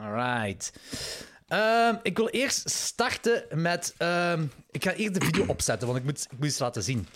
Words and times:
Alright. 0.00 0.72
Ehm, 1.48 1.94
ik 2.02 2.16
wil 2.16 2.28
eerst 2.28 2.70
starten 2.70 3.44
met. 3.54 3.94
ehm, 3.98 4.44
ik 4.70 4.84
ga 4.84 4.92
eerst 4.92 5.14
de 5.20 5.24
video 5.26 5.44
opzetten, 5.46 5.86
want 5.86 5.98
ik 5.98 6.04
moet, 6.04 6.26
ik 6.30 6.38
moet 6.38 6.46
iets 6.48 6.58
laten 6.58 6.82
zien. 6.82 7.06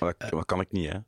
Maar 0.00 0.14
dat, 0.18 0.30
dat 0.30 0.44
kan 0.44 0.60
ik 0.60 0.72
niet, 0.72 0.92
hè? 0.92 0.98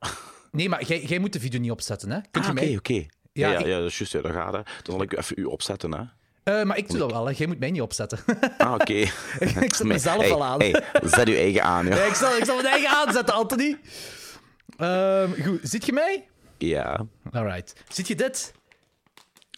Nee, 0.52 0.68
maar 0.68 0.84
jij, 0.84 1.02
jij 1.02 1.18
moet 1.18 1.32
de 1.32 1.40
video 1.40 1.60
niet 1.60 1.70
opzetten, 1.70 2.10
hè? 2.10 2.20
Kunt 2.30 2.44
Ah, 2.44 2.44
je 2.44 2.50
oké, 2.50 2.64
mij? 2.64 2.76
oké. 2.76 2.92
Ja, 2.92 3.02
Ja, 3.32 3.48
ja, 3.52 3.58
ik- 3.58 3.66
ja, 3.66 3.78
dat 3.78 3.90
is 3.90 3.98
juist. 3.98 4.12
Ja, 4.12 4.20
dat 4.20 4.32
gaat, 4.32 4.52
hè. 4.52 4.62
Dan 4.62 4.94
zal 4.94 5.02
ik 5.02 5.16
even 5.16 5.38
u 5.38 5.44
opzetten, 5.44 5.92
hè. 5.92 6.02
Eh, 6.60 6.64
maar 6.64 6.76
ik 6.76 6.88
doe 6.88 6.98
dat 6.98 7.10
wel, 7.12 7.26
hè? 7.26 7.34
Jij 7.36 7.46
moet 7.46 7.58
mij 7.58 7.70
niet 7.70 7.80
opzetten. 7.80 8.18
Ah, 8.58 8.72
oké. 8.72 8.92
ik 9.68 9.74
zet 9.74 9.82
mezelf 9.86 10.20
hey, 10.22 10.32
al 10.32 10.44
aan. 10.44 10.60
Hey, 10.60 10.82
zet 11.02 11.28
uw 11.28 11.34
eigen 11.34 11.62
aan, 11.62 11.86
ja. 11.86 11.96
Ik, 12.04 12.14
zal, 12.14 12.36
ik 12.36 12.44
zal 12.44 12.54
mijn 12.54 12.66
eigen 12.68 12.90
aanzetten, 12.90 13.34
Anthony. 13.34 13.78
Ehm, 14.76 15.42
goed, 15.42 15.58
ziet 15.62 15.86
je 15.86 15.92
mij? 15.92 16.28
Ja, 16.58 17.06
Alright. 17.32 17.74
Ziet 17.88 18.08
je 18.08 18.14
dit? 18.14 18.52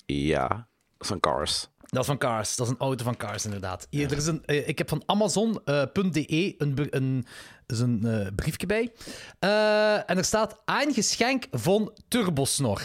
ja. 0.06 0.67
Dat 0.98 1.06
zijn 1.06 1.20
cars. 1.20 1.68
Dat 1.90 2.00
is 2.00 2.06
van 2.06 2.18
Cars. 2.18 2.56
Dat 2.56 2.66
is 2.66 2.72
een 2.72 2.78
auto 2.78 3.04
van 3.04 3.16
Cars, 3.16 3.44
inderdaad. 3.44 3.86
Hier, 3.90 4.10
er 4.10 4.16
is 4.16 4.26
een, 4.26 4.44
eh, 4.44 4.68
ik 4.68 4.78
heb 4.78 4.88
van 4.88 5.02
Amazon.de 5.06 6.54
een, 6.58 6.74
br- 6.74 6.82
een, 6.90 7.26
is 7.66 7.80
een 7.80 8.00
eh, 8.04 8.26
briefje 8.36 8.66
bij. 8.66 8.92
Eh, 9.38 10.10
en 10.10 10.16
er 10.16 10.24
staat 10.24 10.60
aangeschenk 10.64 11.46
van 11.50 11.92
Turbosnor. 12.08 12.80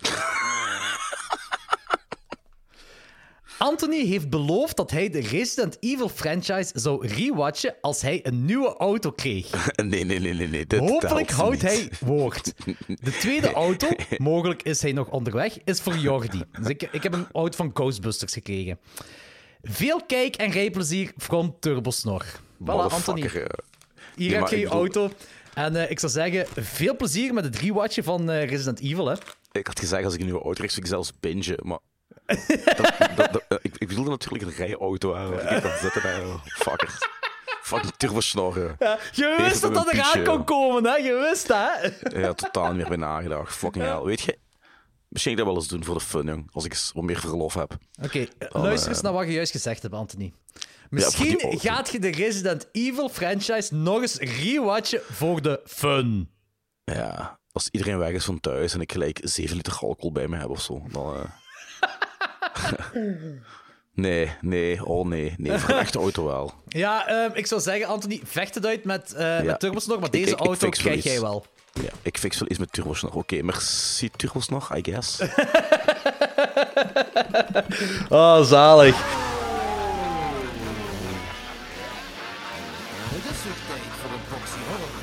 Anthony 3.58 4.06
heeft 4.06 4.30
beloofd 4.30 4.76
dat 4.76 4.90
hij 4.90 5.10
de 5.10 5.20
Resident 5.20 5.76
Evil 5.80 6.08
franchise 6.08 6.70
zou 6.74 7.06
rewatchen 7.06 7.74
als 7.80 8.02
hij 8.02 8.20
een 8.22 8.44
nieuwe 8.44 8.76
auto 8.76 9.10
kreeg. 9.12 9.50
Nee, 9.76 10.04
nee, 10.04 10.18
nee, 10.18 10.34
nee. 10.34 10.48
nee. 10.48 10.66
Dit 10.66 10.78
Hopelijk 10.78 11.30
houdt 11.30 11.52
niet. 11.52 11.62
hij 11.62 11.88
woord. 12.00 12.52
De 12.86 13.10
tweede 13.10 13.52
auto, 13.66 13.88
mogelijk 14.16 14.62
is 14.62 14.82
hij 14.82 14.92
nog 14.92 15.08
onderweg, 15.08 15.56
is 15.64 15.80
voor 15.80 15.96
Jordi. 15.96 16.42
Dus 16.60 16.68
ik, 16.68 16.82
ik 16.82 17.02
heb 17.02 17.12
een 17.12 17.26
auto 17.32 17.56
van 17.56 17.70
Ghostbusters 17.74 18.32
gekregen. 18.32 18.78
Veel 19.62 20.04
kijk- 20.06 20.36
en 20.36 20.50
rijplezier 20.50 21.12
from 21.18 21.56
Turbosnor. 21.60 22.24
Voilà, 22.62 22.66
Anthony. 22.66 23.30
Hier 24.16 24.38
heb 24.38 24.48
je 24.48 24.58
je 24.58 24.66
auto. 24.66 25.10
En 25.54 25.76
eh, 25.76 25.90
ik 25.90 25.98
zou 25.98 26.12
zeggen, 26.12 26.46
veel 26.64 26.96
plezier 26.96 27.34
met 27.34 27.44
het 27.44 27.56
rewatchen 27.56 28.04
van 28.04 28.30
eh, 28.30 28.48
Resident 28.48 28.80
Evil. 28.80 29.06
Hè. 29.06 29.14
Ik 29.52 29.66
had 29.66 29.78
gezegd, 29.78 30.04
als 30.04 30.14
ik 30.14 30.18
een 30.20 30.26
nieuwe 30.26 30.40
auto 30.42 30.56
krijg, 30.56 30.70
zou 30.70 30.82
ik 30.82 30.90
zelfs 30.90 31.12
bingen, 31.20 31.58
maar... 31.62 31.78
dat, 32.26 32.92
dat, 33.16 33.32
dat- 33.32 33.44
eh, 33.48 33.58
ik, 33.62 33.76
ik 33.78 33.88
bedoelde 33.88 34.10
natuurlijk 34.10 34.44
een 34.44 34.50
rijauto. 34.66 35.14
Hè. 35.14 35.54
Ik 35.56 35.62
kan 35.62 35.70
zitten 35.80 36.02
bij... 36.02 36.24
oh, 36.24 36.44
fuckers. 36.44 36.94
Fucking 37.62 37.92
turbosnorren. 37.96 38.76
Ja. 38.78 38.98
Je 39.12 39.26
Eerst 39.38 39.42
wist 39.50 39.62
dat 39.62 39.74
dat 39.74 39.92
een 39.92 39.98
eraan 39.98 40.24
kon 40.24 40.44
komen, 40.44 40.84
hè? 40.84 40.96
Je 40.96 41.26
wist 41.30 41.46
dat, 41.48 41.70
hè? 42.12 42.34
totaal 42.34 42.66
niet 42.66 42.76
meer 42.76 42.88
bij 42.88 42.96
nagedacht. 42.96 43.56
Fucking 43.56 43.84
hell. 43.84 44.00
Weet 44.02 44.20
je, 44.20 44.38
misschien 45.08 45.32
ik 45.32 45.38
dat 45.38 45.46
wel 45.46 45.56
eens 45.56 45.68
doen 45.68 45.84
voor 45.84 45.94
de 45.94 46.00
fun, 46.00 46.26
jong. 46.26 46.48
Als 46.52 46.64
ik 46.64 46.72
eens 46.72 46.90
wat 46.94 47.04
meer 47.04 47.20
verlof 47.20 47.54
heb. 47.54 47.76
Oké, 48.02 48.26
eh, 48.38 48.48
luister 48.62 48.90
eens 48.90 49.00
naar 49.00 49.12
wat 49.12 49.26
je 49.26 49.32
juist 49.32 49.50
gezegd 49.52 49.82
hebt, 49.82 49.94
Anthony. 49.94 50.32
Misschien 50.90 51.58
gaat 51.58 51.90
je 51.90 51.98
de 51.98 52.10
Resident 52.10 52.68
Evil 52.72 53.08
franchise 53.08 53.74
nog 53.74 54.00
eens 54.00 54.16
rewatchen 54.16 55.00
voor 55.10 55.42
de 55.42 55.60
fun. 55.66 56.30
Ja, 56.84 57.38
als 57.52 57.68
iedereen 57.70 57.98
weg 57.98 58.10
is 58.12 58.24
van 58.24 58.40
thuis 58.40 58.74
en 58.74 58.80
ik 58.80 58.92
gelijk 58.92 59.18
7 59.22 59.56
liter 59.56 59.72
alcohol 59.80 60.12
bij 60.12 60.28
me 60.28 60.36
heb 60.36 60.48
of 60.48 60.60
zo, 60.60 60.82
dan... 60.90 61.14
eh. 61.14 61.20
nee, 63.94 64.30
nee, 64.40 64.84
oh 64.84 65.06
nee. 65.06 65.34
Nee, 65.38 65.58
voor 65.58 65.70
een 65.70 65.78
echte 65.78 65.98
auto 65.98 66.24
wel. 66.24 66.52
Ja, 66.68 67.06
ehm, 67.08 67.30
ik 67.36 67.46
zou 67.46 67.60
zeggen, 67.60 67.86
Anthony, 67.86 68.20
vecht 68.24 68.54
het 68.54 68.66
uit 68.66 68.84
met, 68.84 69.12
eh 69.14 69.40
met 69.40 69.60
Turbosnor, 69.60 69.96
maar 69.96 70.06
Ik- 70.06 70.12
deze 70.12 70.30
ik- 70.32 70.40
ik 70.40 70.46
auto 70.46 70.68
krijg 70.68 71.04
jij 71.04 71.20
wel. 71.20 71.46
Ja, 71.72 71.90
ik 72.02 72.18
fix 72.18 72.38
wel 72.38 72.48
iets 72.50 72.58
met 72.58 72.72
turbos 72.72 73.02
nog. 73.02 73.14
Oké, 73.14 73.42
merci 73.42 74.10
turbos 74.10 74.48
nog, 74.48 74.76
I 74.76 74.80
guess. 74.82 75.18
Oh, 78.08 78.42
zalig. 78.42 78.96
Het 83.14 83.24
is 83.32 83.42
weer 83.44 83.60
tijd 83.68 83.92
voor 84.00 84.10
een 84.10 84.24
boxy 84.30 84.58
horror. 84.68 84.94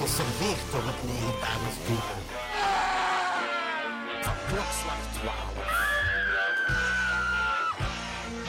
Geserveerd 0.00 0.64
door 0.72 0.82
het 0.84 1.00
legendarische 1.06 1.80
duo. 1.86 1.96
Van 1.96 2.33
klokslag 4.48 4.98
12. 5.20 5.34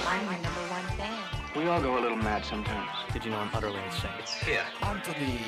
I'm 0.07 0.23
your 0.25 0.41
number 0.41 0.66
one 0.69 0.97
fan. 0.97 1.23
We 1.56 1.69
all 1.69 1.81
go 1.81 1.97
a 1.97 2.01
little 2.01 2.17
mad 2.17 2.45
sometimes. 2.45 2.89
Did 3.13 3.23
you 3.25 3.31
know 3.31 3.39
I'm 3.39 3.50
utterly 3.56 3.79
insane? 3.85 4.59
Anthony 4.81 5.39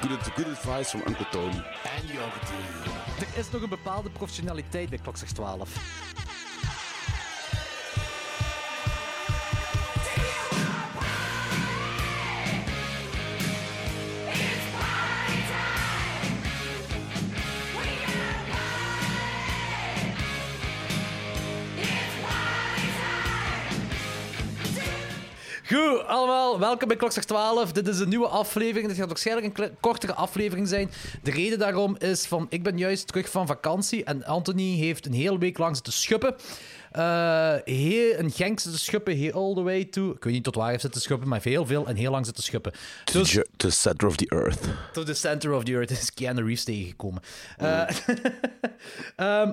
Good, 0.00 0.34
good 0.36 0.46
advice 0.46 0.90
from 0.90 1.02
Uncle 1.06 1.26
Tony. 1.30 1.62
en 1.96 2.06
Jordi. 2.06 2.60
Er 3.20 3.38
is 3.38 3.50
nog 3.50 3.62
een 3.62 3.68
bepaalde 3.68 4.10
professionaliteit 4.10 4.88
bij 4.88 4.98
Klokslag 4.98 5.30
12. 5.30 5.68
Goed, 25.74 26.06
allemaal, 26.06 26.58
welkom 26.58 26.88
bij 26.88 26.96
Klokslag 26.96 27.24
12. 27.24 27.72
Dit 27.72 27.88
is 27.88 27.98
een 27.98 28.08
nieuwe 28.08 28.26
aflevering. 28.26 28.88
Dit 28.88 28.96
gaat 28.96 29.08
waarschijnlijk 29.08 29.58
een 29.58 29.76
kortere 29.80 30.14
aflevering 30.14 30.68
zijn. 30.68 30.90
De 31.22 31.30
reden 31.30 31.58
daarom 31.58 31.96
is 31.98 32.26
van, 32.26 32.46
ik 32.48 32.62
ben 32.62 32.78
juist 32.78 33.06
terug 33.06 33.30
van 33.30 33.46
vakantie 33.46 34.04
en 34.04 34.24
Anthony 34.24 34.76
heeft 34.76 35.06
een 35.06 35.12
hele 35.12 35.38
week 35.38 35.58
lang 35.58 35.74
zitten 35.74 35.92
schuppen. 35.92 36.34
Eh 36.90 37.54
heel, 37.64 38.18
een 38.18 38.30
Genk 38.30 38.60
zitten 38.60 38.80
schuppen, 38.80 39.16
heel 39.16 39.32
all 39.32 39.54
the 39.54 39.62
way 39.62 39.84
to... 39.84 40.10
Ik 40.10 40.24
weet 40.24 40.32
niet 40.32 40.44
tot 40.44 40.54
waar 40.54 40.62
hij 40.62 40.72
heeft 40.72 40.84
zitten 40.84 41.02
schuppen, 41.02 41.28
maar 41.28 41.40
heel 41.42 41.66
veel 41.66 41.86
en 41.86 41.96
heel 41.96 42.10
lang 42.10 42.24
zitten 42.24 42.44
schuppen. 42.44 42.72
To, 43.04 43.18
Dus 43.18 43.30
the, 43.30 43.46
to 43.56 43.68
the 43.68 43.74
center 43.74 44.08
of 44.08 44.16
the 44.16 44.26
earth. 44.28 44.60
to 44.92 45.02
the 45.02 45.14
center 45.14 45.52
of 45.52 45.64
the 45.64 45.72
earth 45.72 45.90
is 45.90 46.14
Keanu 46.14 46.44
Reeves 46.44 46.64
tegengekomen. 46.64 47.22
Eh, 47.56 47.82
ehm, 49.16 49.52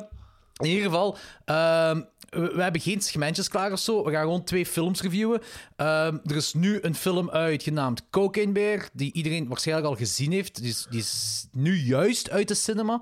in 0.57 0.69
ieder 0.69 0.84
geval, 0.84 1.18
ehm, 1.45 2.01
we, 2.29 2.62
hebben 2.62 2.81
geen 2.81 3.01
segmentjes 3.01 3.50
klaar 3.50 3.72
of 3.72 3.79
zo. 3.79 4.03
We 4.03 4.12
gaan 4.12 4.22
gewoon 4.22 4.44
twee 4.44 4.66
films 4.66 5.01
reviewen. 5.01 5.41
Ehm, 5.75 6.18
er 6.25 6.35
is 6.35 6.53
nu 6.53 6.79
een 6.81 6.95
film 6.95 7.29
uit 7.29 7.63
genaamd 7.63 8.09
Cocaine 8.09 8.51
Bear, 8.51 8.90
die 8.94 9.13
iedereen 9.13 9.47
waarschijnlijk 9.47 9.88
al 9.88 9.95
gezien 9.95 10.31
heeft. 10.31 10.62
Die 10.62 10.69
is, 10.69 10.88
die 10.90 11.00
is 11.00 11.47
nu 11.51 11.75
juist 11.75 12.29
uit 12.29 12.47
de 12.47 12.53
cinema. 12.53 13.01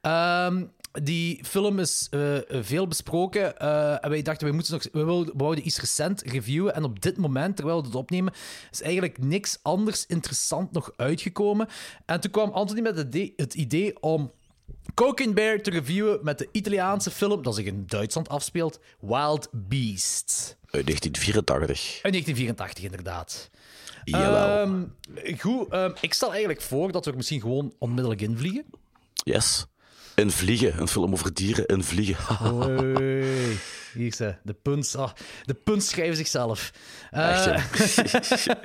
Ehm, 0.00 0.64
die 1.02 1.44
film 1.44 1.78
is 1.78 2.06
eh, 2.10 2.36
veel 2.48 2.88
besproken 2.88 3.58
eh, 3.58 4.04
en 4.04 4.10
wij 4.10 4.22
dachten, 4.22 4.46
wij 4.46 4.54
moeten 4.54 4.72
nog, 4.72 4.82
we, 4.92 5.04
wilden, 5.36 5.66
iets 5.66 5.80
recent 5.80 6.22
reviewen. 6.22 6.74
En 6.74 6.84
op 6.84 7.00
dit 7.00 7.16
moment, 7.16 7.56
terwijl 7.56 7.80
we 7.80 7.86
het 7.86 7.94
opnemen, 7.94 8.32
is 8.70 8.82
eigenlijk 8.82 9.18
niks 9.18 9.58
anders 9.62 10.06
interessant 10.06 10.72
nog 10.72 10.92
uitgekomen. 10.96 11.68
En 12.06 12.20
toen 12.20 12.30
kwam 12.30 12.50
Anthony 12.50 12.80
met 12.80 12.96
het 13.36 13.54
idee 13.54 14.02
om 14.02 14.32
Cocaine 14.94 15.32
Bear 15.32 15.60
te 15.60 15.70
reviewen 15.70 16.18
met 16.22 16.38
de 16.38 16.48
Italiaanse 16.52 17.10
film, 17.10 17.42
dat 17.42 17.54
zich 17.54 17.64
in 17.64 17.84
Duitsland 17.86 18.28
afspeelt, 18.28 18.80
Wild 19.00 19.48
Beasts. 19.52 20.56
Uit 20.70 20.86
1984. 20.86 22.00
Uit 22.02 22.12
1984, 22.12 22.84
inderdaad. 22.84 23.50
Jawel. 24.04 24.58
Ehm, 24.66 24.82
goed, 25.38 25.68
ehm, 25.68 25.90
ik 26.00 26.14
stel 26.14 26.30
eigenlijk 26.30 26.60
voor 26.60 26.92
dat 26.92 27.04
we 27.04 27.10
er 27.10 27.16
misschien 27.16 27.40
gewoon 27.40 27.74
onmiddellijk 27.78 28.20
invliegen. 28.20 28.64
yes. 29.14 29.66
Een 30.14 30.30
vliegen. 30.30 30.80
Een 30.80 30.88
film 30.88 31.12
over 31.12 31.34
dieren 31.34 31.66
en 31.66 31.84
vliegen. 31.84 32.34
Hoi. 32.48 33.58
Hier 33.94 34.12
ze, 34.14 34.34
de 34.42 34.52
puns. 34.52 34.96
ah, 34.96 35.10
de 35.44 35.54
puns 35.54 35.88
schrijven 35.88 36.16
zichzelf. 36.16 36.72
Eh, 37.10 37.30
Echt, 37.54 37.94
ja. 38.44 38.60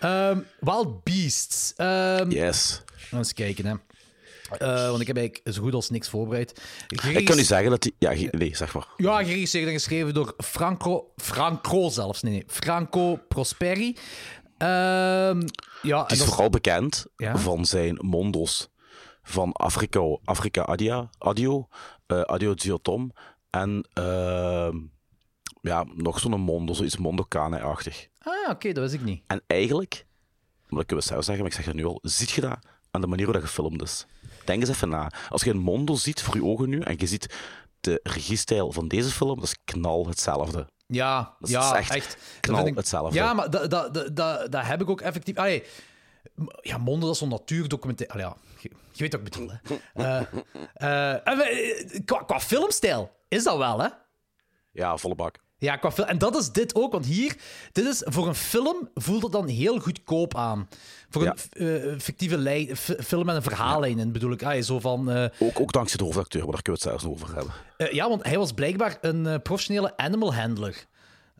ehm, 0.30 0.40
Wild 0.60 1.04
Beasts. 1.04 1.72
Ehm, 1.76 2.30
yes. 2.30 2.82
Eens 3.12 3.32
kijken, 3.32 3.66
hè. 3.66 3.74
Eh, 4.50 4.88
want 4.88 5.00
ik 5.00 5.06
heb 5.06 5.16
eigenlijk 5.16 5.54
zo 5.56 5.62
goed 5.62 5.74
als 5.74 5.90
niks 5.90 6.08
voorbereid. 6.08 6.62
Ik 6.88 7.24
kan 7.24 7.38
u 7.38 7.42
zeggen 7.42 7.70
dat 7.70 7.82
die... 7.82 7.94
Ja, 7.98 8.12
nee, 8.30 8.56
zeg 8.56 8.74
maar. 8.74 8.88
Ja, 8.96 9.24
geregisseerd 9.24 9.66
en 9.66 9.72
geschreven 9.72 10.14
door 10.14 10.34
Franco... 10.36 11.12
Franco 11.16 11.88
zelfs, 11.88 12.22
nee, 12.22 12.32
nee. 12.32 12.44
Franco 12.46 13.16
Prosperi. 13.28 13.96
Ehm, 14.58 15.42
ja, 15.82 16.08
is 16.08 16.18
dat 16.18 16.26
vooral 16.28 16.50
bekend 16.50 17.06
Ja? 17.16 17.36
van 17.38 17.64
zijn 17.64 17.98
mondos 18.00 18.68
van 19.22 19.52
Afrika, 19.52 20.18
Afrika 20.24 20.62
Adia, 20.62 21.10
Adio, 21.18 21.68
eh 22.06 22.20
Adio 22.20 22.52
Zio 22.56 22.76
Tom 22.76 23.12
en 23.50 23.88
ehm, 23.92 24.76
ja, 25.60 25.84
nog 25.94 26.18
zo'n 26.18 26.40
mondo, 26.40 26.72
zoiets 26.72 26.96
Mondokane-achtig. 26.96 28.06
Ah, 28.18 28.50
oké, 28.50 28.72
dat 28.72 28.82
wist 28.82 28.94
ik 28.94 29.04
niet. 29.04 29.22
En 29.26 29.42
eigenlijk, 29.46 30.06
maar 30.66 30.78
dat 30.78 30.86
kunnen 30.86 31.04
we 31.04 31.10
zelf 31.10 31.24
zeggen, 31.24 31.44
maar 31.44 31.52
ik 31.52 31.58
zeg 31.58 31.66
het 31.66 31.74
nu 31.74 31.84
al, 31.84 31.98
ziet 32.02 32.30
je 32.30 32.40
dat 32.40 32.58
aan 32.90 33.00
de 33.00 33.06
manier 33.06 33.24
hoe 33.24 33.34
dat 33.34 33.42
gefilmd 33.42 33.82
is. 33.82 34.06
Denk 34.46 34.60
eens 34.60 34.70
even 34.70 34.88
na. 34.88 35.10
Als 35.28 35.42
je 35.44 35.50
een 35.50 35.58
mondo 35.58 35.94
ziet 35.94 36.22
voor 36.22 36.34
je 36.34 36.44
ogen 36.44 36.68
nu 36.68 36.80
en 36.80 36.94
je 36.98 37.06
ziet 37.06 37.34
de 37.80 38.00
regiestijl 38.02 38.72
van 38.72 38.88
deze 38.88 39.08
film, 39.10 39.34
dat 39.34 39.44
is 39.44 39.56
knal 39.64 40.06
hetzelfde. 40.06 40.66
Ja, 40.86 41.34
Dat 41.38 41.48
is 41.48 41.54
ja, 41.54 41.76
echt 41.76 41.90
echt. 41.94 42.16
Knal 42.40 42.66
ik- 42.66 42.76
hetzelfde. 42.76 43.14
Ja, 43.18 43.32
maar 43.34 43.50
dat, 43.50 43.70
dat, 43.70 43.94
dat, 43.94 44.16
dat, 44.16 44.52
dat 44.52 44.64
heb 44.66 44.80
ik 44.80 44.90
ook 44.90 45.00
effectief... 45.00 45.36
Allee, 45.36 45.64
ja, 46.60 46.78
Monde, 46.78 47.00
dat 47.06 47.14
is 47.14 47.18
zo'n 47.18 47.28
natuurdocumentaire... 47.28 48.14
Allee, 48.14 48.26
ja, 48.26 48.36
je, 48.60 48.70
je 48.92 49.02
weet 49.02 49.12
wat 49.12 49.20
ik 49.20 49.30
bedoel, 49.30 49.50
hè. 49.50 49.76
Eh, 49.94 50.20
eh, 50.74 51.28
en 51.28 51.36
we- 51.36 52.02
qua, 52.04 52.22
qua 52.22 52.40
filmstijl, 52.40 53.10
is 53.28 53.44
dat 53.44 53.56
wel, 53.56 53.80
hè? 53.80 53.88
Ja, 54.72 54.96
volle 54.96 55.14
bak. 55.14 55.38
Ja, 55.58 55.76
qua 55.76 55.92
film. 55.92 56.08
En 56.08 56.18
dat 56.18 56.36
is 56.36 56.50
dit 56.52 56.74
ook, 56.74 56.92
want 56.92 57.06
hier, 57.06 57.36
dit 57.72 57.84
is 57.86 58.02
voor 58.04 58.26
een 58.28 58.34
film 58.34 58.88
voelt 58.94 59.22
het 59.22 59.32
dan 59.32 59.48
heel 59.48 59.78
goedkoop 59.78 60.34
aan. 60.36 60.68
Voor 61.10 61.22
Ja. 61.22 61.34
een 61.50 61.82
eh, 61.92 61.98
fictieve 61.98 62.38
lijn, 62.38 62.76
film 62.76 63.26
met 63.26 63.36
een 63.36 63.42
verhaallijn 63.42 63.98
in, 63.98 64.12
bedoel 64.12 64.32
ik. 64.32 64.42
Ah, 64.42 64.62
zo 64.62 64.80
van. 64.80 65.10
eh, 65.10 65.28
Ook, 65.38 65.60
ook 65.60 65.72
dankzij 65.72 65.98
de 65.98 66.04
hoofdacteur, 66.04 66.42
maar 66.42 66.52
daar 66.52 66.62
kunnen 66.62 66.82
we 66.82 66.88
het 66.88 67.00
zelfs 67.00 67.14
over 67.22 67.34
hebben. 67.36 67.52
eh, 67.76 67.92
ja, 67.92 68.08
want 68.08 68.22
hij 68.24 68.38
was 68.38 68.52
blijkbaar 68.52 68.98
een 69.00 69.42
professionele 69.42 69.96
animal 69.96 70.34
handler. 70.34 70.86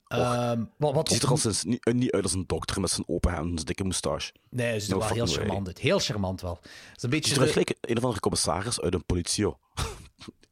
Ehm, 0.08 0.62
wat, 0.76 0.94
wat 0.94 1.08
Ziet 1.08 1.22
er 1.22 1.28
al 1.28 1.36
sinds 1.36 1.64
niet, 1.64 1.84
niet 1.92 2.10
uit 2.12 2.22
als 2.22 2.32
een 2.32 2.44
dokter 2.46 2.80
met 2.80 2.90
zijn 2.90 3.08
open 3.08 3.30
hand 3.32 3.44
en 3.48 3.52
zijn 3.54 3.66
dikke 3.66 3.82
moustache. 3.84 4.32
Nee, 4.50 4.66
hij 4.66 4.80
ziet 4.80 4.90
er 4.90 4.96
No 4.96 5.02
wel 5.04 5.12
heel 5.14 5.26
charmant 5.26 5.66
uit. 5.66 5.78
Heel 5.78 5.98
charmant 5.98 6.40
wel. 6.40 6.58
Het 6.62 6.96
is 6.96 7.02
een 7.02 7.10
beetje. 7.10 7.34
Ziet 7.34 7.42
eruit 7.42 7.66
de- 7.66 7.76
een 7.80 7.96
of 7.96 8.02
andere 8.02 8.20
commissaris 8.20 8.80
uit 8.80 8.94
een 8.94 9.04
politio. 9.04 9.58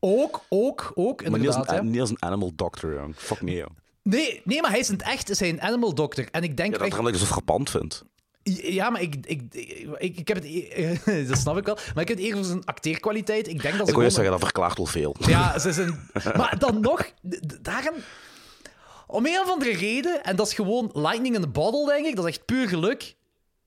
Ook, 0.06 0.40
ook, 0.48 0.92
ook, 0.94 1.28
Maar 1.28 1.38
niet 1.38 1.46
als, 1.48 1.56
inderdaad. 1.56 1.78
een, 1.84 1.90
niet 1.90 2.00
als 2.00 2.10
een 2.10 2.22
animal 2.22 2.52
doctor, 2.54 2.94
jong. 2.94 3.14
Fuck 3.16 3.42
nee, 3.42 3.56
jong. 3.56 3.70
Nee, 4.02 4.40
nee, 4.44 4.60
maar 4.60 4.70
hij 4.70 4.78
is 4.80 4.88
in 4.88 4.94
het 4.96 5.02
echt 5.06 5.30
is 5.30 5.40
hij 5.40 5.48
een 5.48 5.60
animal 5.62 5.94
doctor. 5.94 6.28
En 6.30 6.42
ik 6.42 6.56
denk 6.56 6.72
Ja, 6.72 6.78
dat 6.78 6.86
echt... 6.92 7.00
is 7.00 7.08
ik 7.08 7.16
zo 7.16 7.24
frappant 7.24 7.70
vind. 7.70 8.02
Ja, 8.42 8.90
maar 8.90 9.00
ik, 9.00 9.14
ik, 9.26 9.42
ik, 9.98 10.18
ik 10.18 10.28
heb 10.28 10.36
het... 10.36 10.46
e- 10.46 11.24
dat 11.28 11.38
snap 11.38 11.56
ik 11.56 11.64
wel. 11.64 11.74
Maar 11.94 12.02
ik 12.02 12.08
heb 12.08 12.16
het 12.18 12.26
eerder 12.26 12.44
zijn 12.44 12.64
acteerkwaliteit. 12.64 13.48
Ik 13.48 13.62
denk 13.62 13.62
dat 13.62 13.72
ze 13.72 13.78
Ik 13.78 13.84
wil 13.86 13.94
gewoon- 13.94 14.10
zeggen, 14.10 14.30
dat 14.30 14.40
verklaart 14.40 14.76
wel 14.76 14.86
veel. 14.86 15.16
Ja, 15.18 15.58
ze 15.58 15.68
is 15.68 15.76
een... 15.76 15.98
Maar 16.36 16.58
dan 16.58 16.80
nog... 16.80 17.10
Daarom... 17.62 17.94
Om 19.06 19.26
een 19.26 19.40
of 19.40 19.50
andere 19.50 19.72
reden, 19.76 20.24
en 20.24 20.36
dat 20.36 20.46
is 20.46 20.54
gewoon 20.54 20.90
lightning 20.92 21.34
in 21.34 21.40
the 21.40 21.48
bottle, 21.48 21.86
denk 21.86 22.06
ik, 22.06 22.16
dat 22.16 22.24
is 22.26 22.30
echt 22.36 22.44
puur 22.44 22.68
geluk, 22.68 23.14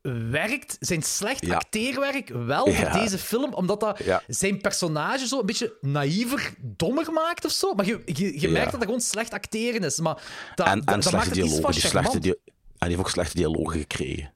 werkt 0.02 0.78
zijn 0.80 1.04
slecht 1.04 1.46
Ja. 1.46 1.56
acteerwerk 1.56 2.30
wel 2.30 2.70
Ja. 2.70 2.76
voor 2.92 3.00
deze 3.02 3.18
film, 3.18 3.54
omdat 3.54 3.80
dat 3.80 4.04
Ja. 4.04 4.22
zijn 4.28 4.62
personage 4.62 5.28
zo 5.28 5.40
een 5.40 5.46
beetje 5.46 5.78
naïver, 5.82 6.54
dommer 6.62 7.12
maakt 7.14 7.46
of 7.46 7.52
zo. 7.52 7.74
Maar 7.74 7.86
je, 7.86 8.02
je, 8.06 8.40
je 8.40 8.48
merkt 8.50 8.66
Ja. 8.66 8.72
dat 8.72 8.72
dat 8.72 8.84
gewoon 8.84 9.02
slecht 9.02 9.34
acteren 9.34 9.84
is. 9.84 10.00
Maar 10.00 10.24
dat, 10.56 10.68
En, 10.68 10.80
dat, 10.80 10.88
en 10.88 10.94
dat 10.94 11.04
slechte 11.04 11.12
maakt 11.18 11.28
het 11.28 11.38
iets 11.38 11.46
dialogen. 11.46 11.62
van 11.62 11.72
Die 11.72 11.80
slechte 11.80 11.98
charmant. 12.00 12.24
dia- 12.24 12.36
en 12.78 12.88
die 12.88 12.96
heeft 12.96 13.00
ook 13.00 13.14
slechte 13.14 13.36
dialogen 13.36 13.80
gekregen. 13.80 14.34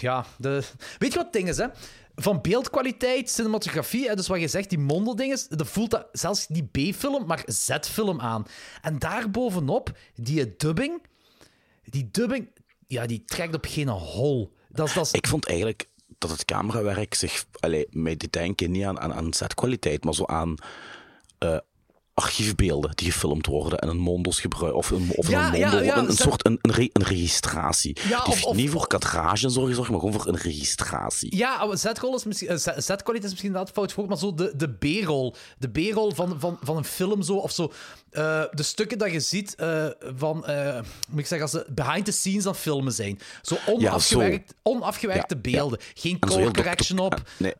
Ja, 0.00 0.26
de... 0.38 0.62
weet 0.98 1.12
je 1.12 1.16
wat 1.16 1.24
het 1.24 1.32
ding 1.32 1.48
is, 1.48 1.56
hè? 1.56 1.66
Van 2.14 2.40
beeldkwaliteit, 2.40 3.30
cinematografie, 3.30 4.08
hè, 4.08 4.14
dus 4.14 4.26
wat 4.26 4.40
je 4.40 4.48
zegt, 4.48 4.68
die 4.68 4.78
mondeldingen, 4.78 5.38
dat 5.48 5.68
voelt 5.68 5.90
dat 5.90 6.06
zelfs 6.12 6.46
die 6.46 6.64
B-film, 6.72 7.26
maar 7.26 7.42
Z-film 7.46 8.20
aan. 8.20 8.44
En 8.82 8.98
daarbovenop, 8.98 9.98
die 10.14 10.56
dubbing, 10.56 11.02
die 11.84 12.08
dubbing, 12.10 12.48
ja, 12.86 13.06
die 13.06 13.24
trekt 13.24 13.54
op 13.54 13.64
geen 13.68 13.88
hol. 13.88 14.54
Dat 14.76 14.92
dat. 14.94 15.08
Ik 15.12 15.26
vond 15.26 15.46
eigenlijk 15.46 15.88
dat 16.18 16.30
het 16.30 16.44
camerawerk 16.44 17.14
zich... 17.14 17.44
Allee, 17.60 17.86
mij 17.90 18.16
deed 18.16 18.32
denken 18.32 18.70
niet 18.70 18.84
aan, 18.84 19.00
aan, 19.00 19.14
aan 19.14 19.34
zetkwaliteit, 19.34 20.04
maar 20.04 20.14
zo 20.14 20.24
aan... 20.26 20.54
eh, 21.38 21.58
archiefbeelden 22.18 22.90
die 22.96 23.10
gefilmd 23.10 23.46
worden 23.46 23.78
en 23.78 23.88
een 23.88 23.98
mondos 23.98 24.40
gebruik 24.40 24.74
of 24.74 24.90
een, 24.90 25.10
of 25.14 25.28
Ja, 25.28 25.52
een 25.52 25.58
ja, 25.58 25.70
mondo, 25.70 25.84
ja, 25.84 25.96
een, 25.98 26.16
soort 26.16 26.46
een, 26.46 26.58
een, 26.62 26.72
re- 26.72 26.88
een 26.92 27.02
registratie. 27.02 27.92
Die 27.94 28.24
of- 28.26 28.54
niet 28.54 28.70
voor 28.70 28.86
kadrage 28.86 29.48
zorgen, 29.48 29.76
maar 29.76 30.00
gewoon 30.00 30.12
voor 30.12 30.26
een 30.28 30.36
registratie. 30.36 31.36
Ja, 31.36 31.64
oh, 31.66 31.74
Z-rol 31.74 32.14
is 32.14 32.24
misschien, 32.24 32.48
eh, 32.48 32.54
is 32.56 32.86
misschien 33.04 33.36
inderdaad 33.42 33.70
fout 33.70 33.92
voor, 33.92 34.06
maar 34.06 34.18
zo 34.18 34.34
de, 34.34 34.52
de 34.56 34.68
B-rol. 34.68 35.34
De 35.58 35.68
B-rol 35.68 36.12
van, 36.14 36.36
van, 36.40 36.58
van 36.62 36.76
een 36.76 36.84
film 36.84 37.22
zo, 37.22 37.34
of 37.36 37.50
zo. 37.52 37.72
eh, 38.10 38.42
de 38.50 38.62
stukken 38.62 38.98
dat 38.98 39.12
je 39.12 39.20
ziet 39.20 39.54
eh, 39.54 39.86
van, 40.16 40.36
moet 41.08 41.20
ik 41.20 41.26
zeggen, 41.26 41.40
als 41.40 41.50
ze 41.50 41.66
behind 41.74 42.04
the 42.04 42.12
scenes 42.12 42.46
aan 42.46 42.54
filmen 42.56 42.92
zijn. 42.92 43.18
Zo 43.42 43.56
onafgewerkt, 43.66 44.54
onafgewerkte 44.62 45.36
beelden. 45.36 45.78
Geen 45.94 46.18
color 46.18 46.52
correction 46.52 46.98
op. 46.98 47.22
Nee. 47.36 47.54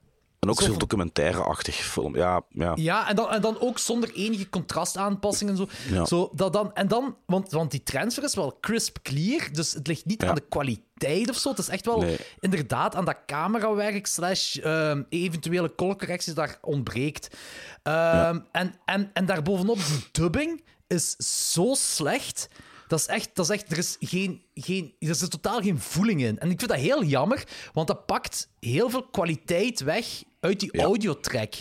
En 0.47 0.53
ook 0.53 0.61
Zo 0.61 0.67
van- 0.69 0.79
documentaire-achtig 0.79 1.75
film. 1.75 2.17
Ja, 2.17 2.43
ja. 2.49 2.73
Ja, 2.75 3.09
en 3.09 3.17
dan, 3.17 3.31
en 3.31 3.41
dan 3.41 3.61
ook 3.61 3.79
zonder 3.79 4.13
enige 4.15 4.49
contrastaanpassingen 4.49 5.53
en 5.53 5.59
zo. 5.59 5.95
Ja. 5.95 6.05
zo 6.05 6.31
dat 6.35 6.53
dan, 6.53 6.75
en 6.75 6.89
dan, 6.89 7.17
want, 7.27 7.51
want 7.51 7.71
die 7.71 7.83
transfer 7.83 8.25
is 8.25 8.35
wel 8.35 8.59
crisp 8.61 8.97
clear, 9.03 9.49
dus 9.53 9.73
het 9.73 9.87
ligt 9.87 10.05
niet 10.05 10.23
Ja. 10.23 10.29
aan 10.29 10.35
de 10.35 10.45
kwaliteit 10.49 11.31
of 11.31 11.37
zo. 11.37 11.49
Het 11.51 11.59
is 11.59 11.69
echt 11.69 11.85
wel 11.87 12.01
Nee. 12.01 12.17
inderdaad 12.41 12.95
aan 12.95 13.05
dat 13.05 13.17
camerawerk 13.27 14.07
slash 14.07 14.57
ehm, 14.57 15.03
eventuele 15.09 15.75
colorcorrecties 15.75 16.35
daar 16.35 16.59
ontbreekt. 16.63 17.37
Ehm, 17.83 18.39
en, 18.53 18.75
en, 18.85 19.11
en 19.13 19.27
daarbovenop, 19.27 19.77
die 19.77 20.05
dubbing 20.13 20.65
is 20.87 21.17
zo 21.53 21.75
slecht. 21.75 22.49
Dat 22.89 22.99
is 22.99 23.07
echt, 23.07 23.31
dat 23.35 23.45
is 23.45 23.51
echt 23.57 23.73
er, 23.73 23.79
is 23.79 23.97
geen, 24.01 24.43
geen, 24.55 24.95
er 24.99 25.15
zit 25.15 25.31
totaal 25.31 25.61
geen 25.61 25.81
voeling 25.81 26.23
in. 26.23 26.39
En 26.39 26.51
ik 26.51 26.59
vind 26.59 26.71
dat 26.71 26.81
heel 26.81 27.05
jammer, 27.05 27.45
want 27.73 27.87
dat 27.87 28.07
pakt 28.07 28.49
heel 28.61 28.91
veel 28.91 29.03
kwaliteit 29.03 29.81
weg 29.81 30.07
uit 30.41 30.61
die 30.61 30.69
Ja. 30.77 30.85
audiotrack. 30.85 31.55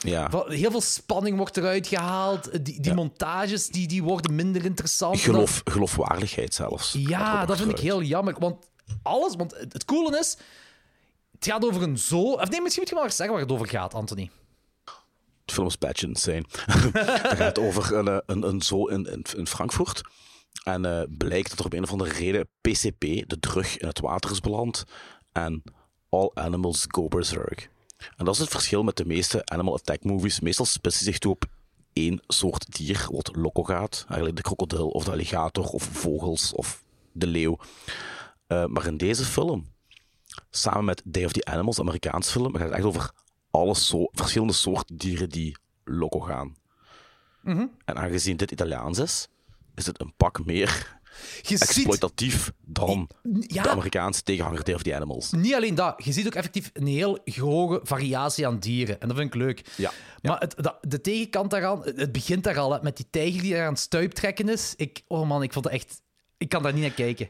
ja. 0.00 0.44
Heel 0.46 0.70
veel 0.70 0.80
spanning 0.80 1.36
wordt 1.36 1.56
eruit 1.56 1.86
gehaald. 1.86 2.64
Die, 2.64 2.80
die 2.80 2.94
montages 2.94 3.66
die, 3.68 3.86
die 3.88 4.02
worden 4.02 4.34
minder 4.34 4.64
interessant. 4.64 5.20
Geloof, 5.20 5.60
geloofwaardigheid 5.64 6.54
zelfs. 6.54 6.94
Ja, 6.98 7.46
dat 7.46 7.56
vind 7.56 7.70
ik 7.70 7.78
heel 7.78 8.02
jammer. 8.02 8.36
Want 8.38 8.66
alles... 9.02 9.34
Want 9.36 9.54
het, 9.58 9.84
coole 9.84 10.18
is... 10.18 10.36
Het 11.32 11.44
gaat 11.44 11.64
over 11.64 11.82
een 11.82 11.98
zo... 11.98 12.20
Of 12.32 12.48
nee, 12.48 12.60
misschien 12.60 12.82
moet 12.82 12.92
je 12.92 12.94
maar 13.00 13.12
zeggen 13.12 13.34
waar 13.36 13.44
het 13.44 13.52
over 13.52 13.68
gaat, 13.68 13.94
Anthony. 13.94 14.30
De 15.44 15.52
film 15.52 15.66
is 15.66 15.76
patch 15.76 16.02
insane. 16.02 16.44
het 16.66 17.38
gaat 17.42 17.58
over 17.58 17.94
een, 17.94 18.08
eh, 18.08 18.18
een, 18.26 18.42
een 18.48 18.62
zoo 18.62 18.86
in, 18.86 19.06
in, 19.06 19.24
in 19.36 19.46
Frankfurt. 19.46 20.00
En 20.64 20.84
eh, 20.84 21.02
blijkt 21.08 21.50
dat 21.50 21.58
er 21.58 21.64
op 21.64 21.72
een 21.72 21.82
of 21.82 21.92
andere 21.92 22.10
reden 22.10 22.48
PCP, 22.60 23.00
de 23.00 23.38
drug, 23.40 23.78
in 23.78 23.86
het 23.86 24.00
water 24.00 24.30
is 24.30 24.40
beland. 24.40 24.84
En 25.32 25.62
all 26.08 26.30
animals 26.34 26.84
go 26.88 27.08
berserk. 27.08 27.70
En 28.16 28.24
dat 28.24 28.34
is 28.34 28.40
het 28.40 28.50
verschil 28.50 28.82
met 28.82 28.96
de 28.96 29.06
meeste 29.06 29.44
animal 29.44 29.74
attack 29.74 30.04
movies. 30.04 30.40
Meestal 30.40 30.64
spitsen 30.64 31.04
zich 31.04 31.18
toe 31.18 31.32
op 31.32 31.44
één 31.92 32.20
soort 32.26 32.76
dier, 32.76 33.06
wat 33.10 33.36
loco 33.36 33.62
gaat. 33.62 34.04
Eigenlijk 34.06 34.36
de 34.36 34.42
krokodil 34.42 34.88
of 34.88 35.04
de 35.04 35.10
alligator 35.10 35.64
of 35.64 35.82
vogels 35.82 36.52
of 36.52 36.84
de 37.12 37.26
leeuw. 37.26 37.58
Eh, 38.46 38.64
maar 38.66 38.86
in 38.86 38.96
deze 38.96 39.24
film, 39.24 39.66
samen 40.50 40.84
met 40.84 41.02
Day 41.04 41.24
of 41.24 41.32
the 41.32 41.44
Animals, 41.44 41.76
de 41.76 41.82
Amerikaanse 41.82 42.30
film, 42.30 42.56
gaat 42.56 42.68
het 42.68 42.76
echt 42.76 42.84
over 42.84 43.10
alle 43.50 43.74
so 43.74 44.08
verschillende 44.12 44.52
soorten 44.52 44.96
dieren 44.96 45.28
die 45.28 45.56
loco 45.84 46.20
gaan. 46.20 46.56
Mhm. 47.42 47.66
En 47.84 47.96
aangezien 47.96 48.36
dit 48.36 48.50
Italiaans 48.50 48.98
is, 48.98 49.28
is 49.76 49.86
het 49.86 50.00
een 50.00 50.14
pak 50.16 50.44
meer 50.44 50.98
Je 51.42 51.56
ziet... 51.56 51.60
exploitatief 51.62 52.52
dan 52.64 53.10
Ja. 53.40 53.62
de 53.62 53.68
Amerikaanse 53.68 54.22
tegenhanger 54.22 54.64
Day 54.64 54.74
of 54.74 54.82
the 54.82 54.94
Animals. 54.94 55.30
Niet 55.32 55.54
alleen 55.54 55.74
dat, 55.74 56.04
je 56.04 56.12
ziet 56.12 56.26
ook 56.26 56.34
effectief 56.34 56.70
een 56.72 56.86
heel 56.86 57.18
hoge 57.38 57.80
variatie 57.82 58.46
aan 58.46 58.58
dieren. 58.58 59.00
En 59.00 59.08
dat 59.08 59.16
vind 59.16 59.34
ik 59.34 59.40
leuk. 59.40 59.72
Ja. 59.76 59.92
Maar 60.22 60.40
het, 60.40 60.54
dat- 60.56 60.78
de 60.80 61.00
tegenkant 61.00 61.50
daaraan, 61.50 61.82
het 61.84 62.12
begint 62.12 62.44
daar 62.44 62.58
al 62.58 62.72
hè, 62.72 62.78
met 62.82 62.96
die 62.96 63.06
tijger 63.10 63.42
die 63.42 63.52
daar 63.52 63.66
aan 63.66 63.72
het 63.72 63.80
stuiptrekken 63.80 64.48
is. 64.48 64.74
Ik, 64.76 65.02
oh 65.06 65.28
man, 65.28 65.42
ik 65.42 65.52
vond 65.52 65.64
het 65.64 65.74
echt. 65.74 66.02
Ik 66.38 66.48
kan 66.48 66.62
daar 66.62 66.72
niet 66.72 66.82
naar 66.82 66.90
kijken. 66.90 67.28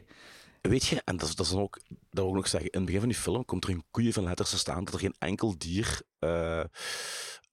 Weet 0.61 0.85
je, 0.85 1.01
en 1.05 1.17
dat 1.17 1.27
is, 1.29 1.35
dat 1.35 1.45
is 1.45 1.51
dan 1.51 1.61
ook, 1.61 1.79
dat 1.87 1.97
wil 2.23 2.27
ik 2.27 2.33
nog 2.33 2.47
zeggen, 2.47 2.69
in 2.69 2.75
het 2.77 2.85
begin 2.85 3.01
van 3.01 3.09
die 3.09 3.17
film 3.19 3.45
komt 3.45 3.63
er 3.63 3.69
een 3.69 3.83
koeien 3.91 4.13
van 4.13 4.23
letters 4.23 4.49
te 4.49 4.57
staan 4.57 4.83
dat 4.83 4.93
er 4.93 4.99
geen 4.99 5.15
enkel 5.19 5.55
dier 5.57 6.01
eh, 6.19 6.63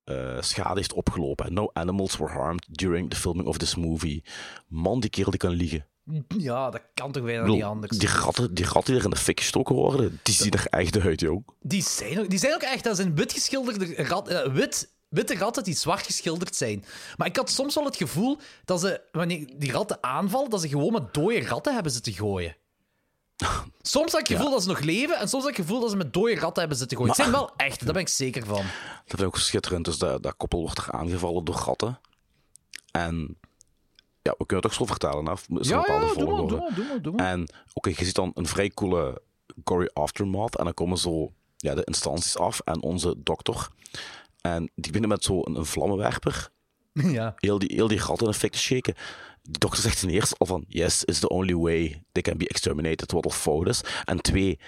eh, 0.04 0.40
schade 0.40 0.75
heeft 0.75 0.92
opgelopen. 0.92 1.54
No 1.54 1.70
animals 1.73 2.16
were 2.16 2.32
harmed 2.32 2.66
during 2.70 3.11
the 3.11 3.16
filming 3.16 3.49
of 3.49 3.58
this 3.58 3.75
movie. 3.75 4.25
Man, 4.68 5.00
die 5.00 5.11
kerel 5.11 5.30
die 5.30 5.40
kan 5.40 5.50
liegen. 5.50 5.87
Ja, 6.38 6.70
dat 6.70 6.82
kan 6.94 7.12
toch 7.12 7.23
bijna 7.23 7.46
niet 7.46 7.62
anders. 7.62 7.99
Die 7.99 8.08
ratten, 8.08 8.54
die 8.54 8.64
ratten 8.64 8.84
die 8.92 8.96
er 8.96 9.04
in 9.04 9.11
de 9.11 9.16
fik 9.16 9.40
gestoken 9.40 9.75
worden, 9.75 10.20
die 10.23 10.34
zien 10.34 10.50
er 10.50 10.66
echt 10.66 11.00
uit, 11.00 11.20
joh. 11.20 11.46
Die 11.61 11.82
zijn 11.82 12.18
ook, 12.18 12.30
die 12.30 12.38
zijn 12.38 12.54
ook 12.54 12.62
echt, 12.62 12.84
dat 12.84 12.96
zijn 12.96 13.14
wit 13.14 13.32
geschilderde 13.32 13.94
rat, 13.94 14.28
eh, 14.28 14.52
wit, 14.52 14.94
witte 15.08 15.34
ratten 15.34 15.64
die 15.64 15.75
zwart 15.75 16.06
geschilderd 16.06 16.56
zijn. 16.56 16.84
Maar 17.16 17.26
ik 17.26 17.37
had 17.37 17.50
soms 17.50 17.75
wel 17.75 17.84
het 17.84 17.96
gevoel 17.96 18.38
dat 18.64 18.80
ze, 18.80 19.00
wanneer 19.12 19.54
die 19.56 19.73
ratten 19.73 20.02
aanvallen, 20.02 20.50
dat 20.50 20.61
ze 20.61 20.68
gewoon 20.68 20.92
met 20.92 21.14
dode 21.14 21.46
ratten 21.46 21.75
hebben 21.75 21.92
zitten 21.92 22.12
gooien. 22.12 22.56
Soms 23.83 24.12
had 24.12 24.21
ik 24.21 24.26
het 24.26 24.37
gevoel 24.37 24.53
dat 24.53 24.62
ze 24.62 24.69
nog 24.69 24.81
leven 24.81 25.19
en 25.19 25.29
soms 25.29 25.43
had 25.43 25.53
ik 25.53 25.57
het 25.57 25.67
gevoel 25.67 25.81
dat 25.81 25.91
ze 25.91 25.97
met 25.97 26.12
dode 26.12 26.35
ratten 26.35 26.61
hebben 26.61 26.79
zitten 26.79 26.97
gooien. 26.97 27.12
Het 27.12 27.23
zijn 27.23 27.35
wel 27.35 27.50
echt, 27.57 27.85
daar 27.85 27.93
ben 27.93 28.03
ik 28.03 28.09
zeker 28.09 28.47
van. 28.47 28.64
Dat 29.07 29.21
ik 29.21 29.26
ook 29.26 29.38
schitterend. 29.38 29.85
Dus 29.85 29.99
dat, 29.99 30.23
dat 30.23 30.37
koppel 30.37 30.61
wordt 30.61 30.79
er 30.79 30.93
aangevallen 30.93 31.45
door 31.45 31.55
ratten. 31.55 32.00
En 32.91 33.38
ja, 34.23 34.35
we 34.38 34.47
kunnen 34.47 34.57
het 34.57 34.67
ook 34.67 34.73
zo 34.73 34.85
vertalen? 34.85 35.33
Is 35.33 35.71
er 35.71 35.76
een 35.76 35.81
bepaalde 35.81 36.07
volgorde. 36.07 36.73
doe 36.75 36.85
maar, 36.85 37.03
doe 37.03 37.12
maar. 37.12 37.31
En 37.31 37.49
oké, 37.73 37.88
je 37.88 38.05
ziet 38.05 38.14
dan 38.14 38.31
een 38.35 38.47
vrij 38.47 38.71
coole 38.71 39.23
gory 39.64 39.91
aftermath. 39.93 40.57
En 40.57 40.64
dan 40.64 40.75
komen 40.75 40.99
zo 40.99 41.33
ja, 41.57 41.75
de 41.75 41.85
instanties 41.85 42.38
af 42.38 42.61
en 42.61 42.83
onze 42.83 43.14
dokter. 43.23 43.69
En 44.41 44.61
die 44.61 44.93
beginnen 44.93 45.09
met 45.09 45.25
zo 45.25 45.41
een, 45.45 45.55
een 45.55 45.67
vlammenwerper. 45.67 46.50
Ja. 47.18 47.32
Heel 47.36 47.58
die, 47.58 47.70
heel 47.74 47.88
die 47.88 47.98
ratten 47.98 48.26
in 48.26 48.32
de 48.32 48.38
fik 48.38 48.52
te 48.52 48.58
shaken. 48.58 48.94
De 49.42 49.58
dokter 49.58 49.82
zegt 49.82 50.00
ten 50.00 50.10
eerste 50.10 50.34
al 50.38 50.46
van... 50.46 50.64
Yes, 50.68 51.04
is 51.04 51.18
the 51.18 51.28
only 51.28 51.54
way 51.54 52.02
they 52.12 52.22
can 52.22 52.38
be 52.38 52.48
exterminated. 52.48 53.12
Wat 53.12 53.24
al 53.24 53.30
fout 53.30 53.68
is. 53.68 53.80
En 54.04 54.20
twee... 54.22 54.58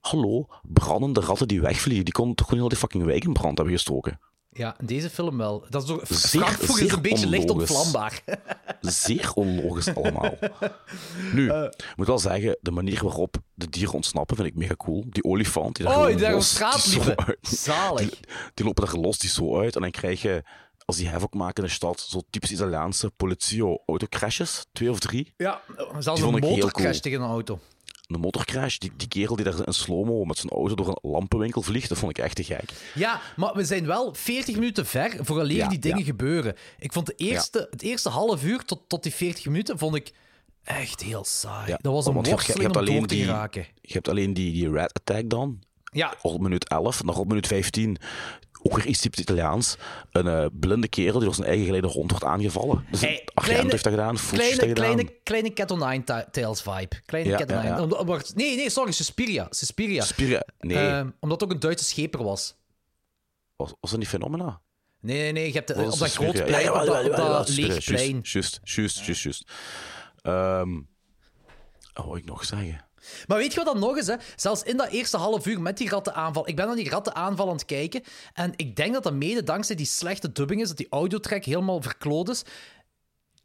Hallo, 0.00 0.46
brandende 0.62 1.20
ratten 1.20 1.48
die 1.48 1.60
wegvliegen. 1.60 2.04
Die 2.04 2.14
konden 2.14 2.34
toch 2.36 2.46
gewoon 2.46 2.60
heel 2.60 2.68
die 2.70 2.78
fucking 2.78 3.04
wijk 3.04 3.24
in 3.24 3.32
brand 3.32 3.56
hebben 3.58 3.74
gestoken. 3.76 4.20
ja, 4.50 4.76
in 4.80 4.86
deze 4.86 5.10
film 5.10 5.36
wel. 5.38 5.64
Dat 5.70 5.82
is 5.82 5.88
toch, 5.88 6.00
Zeer- 6.08 6.40
Frankfurt 6.42 6.80
is 6.80 6.92
een 6.92 7.02
beetje 7.02 7.26
licht 7.26 7.50
onlogisch. 7.50 7.70
onvlambaar. 7.76 8.22
Zeer 8.80 9.32
onlogisch 9.34 9.94
allemaal. 9.94 10.34
Nu, 11.32 11.52
ik 11.52 11.92
moet 11.96 12.06
wel 12.06 12.18
zeggen, 12.18 12.58
de 12.60 12.70
manier 12.70 13.02
waarop 13.02 13.36
de 13.54 13.68
dieren 13.68 13.94
ontsnappen 13.94 14.36
vind 14.36 14.48
ik 14.48 14.54
mega 14.54 14.74
cool. 14.76 15.04
Die 15.08 15.24
olifant 15.24 15.76
die 15.76 15.84
daar 15.86 15.98
Oh, 15.98 16.06
die 16.06 16.16
daar 16.16 16.30
op 16.30 16.36
los, 16.36 16.50
straat 16.50 16.84
die 16.84 17.04
liepen. 17.04 17.36
Zalig. 17.40 18.10
Die, 18.10 18.18
die 18.54 18.64
lopen 18.64 18.84
daar 18.86 18.94
los, 18.96 19.18
die 19.18 19.30
zo 19.30 19.60
uit. 19.60 19.74
En 19.76 19.80
dan 19.82 19.90
krijg 19.90 20.22
je 20.22 20.42
als 20.86 20.96
die 20.96 21.08
havoc 21.08 21.34
maken 21.34 21.62
in 21.62 21.68
de 21.68 21.74
stad, 21.74 22.00
zo 22.00 22.22
typisch 22.30 22.50
Italiaanse 22.52 23.10
politio 23.16 23.82
autocrashes, 23.86 24.64
twee 24.72 24.90
of 24.90 24.98
drie. 24.98 25.32
Ja, 25.36 25.60
zelfs 25.98 26.20
een 26.20 26.30
motorcrash 26.30 26.72
cool. 26.90 27.00
tegen 27.00 27.20
een 27.20 27.28
auto. 27.28 27.58
Een 28.06 28.20
motorcrash, 28.20 28.76
die, 28.78 28.92
die 28.96 29.08
kerel 29.08 29.36
die 29.36 29.44
daar 29.44 29.66
in 29.66 29.72
slow-mo 29.72 30.24
met 30.24 30.36
zijn 30.38 30.52
auto 30.52 30.74
door 30.74 30.88
een 30.88 31.10
lampenwinkel 31.10 31.62
vliegt, 31.62 31.88
dat 31.88 31.98
vond 31.98 32.18
ik 32.18 32.24
echt 32.24 32.34
te 32.36 32.44
gek. 32.44 32.70
Ja, 32.94 33.20
maar 33.36 33.54
we 33.54 33.64
zijn 33.64 33.86
wel 33.86 34.14
40 34.14 34.54
minuten 34.54 34.86
ver 34.86 35.16
vooraleer 35.20 35.56
Ja, 35.56 35.68
die 35.68 35.78
dingen 35.78 35.98
ja. 35.98 36.04
gebeuren. 36.04 36.54
Ik 36.78 36.92
vond 36.92 37.06
de 37.06 37.14
eerste, 37.16 37.66
het 37.70 37.82
eerste 37.82 38.08
half 38.08 38.44
uur 38.44 38.64
tot, 38.64 38.80
tot 38.88 39.02
die 39.02 39.12
40 39.14 39.44
minuten 39.46 39.78
vond 39.78 39.94
ik 39.94 40.12
echt 40.64 41.00
heel 41.02 41.24
saai. 41.24 41.70
Ja, 41.70 41.78
dat 41.80 41.92
was 41.92 42.06
een 42.06 42.12
worsteling 42.22 42.66
om 42.66 42.72
door 42.72 42.82
alleen 42.82 43.06
te 43.06 43.14
die- 43.14 43.24
geraken. 43.24 43.66
Je 43.80 43.92
hebt 43.92 44.08
alleen 44.08 44.34
die, 44.34 44.52
die 44.52 44.70
rat 44.70 44.94
attack 44.94 45.30
dan, 45.30 45.62
Ja, 45.92 46.14
op 46.22 46.40
minuut 46.40 46.68
11, 46.68 47.04
nog 47.04 47.18
op 47.18 47.28
minuut 47.28 47.46
15. 47.46 47.96
Ook 48.66 48.76
weer 48.76 48.86
iets 48.86 49.00
typisch 49.00 49.20
Italiaans. 49.20 49.76
Een 50.10 50.26
eh, 50.26 50.46
blinde 50.52 50.88
kerel 50.88 51.12
die 51.12 51.24
door 51.24 51.34
zijn 51.34 51.46
eigen 51.46 51.64
geleide 51.64 51.88
hond 51.88 52.10
wordt 52.10 52.24
aangevallen. 52.24 52.86
Dus 52.90 53.00
Hey, 53.00 53.12
een 53.24 53.30
agent 53.34 53.70
heeft 53.70 53.84
dat 53.84 53.92
gedaan, 53.92 54.18
Fuchs 54.18 54.30
heeft 54.30 54.56
kleine, 54.56 54.56
dat 54.56 54.68
gedaan. 54.68 54.94
kleine, 54.94 55.20
kleine 55.22 55.52
Cat 55.52 55.70
o' 55.72 55.76
Nine 55.88 56.04
ta- 56.04 56.26
Tails 56.30 56.62
vibe. 56.62 56.88
Kleine 57.06 57.30
Ja, 57.30 57.36
Cat 57.36 57.52
o' 57.52 57.54
ja, 57.54 57.62
Nine. 57.86 57.98
Om- 57.98 58.20
Nee, 58.34 58.56
nee, 58.56 58.70
sorry, 58.70 58.92
Suspiria. 58.92 59.46
Suspiria. 59.50 60.02
Spieren, 60.04 60.44
nee, 60.58 60.76
Ehm, 60.76 61.10
omdat 61.20 61.40
het 61.40 61.48
ook 61.48 61.54
een 61.54 61.60
Duitse 61.60 61.84
scheper 61.84 62.22
was. 62.24 62.54
was, 63.56 63.72
was 63.80 63.90
dat 63.90 63.98
niet 63.98 64.08
Phenomena? 64.08 64.60
Nee, 65.00 65.18
nee, 65.20 65.32
nee. 65.32 65.46
Je 65.46 65.52
hebt 65.52 65.68
de- 65.68 65.74
op 65.74 65.80
dat 65.84 65.96
Suspiria? 65.96 66.32
groot 66.32 66.44
plein, 66.46 66.70
op 66.72 67.16
dat, 67.16 67.46
Suspiria, 67.46 67.72
leeg 67.74 67.84
plein. 67.84 68.20
Juist, 68.22 68.60
juist, 68.64 69.04
juist, 69.06 69.22
juist. 69.22 69.50
Ehm, 70.22 70.80
wat 71.92 72.04
wil 72.04 72.16
ik 72.16 72.24
nog 72.24 72.44
zeggen? 72.44 72.84
Maar 73.26 73.38
weet 73.38 73.52
je 73.52 73.56
wat 73.64 73.72
dan 73.72 73.78
nog 73.82 73.96
is? 73.96 74.06
Hè? 74.06 74.14
Zelfs 74.36 74.62
in 74.62 74.76
dat 74.76 74.88
eerste 74.88 75.16
half 75.16 75.46
uur 75.46 75.60
met 75.60 75.78
die 75.78 75.88
rattenaanval. 75.88 76.48
Ik 76.48 76.56
ben 76.56 76.66
naar 76.66 76.76
die 76.76 76.88
rattenaanval 76.90 77.46
aan 77.48 77.52
het 77.54 77.64
kijken. 77.64 78.02
En 78.34 78.52
ik 78.56 78.76
denk 78.76 78.92
dat 78.92 79.02
dat 79.02 79.12
mede 79.12 79.42
dankzij 79.42 79.76
die 79.76 79.86
slechte 79.86 80.32
dubbing 80.32 80.60
is. 80.60 80.68
Dat 80.68 80.76
die 80.76 80.86
audiotrack 80.90 81.44
helemaal 81.44 81.82
verkloot 81.82 82.28
is. 82.28 82.42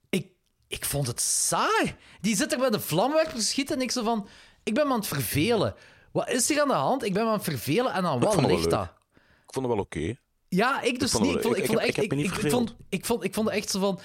Ik, 0.10 0.28
ik 0.68 0.86
vond 0.86 1.08
het 1.08 1.22
saai. 1.22 1.96
Die 2.22 2.36
zit 2.36 2.52
er 2.54 2.60
met 2.60 2.74
een 2.74 2.82
vlamwerper 2.82 3.34
te 3.34 3.42
schieten. 3.42 3.76
En 3.76 3.82
ik 3.82 3.92
zo 3.92 4.04
van... 4.04 4.28
Ik 4.64 4.74
ben 4.74 4.88
me 4.88 4.94
aan 4.94 5.00
het 5.00 5.08
vervelen. 5.08 5.76
Wat 6.12 6.30
is 6.30 6.48
hier 6.48 6.62
aan 6.62 6.68
de 6.68 6.74
hand? 6.74 7.04
Ik 7.04 7.14
ben 7.14 7.24
me 7.24 7.30
aan 7.30 7.36
het 7.36 7.44
vervelen. 7.44 7.94
En 7.94 8.06
aan 8.06 8.20
wat 8.20 8.42
ligt 8.46 8.70
dat? 8.70 8.84
Ik 9.48 9.54
vond 9.54 9.66
het 9.66 9.76
wel 9.76 9.84
oké. 9.84 10.16
Ja, 10.50 10.82
ik 10.82 11.00
dus 11.00 11.14
niet. 11.14 11.36
Ik 11.36 11.42
vond, 11.42 11.56
ik- 11.58 11.62
ik 11.62 11.66
vond 11.68 11.80
heb- 11.80 11.88
echt... 11.88 11.98
ik 11.98 12.50
vond, 12.52 12.76
ik, 12.90 13.06
vond, 13.06 13.24
ik 13.24 13.34
vond 13.34 13.50
echt 13.50 13.70
zo 13.70 13.80
van... 13.80 14.00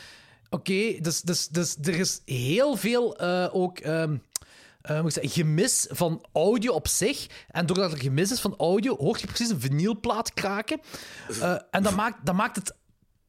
Oké, 0.51 1.01
dus, 1.01 1.21
dus, 1.21 1.49
dus 1.49 1.77
er 1.83 1.95
is 1.99 2.21
heel 2.25 2.77
veel 2.77 3.17
eh, 3.19 3.49
ook... 3.53 3.79
ehm, 3.79 4.17
ik 4.89 5.11
zeggen, 5.11 5.33
gemis 5.33 5.87
van 5.91 6.25
audio 6.33 6.73
op 6.73 6.89
zich. 6.89 7.27
En 7.49 7.67
doordat 7.67 7.93
er 7.93 7.99
gemis 7.99 8.31
is 8.31 8.41
van 8.41 8.55
audio, 8.57 8.97
hoor 8.97 9.19
je 9.21 9.27
precies 9.27 9.49
een 9.49 9.61
vinylplaat 9.61 10.35
kraken. 10.35 10.81
Eh, 11.41 11.57
en 11.71 11.83
dat 11.83 11.95
maakt, 11.95 12.27
dat 12.27 12.35
maakt 12.35 12.57
het 12.57 12.75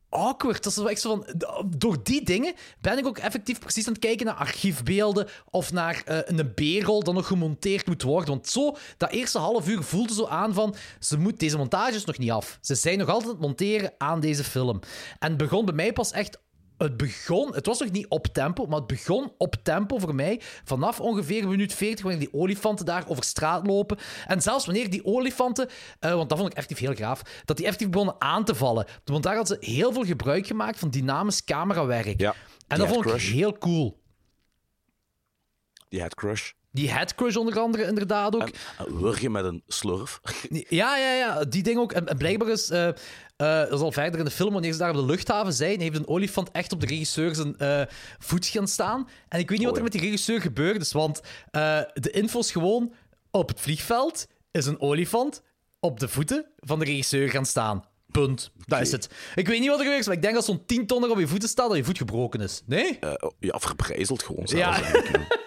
awkward. 0.10 0.64
Dat 0.64 0.88
echt 0.88 1.02
zo 1.02 1.10
van... 1.10 1.44
Door 1.78 2.04
die 2.04 2.24
dingen 2.24 2.54
ben 2.82 2.98
ik 2.98 3.08
ook 3.08 3.18
effectief 3.18 3.60
precies 3.60 3.88
aan 3.88 3.94
het 3.94 4.02
kijken 4.02 4.26
naar 4.26 4.36
archiefbeelden 4.36 5.28
of 5.50 5.72
naar 5.72 6.02
eh, 6.06 6.18
een 6.26 6.54
B-rol 6.54 7.04
dat 7.04 7.14
nog 7.14 7.28
gemonteerd 7.28 7.88
moet 7.88 8.02
worden. 8.02 8.30
Want 8.30 8.48
zo, 8.48 8.76
dat 8.98 9.12
eerste 9.12 9.38
half 9.38 9.68
uur 9.68 9.84
voelde 9.84 10.14
zo 10.14 10.28
aan 10.28 10.54
van... 10.54 10.76
Ze 11.00 11.18
moet, 11.18 11.40
deze 11.40 11.58
montage 11.58 11.96
is 11.96 12.06
nog 12.06 12.18
niet 12.18 12.32
af. 12.32 12.58
Ze 12.62 12.76
zijn 12.76 12.98
nog 12.98 13.08
altijd 13.08 13.26
aan 13.26 13.36
het 13.36 13.46
monteren 13.46 13.94
aan 13.98 14.20
deze 14.20 14.44
film. 14.44 14.80
En 15.20 15.38
begon 15.38 15.66
bij 15.66 15.74
mij 15.74 15.94
pas 15.94 16.12
echt 16.12 16.40
het 16.78 16.98
begon, 16.98 17.54
het 17.54 17.66
was 17.66 17.80
nog 17.80 17.92
niet 17.92 18.08
op 18.08 18.28
tempo, 18.28 18.66
maar 18.66 18.78
het 18.78 18.88
begon 18.88 19.32
op 19.38 19.56
tempo 19.64 19.98
voor 19.98 20.16
mij 20.16 20.42
vanaf 20.64 21.00
ongeveer 21.00 21.48
minuut 21.48 21.74
40, 21.74 22.04
wanneer 22.04 22.20
die 22.20 22.34
olifanten 22.34 22.86
daar 22.86 23.04
over 23.08 23.24
straat 23.24 23.68
lopen. 23.68 23.98
En 24.26 24.42
zelfs 24.42 24.66
wanneer 24.66 24.90
die 24.90 25.06
olifanten, 25.06 25.70
eh, 26.00 26.14
want 26.14 26.30
dat 26.30 26.38
vond 26.38 26.52
ik 26.52 26.58
effectief 26.58 26.86
heel 26.86 26.96
gaaf, 26.96 27.22
dat 27.46 27.58
die 27.58 27.66
effectief 27.66 27.90
begonnen 27.90 28.16
aan 28.20 28.44
te 28.44 28.56
vallen. 28.56 28.86
Want 29.04 29.24
daar 29.24 29.36
hadden 29.36 29.60
ze 29.62 29.72
heel 29.72 29.94
veel 29.94 30.06
gebruik 30.06 30.48
gemaakt 30.48 30.80
van 30.80 30.90
dynamisch 30.90 31.44
camerawerk. 31.44 32.20
Ja, 32.20 32.36
en 32.68 32.80
dat 32.80 32.88
vond 32.88 33.06
ik 33.06 33.22
heel 33.22 33.58
cool. 33.58 34.00
Die 35.90 36.02
had 36.02 36.16
crush. 36.16 36.52
Die 36.72 36.92
headcrush 36.92 37.36
onder 37.36 37.60
andere, 37.60 37.84
inderdaad 37.84 38.36
ook. 38.36 38.42
En 38.42 38.54
uh, 38.88 39.00
wurgen 39.00 39.32
met 39.32 39.46
een 39.46 39.64
slurf. 39.68 40.20
Ja, 40.50 40.98
ja, 40.98 41.14
ja, 41.14 41.44
die 41.46 41.64
ding 41.64 41.78
ook. 41.80 41.92
En, 41.92 42.08
en 42.08 42.18
blijkbaar 42.18 42.50
is, 42.50 42.70
eh, 42.70 42.90
eh, 43.38 43.60
dat 43.60 43.72
is 43.74 43.80
al 43.80 43.92
verder 43.92 44.20
in 44.20 44.26
de 44.26 44.32
film, 44.32 44.54
wanneer 44.54 44.72
ze 44.72 44.78
daar 44.78 44.90
op 44.90 44.96
de 44.96 45.06
luchthaven 45.06 45.54
zijn, 45.54 45.80
heeft 45.82 45.96
een 45.96 46.08
olifant 46.08 46.52
echt 46.52 46.72
op 46.72 46.80
de 46.80 46.86
regisseur 46.88 47.36
zijn 47.36 47.58
eh, 47.58 47.82
voet 48.20 48.46
gaan 48.46 48.68
staan. 48.68 49.08
En 49.30 49.40
ik 49.40 49.50
weet 49.50 49.58
niet 49.58 49.68
wat 49.68 49.78
er 49.78 49.84
met 49.84 49.92
die 49.92 50.02
regisseur 50.02 50.42
gebeurd 50.42 50.82
is, 50.82 50.92
want 50.92 51.22
eh, 51.52 51.80
de 51.94 52.12
info 52.12 52.40
is 52.40 52.52
gewoon, 52.52 52.94
op 53.32 53.48
het 53.48 53.60
vliegveld 53.62 54.28
is 54.52 54.66
een 54.66 54.80
olifant 54.82 55.42
op 55.80 56.00
de 56.00 56.08
voeten 56.08 56.46
van 56.56 56.80
de 56.80 56.86
regisseur 56.86 57.30
gaan 57.30 57.46
staan. 57.46 57.84
Punt. 58.12 58.52
Dat 58.66 58.82
is 58.82 58.92
het. 58.92 59.10
Ik 59.36 59.48
weet 59.48 59.60
niet 59.60 59.68
wat 59.70 59.78
er 59.78 59.84
gebeurd 59.84 60.00
is, 60.02 60.08
maar 60.08 60.16
ik 60.16 60.22
denk 60.22 60.34
dat 60.34 60.46
zo'n 60.46 60.66
10 60.66 60.86
ton 60.88 61.04
er 61.04 61.10
op 61.10 61.20
je 61.20 61.28
voeten 61.28 61.50
staat, 61.50 61.68
dat 61.68 61.78
je 61.78 61.84
voet 61.84 61.98
gebroken 61.98 62.42
is. 62.42 62.62
Nee? 62.66 62.98
Oh, 63.02 63.32
ja, 63.40 63.60
verbrijzeld 63.60 64.24
gewoon 64.24 64.46
Ja. 64.50 64.74
zelfs. 64.74 64.82
eigenlijk. 64.92 65.46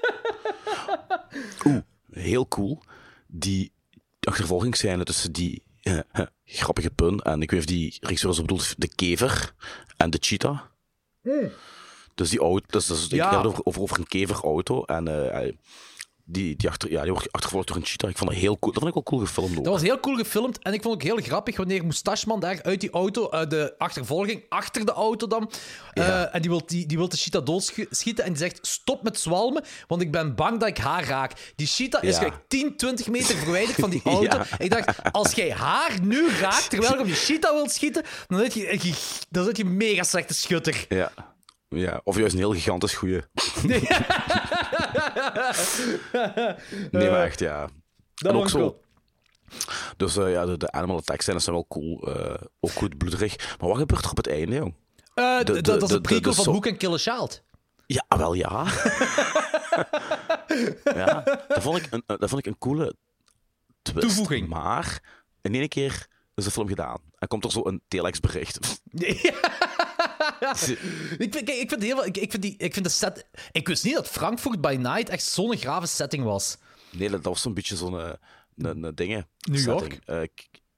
Oeh, 1.64 1.80
heel 2.12 2.48
cool. 2.48 2.82
Die 3.26 3.72
achtervolgingsscène 4.20 5.04
tussen 5.04 5.32
die 5.32 5.62
grappige 6.44 6.90
pun 6.90 7.18
en 7.20 7.42
ik 7.42 7.50
weet 7.50 7.60
of 7.60 7.66
die 7.66 7.96
regisseur 8.00 8.34
zo 8.34 8.40
bedoelt, 8.40 8.74
de 8.78 8.88
kever 8.94 9.54
en 9.96 10.10
de 10.10 10.18
cheetah. 10.20 10.60
Dus 12.14 12.30
die 12.30 12.38
auto, 12.40 12.66
dus, 12.68 12.86
dus, 12.86 13.06
Ja. 13.08 13.24
ik 13.24 13.30
heb 13.30 13.38
het 13.40 13.46
over, 13.48 13.64
over, 13.64 13.82
over 13.82 13.98
een 13.98 14.06
keverauto 14.06 14.84
en 14.84 15.08
eh, 15.08 15.32
hij- 15.32 15.56
die, 16.32 16.56
die, 16.56 16.68
achter, 16.68 16.90
ja, 16.90 17.02
die 17.02 17.12
wordt 17.12 17.32
achtervolgd 17.32 17.66
door 17.66 17.76
een 17.76 17.84
cheetah. 17.84 18.10
Ik 18.10 18.16
vond 18.18 18.30
dat 18.30 18.38
heel 18.38 18.58
cool. 18.58 18.72
Dat 18.72 18.82
vond 18.82 18.96
ik 18.96 19.02
wel 19.04 19.12
cool 19.18 19.26
gefilmd 19.26 19.58
ook. 19.58 19.64
Dat 19.64 19.72
was 19.72 19.82
heel 19.82 20.00
cool 20.00 20.16
gefilmd. 20.16 20.58
En 20.58 20.72
ik 20.72 20.82
vond 20.82 20.94
het 21.02 21.02
ook 21.10 21.16
heel 21.16 21.26
grappig 21.26 21.56
wanneer 21.56 21.82
Moustacheman 21.84 22.40
daar 22.40 22.62
uit 22.62 22.80
die 22.80 22.90
auto, 22.90 23.30
uit 23.30 23.50
de 23.50 23.74
achtervolging, 23.78 24.42
achter 24.48 24.86
de 24.86 24.92
auto 24.92 25.26
dan. 25.26 25.50
eh, 25.92 26.34
en 26.34 26.40
die 26.40 26.50
wil, 26.50 26.62
die, 26.66 26.86
die 26.86 26.96
wil 26.96 27.08
de 27.08 27.16
cheetah 27.16 27.44
doodschieten. 27.44 28.24
En 28.24 28.30
die 28.30 28.38
zegt: 28.38 28.66
Stop 28.66 29.02
met 29.02 29.20
zwalmen, 29.20 29.64
want 29.86 30.02
ik 30.02 30.10
ben 30.10 30.34
bang 30.34 30.58
dat 30.60 30.68
ik 30.68 30.78
haar 30.78 31.04
raak. 31.04 31.52
Die 31.56 31.66
cheetah 31.66 32.02
is 32.02 32.16
gelijk 32.16 32.36
10, 32.48 32.76
20 32.76 33.08
meter 33.08 33.36
verwijderd 33.36 33.76
van 33.78 33.90
die 33.90 34.02
auto. 34.14 34.36
Ja. 34.36 34.46
Ik 34.58 34.70
dacht: 34.70 35.12
Als 35.12 35.32
jij 35.32 35.52
haar 35.52 35.92
nu 36.02 36.30
raakt 36.30 36.70
terwijl 36.70 36.92
je 36.94 37.00
op 37.00 37.06
die 37.06 37.14
cheetah 37.14 37.52
wilt 37.52 37.72
schieten, 37.72 38.02
dan 38.28 38.38
zit 38.38 38.54
je, 38.54 38.94
dan 39.30 39.44
zit 39.44 39.56
je 39.56 39.64
een 39.64 39.76
mega 39.76 40.02
slechte 40.02 40.34
schutter. 40.34 40.84
Ja. 40.88 41.12
ja. 41.68 42.00
Of 42.04 42.16
juist 42.16 42.32
een 42.32 42.38
heel 42.38 42.52
gigantisch 42.52 42.94
goeie. 42.94 43.20
nee, 43.62 43.80
maar 46.92 47.22
echt, 47.24 47.38
ja. 47.38 47.68
Dat 48.14 48.32
en 48.32 48.38
ook 48.38 48.48
zo. 48.48 48.58
cool. 48.58 48.82
Dus 49.96 50.16
eh, 50.16 50.32
ja, 50.32 50.46
de, 50.46 50.56
de 50.56 50.72
animal 50.72 50.96
attack 50.96 51.20
scènes 51.20 51.44
zijn 51.44 51.54
wel 51.56 51.66
cool. 51.68 52.14
eh, 52.14 52.34
ook 52.60 52.70
goed 52.72 52.98
bloederig. 52.98 53.36
Maar 53.58 53.68
wat 53.68 53.78
gebeurt 53.78 54.04
er 54.04 54.10
op 54.10 54.16
het 54.16 54.28
einde, 54.28 54.54
jong? 54.54 54.74
Eh, 55.14 55.38
de- 55.38 55.44
d- 55.44 55.46
de- 55.54 55.60
dat 55.60 55.82
is 55.82 55.90
een 55.90 56.00
prequel 56.00 56.34
de- 56.34 56.42
van 56.42 56.52
Hoek 56.54 56.66
en 56.66 56.76
Kill 56.76 56.92
a 56.92 56.96
Child. 56.96 57.42
Ja, 57.86 58.04
wel 58.08 58.34
ja. 58.34 58.64
ja, 60.94 61.22
dat 61.48 61.62
vond 61.62 61.76
ik 61.78 61.86
een, 61.90 62.02
dat 62.06 62.28
vond 62.28 62.38
ik 62.38 62.46
een 62.46 62.58
coole 62.58 62.94
twist. 63.82 64.00
Toevoeging. 64.06 64.48
Maar 64.48 65.00
in 65.42 65.54
één 65.54 65.68
keer 65.68 66.06
is 66.34 66.44
de 66.44 66.50
film 66.50 66.68
gedaan. 66.68 66.98
En 67.18 67.28
komt 67.28 67.44
er 67.44 67.50
zo 67.50 67.66
een 67.66 67.82
telex-bericht. 67.88 68.80
Ik 71.18 71.32
vind, 71.34 71.48
ik 71.48 71.68
vind, 71.68 71.82
heel, 71.82 72.04
ik, 72.04 72.16
ik, 72.16 72.30
vind 72.30 72.42
die, 72.42 72.54
ik 72.58 72.72
vind 72.72 72.84
de 72.84 72.90
set... 72.90 73.26
Ik 73.52 73.68
wist 73.68 73.84
niet 73.84 73.94
dat 73.94 74.08
Frankfurt 74.08 74.60
by 74.60 74.76
Night 74.80 75.08
echt 75.08 75.24
zo'n 75.24 75.56
grave 75.56 75.86
setting 75.86 76.24
was. 76.24 76.56
Nee, 76.90 77.10
dat 77.10 77.24
was 77.24 77.42
zo'n 77.42 77.54
beetje 77.54 77.76
zo'n 77.76 78.00
eh, 78.00 78.12
een, 78.56 78.82
een 78.82 78.94
dingen. 78.94 79.28
New 79.40 79.64
York? 79.64 79.80
setting. 79.80 80.30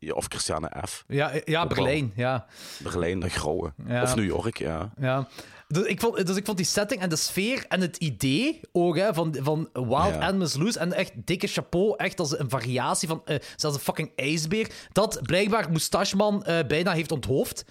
Eh, 0.03 0.09
ja, 0.09 0.15
of 0.15 0.27
Christiane 0.29 0.71
F. 0.89 1.05
Ja, 1.09 1.33
ja 1.45 1.63
Ook 1.63 1.75
wel. 1.75 1.85
Berlijn, 1.85 2.13
ja. 2.15 2.47
Berlijn, 2.79 3.21
de 3.21 3.29
grauwe. 3.29 3.73
Ja. 3.87 4.03
Of 4.03 4.15
New 4.15 4.25
York, 4.25 4.59
ja. 4.59 4.93
ja. 5.01 5.29
Dus, 5.69 5.87
ik 5.87 6.01
vond, 6.01 6.27
dus 6.27 6.37
ik 6.37 6.45
vond 6.45 6.57
die 6.57 6.67
setting 6.67 7.01
en 7.01 7.09
de 7.09 7.17
sfeer 7.17 7.65
en 7.69 7.81
het 7.81 7.97
idee 7.97 8.61
ook 8.73 8.97
hè, 8.97 9.15
van, 9.15 9.37
van 9.41 9.69
Wild 9.73 9.91
Ja. 9.91 10.21
Animals 10.21 10.57
Loose 10.57 10.79
en 10.79 10.93
echt 10.93 11.13
dikke 11.15 11.47
chapeau, 11.47 11.95
echt 11.97 12.21
als 12.21 12.39
een 12.39 12.51
variatie 12.51 13.09
van 13.09 13.23
eh, 13.25 13.37
zelfs 13.57 13.77
een 13.77 13.83
fucking 13.83 14.13
ijsbeer, 14.17 14.71
dat 14.93 15.21
blijkbaar 15.23 15.71
Moustacheman 15.71 16.45
eh 16.45 16.67
bijna 16.67 16.93
heeft 16.93 17.13
onthoofd. 17.13 17.65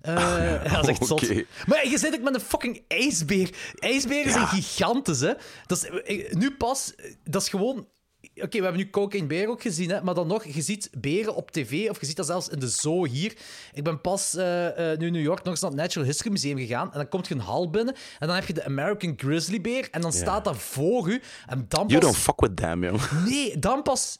Eh, 0.00 0.62
dat 0.72 0.82
is 0.82 0.88
echt 0.88 1.06
zot. 1.06 1.32
Maar 1.66 1.88
je 1.88 1.98
zit 1.98 2.14
ook 2.14 2.22
met 2.22 2.34
een 2.34 2.40
fucking 2.40 2.82
ijsbeer. 2.88 3.50
Ijsberen 3.78 4.32
zijn 4.32 4.46
gigantisch, 4.46 5.20
hè. 5.20 5.32
Dat 5.66 5.78
is, 5.78 5.84
eh, 5.84 6.32
nu 6.32 6.50
pas, 6.50 6.94
eh, 6.94 7.12
dat 7.24 7.42
is 7.42 7.48
gewoon... 7.48 7.86
Oké, 8.42 8.58
we 8.58 8.62
hebben 8.62 8.82
nu 8.82 8.90
Cocaine 8.90 9.26
Bear 9.26 9.48
ook 9.48 9.62
gezien, 9.62 9.90
hè, 9.90 10.02
maar 10.02 10.14
dan 10.14 10.26
nog, 10.26 10.44
je 10.44 10.62
ziet 10.62 10.90
beren 10.98 11.34
op 11.34 11.50
tv, 11.50 11.90
of 11.90 12.00
je 12.00 12.06
ziet 12.06 12.16
dat 12.16 12.26
zelfs 12.26 12.48
in 12.48 12.58
de 12.58 12.68
zoo 12.68 13.04
hier. 13.04 13.36
Ik 13.72 13.84
ben 13.84 14.00
pas 14.00 14.34
eh, 14.34 14.92
eh, 14.92 14.98
nu 14.98 15.06
in 15.06 15.12
New 15.12 15.22
York 15.22 15.38
nog 15.38 15.52
eens 15.52 15.60
naar 15.60 15.70
het 15.70 15.80
Natural 15.80 16.06
History 16.06 16.30
Museum 16.30 16.58
gegaan, 16.58 16.92
en 16.92 16.98
dan 16.98 17.08
komt 17.08 17.28
je 17.28 17.34
een 17.34 17.40
hal 17.40 17.70
binnen, 17.70 17.94
en 18.18 18.26
dan 18.26 18.36
heb 18.36 18.46
je 18.46 18.52
de 18.52 18.64
American 18.64 19.14
Grizzly 19.16 19.60
Bear, 19.60 19.88
en 19.90 20.00
dan 20.00 20.12
staat 20.12 20.44
dat 20.44 20.56
voor 20.56 21.08
u, 21.08 21.22
en 21.46 21.64
dan 21.68 21.86
You 21.86 22.00
pas... 22.00 22.10
don't 22.10 22.22
fuck 22.22 22.40
with 22.40 22.56
them, 22.56 22.84
jong. 22.84 23.00
Nee, 23.24 23.58
dan 23.58 23.82
pas 23.82 24.18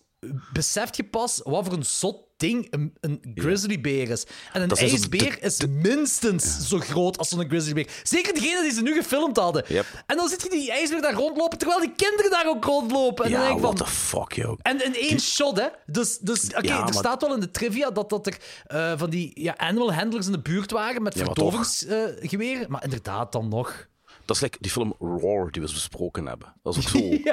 beseft 0.52 0.96
je 0.96 1.04
pas 1.04 1.40
wat 1.44 1.64
voor 1.64 1.74
een 1.74 1.84
zot 1.84 2.26
ding 2.36 2.66
een, 2.70 2.94
een 3.00 3.20
grizzlybeer 3.34 4.10
is. 4.10 4.24
En 4.52 4.62
een 4.62 4.70
ijsbeer 4.70 5.42
is 5.42 5.66
minstens 5.68 6.68
zo 6.68 6.78
groot 6.78 7.18
als 7.18 7.28
zo'n 7.28 7.48
grizzlybeer. 7.48 7.88
Zeker 8.02 8.34
degene 8.34 8.62
die 8.62 8.72
ze 8.72 8.82
nu 8.82 8.94
gefilmd 8.94 9.36
hadden. 9.36 9.64
Yep. 9.68 9.86
En 10.06 10.16
dan 10.16 10.28
zit 10.28 10.42
je 10.42 10.50
die 10.50 10.70
ijsbeer 10.70 11.02
daar 11.02 11.12
rondlopen, 11.14 11.58
terwijl 11.58 11.80
die 11.80 11.92
kinderen 11.96 12.30
daar 12.30 12.46
ook 12.48 12.64
rondlopen. 12.64 13.24
En 13.24 13.30
dan 13.30 13.40
denk 13.40 13.54
ik 13.54 13.60
what 13.62 13.78
van... 13.78 13.86
the 13.86 13.92
fuck, 13.92 14.32
joh. 14.32 14.58
En 14.62 14.84
in 14.84 14.94
één 14.94 15.20
shot, 15.20 15.56
hè. 15.58 15.66
Dus, 15.86 16.18
dus 16.18 16.44
oké, 16.44 16.66
Ja, 16.66 16.76
er 16.78 16.84
maar- 16.84 16.92
staat 16.92 17.20
wel 17.22 17.34
in 17.34 17.40
de 17.40 17.50
trivia 17.50 17.90
dat, 17.90 18.08
dat 18.10 18.26
er 18.26 18.36
eh, 18.66 18.92
van 18.98 19.10
die 19.10 19.30
ja, 19.42 19.56
animal 19.56 19.92
handlers 19.92 20.26
in 20.26 20.32
de 20.32 20.40
buurt 20.40 20.70
waren 20.70 21.02
met 21.02 21.14
Ja, 21.14 21.24
maar 21.24 21.34
verdovingsgeweren. 21.34 22.70
maar 22.70 22.84
inderdaad, 22.84 23.32
dan 23.32 23.48
nog. 23.48 23.86
Dat 24.28 24.36
is 24.36 24.42
like 24.42 24.56
die 24.60 24.70
film 24.70 24.94
Roar 24.98 25.50
die 25.50 25.62
we 25.62 25.68
besproken 25.72 26.26
hebben. 26.26 26.54
Dat 26.62 26.76
is 26.76 26.84
ook 26.86 26.88
zo 27.02 27.32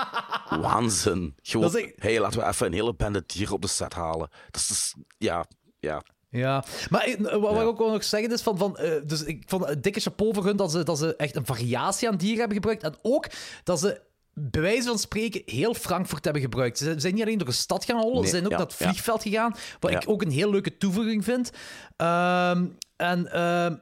waanzin. 0.60 1.34
Gewoon, 1.42 1.76
echt- 1.76 1.92
hey, 1.96 2.20
laten 2.20 2.40
we 2.40 2.46
even 2.46 2.66
een 2.66 2.72
hele 2.72 2.94
bende 2.94 3.22
dieren 3.26 3.54
op 3.54 3.62
de 3.62 3.68
set 3.68 3.94
halen. 3.94 4.28
Dat 4.50 4.60
is 4.60 4.66
dus, 4.66 4.94
ja, 5.18 5.44
ja. 5.80 6.02
Ja, 6.28 6.64
maar 6.90 7.02
eh, 7.04 7.16
wat, 7.40 7.52
Ja. 7.54 7.60
ik 7.60 7.66
ook 7.66 7.78
wel 7.78 7.90
nog 7.90 8.04
zeggen 8.04 8.32
is 8.32 8.42
van, 8.42 8.58
van 8.58 8.76
eh, 8.76 8.90
dus 9.04 9.22
ik 9.22 9.42
vond 9.46 9.68
een 9.68 9.80
dikke 9.80 10.00
chapeau 10.00 10.34
voor 10.34 10.44
hun 10.44 10.56
dat 10.56 10.70
ze, 10.70 10.82
dat 10.82 10.98
ze 10.98 11.16
echt 11.16 11.36
een 11.36 11.46
variatie 11.46 12.08
aan 12.08 12.16
dieren 12.16 12.38
hebben 12.38 12.56
gebruikt 12.56 12.82
en 12.82 12.94
ook 13.02 13.26
dat 13.64 13.78
ze 13.80 14.00
bij 14.34 14.60
wijze 14.60 14.88
van 14.88 14.98
spreken 14.98 15.42
heel 15.44 15.74
Frankfurt 15.74 16.24
hebben 16.24 16.42
gebruikt. 16.42 16.78
Ze 16.78 16.94
zijn 16.96 17.14
niet 17.14 17.22
alleen 17.22 17.38
door 17.38 17.46
de 17.46 17.52
stad 17.52 17.84
gaan 17.84 18.00
hollen, 18.00 18.14
Nee, 18.14 18.24
ze 18.24 18.30
zijn 18.30 18.44
ook 18.44 18.50
ja, 18.50 18.56
naar 18.56 18.66
het 18.66 18.78
ja. 18.78 18.86
vliegveld 18.86 19.22
gegaan, 19.22 19.54
wat 19.80 19.90
Ja. 19.90 20.00
ik 20.00 20.08
ook 20.08 20.22
een 20.22 20.30
heel 20.30 20.50
leuke 20.50 20.76
toevoeging 20.76 21.24
vind. 21.24 21.50
Ehm, 21.96 22.66
en 22.96 23.32
ehm, 23.32 23.70
het, 23.72 23.80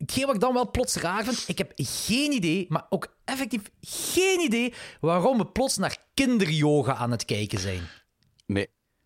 hetgeen 0.00 0.26
wat 0.26 0.34
ik 0.34 0.40
dan 0.40 0.54
wel 0.54 0.70
plots 0.70 0.96
raar 0.96 1.24
vind, 1.24 1.44
ik 1.46 1.58
heb 1.58 1.72
geen 1.76 2.32
idee, 2.32 2.66
maar 2.68 2.86
ook 2.88 3.14
effectief 3.24 3.62
geen 3.80 4.40
idee 4.40 4.74
waarom 5.00 5.38
we 5.38 5.46
plots 5.46 5.76
naar 5.76 5.96
kinderyoga 6.14 6.94
aan 6.94 7.10
het 7.10 7.24
kijken 7.24 7.58
zijn. 7.58 7.88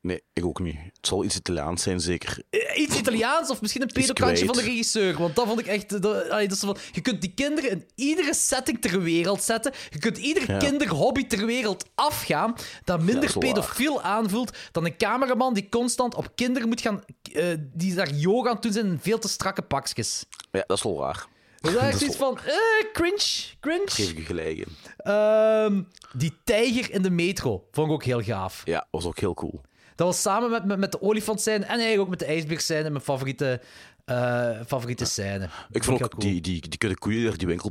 Nee, 0.05 0.23
ik 0.33 0.45
ook 0.45 0.61
niet. 0.61 0.77
Het 0.77 1.07
zal 1.07 1.25
iets 1.25 1.37
Italiaans 1.37 1.83
zijn, 1.83 2.01
zeker. 2.01 2.43
Eh, 2.51 2.81
Iets 2.83 2.97
Italiaans 2.99 3.51
of 3.51 3.61
misschien 3.61 3.83
een 3.83 3.91
pedokantje 3.93 4.45
van 4.45 4.57
de 4.57 4.63
regisseur. 4.63 5.19
Want 5.19 5.37
dat 5.37 5.47
vond 5.47 5.61
ik 5.61 5.67
echt. 5.67 6.03
Dat, 6.03 6.29
allee, 6.31 6.49
dat 6.49 6.57
is 6.57 6.63
van, 6.63 6.77
je 6.93 7.01
kunt 7.01 7.21
die 7.21 7.33
kinderen 7.35 7.71
in 7.71 7.87
iedere 7.95 8.35
setting 8.35 8.81
ter 8.81 9.03
wereld 9.03 9.43
zetten. 9.43 9.73
Je 9.91 9.99
kunt 9.99 10.19
ieder 10.19 10.51
Ja. 10.51 10.59
kinderhobby 10.59 11.27
ter 11.27 11.47
wereld 11.47 11.89
afgaan. 11.95 12.55
Dat 12.85 13.03
minder 13.03 13.27
dat 13.33 13.39
pedofiel 13.39 14.03
aanvoelt 14.03 14.57
dan 14.73 14.85
een 14.85 14.97
cameraman 14.97 15.55
die 15.55 15.69
constant 15.69 16.15
op 16.15 16.29
kinderen 16.35 16.69
moet 16.69 16.81
gaan. 16.81 17.03
eh, 17.33 17.47
die 17.73 17.95
daar 17.95 18.11
yoga 18.15 18.51
aan 18.51 18.57
doen 18.61 18.73
zijn 18.73 18.87
in 18.87 18.99
veel 19.03 19.19
te 19.19 19.29
strakke 19.29 19.63
pakjes. 19.63 20.25
Ja, 20.53 20.65
dat 20.67 20.77
is 20.77 20.83
wel 20.83 20.97
waar. 20.97 21.27
Dus 21.61 21.73
daar 21.75 21.91
Dat 21.93 22.01
is 22.01 22.07
iets 22.09 22.17
van. 22.17 22.39
eh, 22.39 22.53
cringe, 22.93 23.17
Geef 23.19 23.57
cringe. 23.61 23.85
ik 24.11 24.17
je 24.19 24.25
gelijk 24.25 24.57
in. 24.59 24.67
Ehm, 24.97 25.83
die 26.13 26.33
tijger 26.45 26.91
in 26.93 27.03
de 27.03 27.11
metro 27.11 27.65
vond 27.71 27.87
ik 27.87 27.93
ook 27.93 28.05
heel 28.05 28.21
gaaf. 28.23 28.63
Ja, 28.65 28.87
was 28.91 29.05
ook 29.05 29.19
heel 29.19 29.35
cool. 29.35 29.61
Dat 29.97 30.07
was 30.07 30.21
samen 30.21 30.51
met, 30.51 30.65
met, 30.65 30.79
met 30.79 30.93
de 30.93 31.03
olifant 31.03 31.41
zijn 31.41 31.63
en 31.63 31.69
eigenlijk 31.69 32.01
ook 32.01 32.09
met 32.09 32.19
de 32.19 32.25
ijsbeer 32.25 32.61
zijn 32.61 32.85
mijn 32.93 33.05
favoriete, 33.05 33.61
eh, 34.05 34.51
favoriete 34.67 35.05
scène. 35.05 35.49
Ik 35.71 35.85
vond 35.85 36.03
ook 36.03 36.11
cool. 36.11 36.23
die, 36.23 36.41
die, 36.41 36.69
die 36.69 36.79
kudde 36.79 36.99
koeien 36.99 37.23
die 37.23 37.39
die 37.39 37.47
winkel 37.47 37.71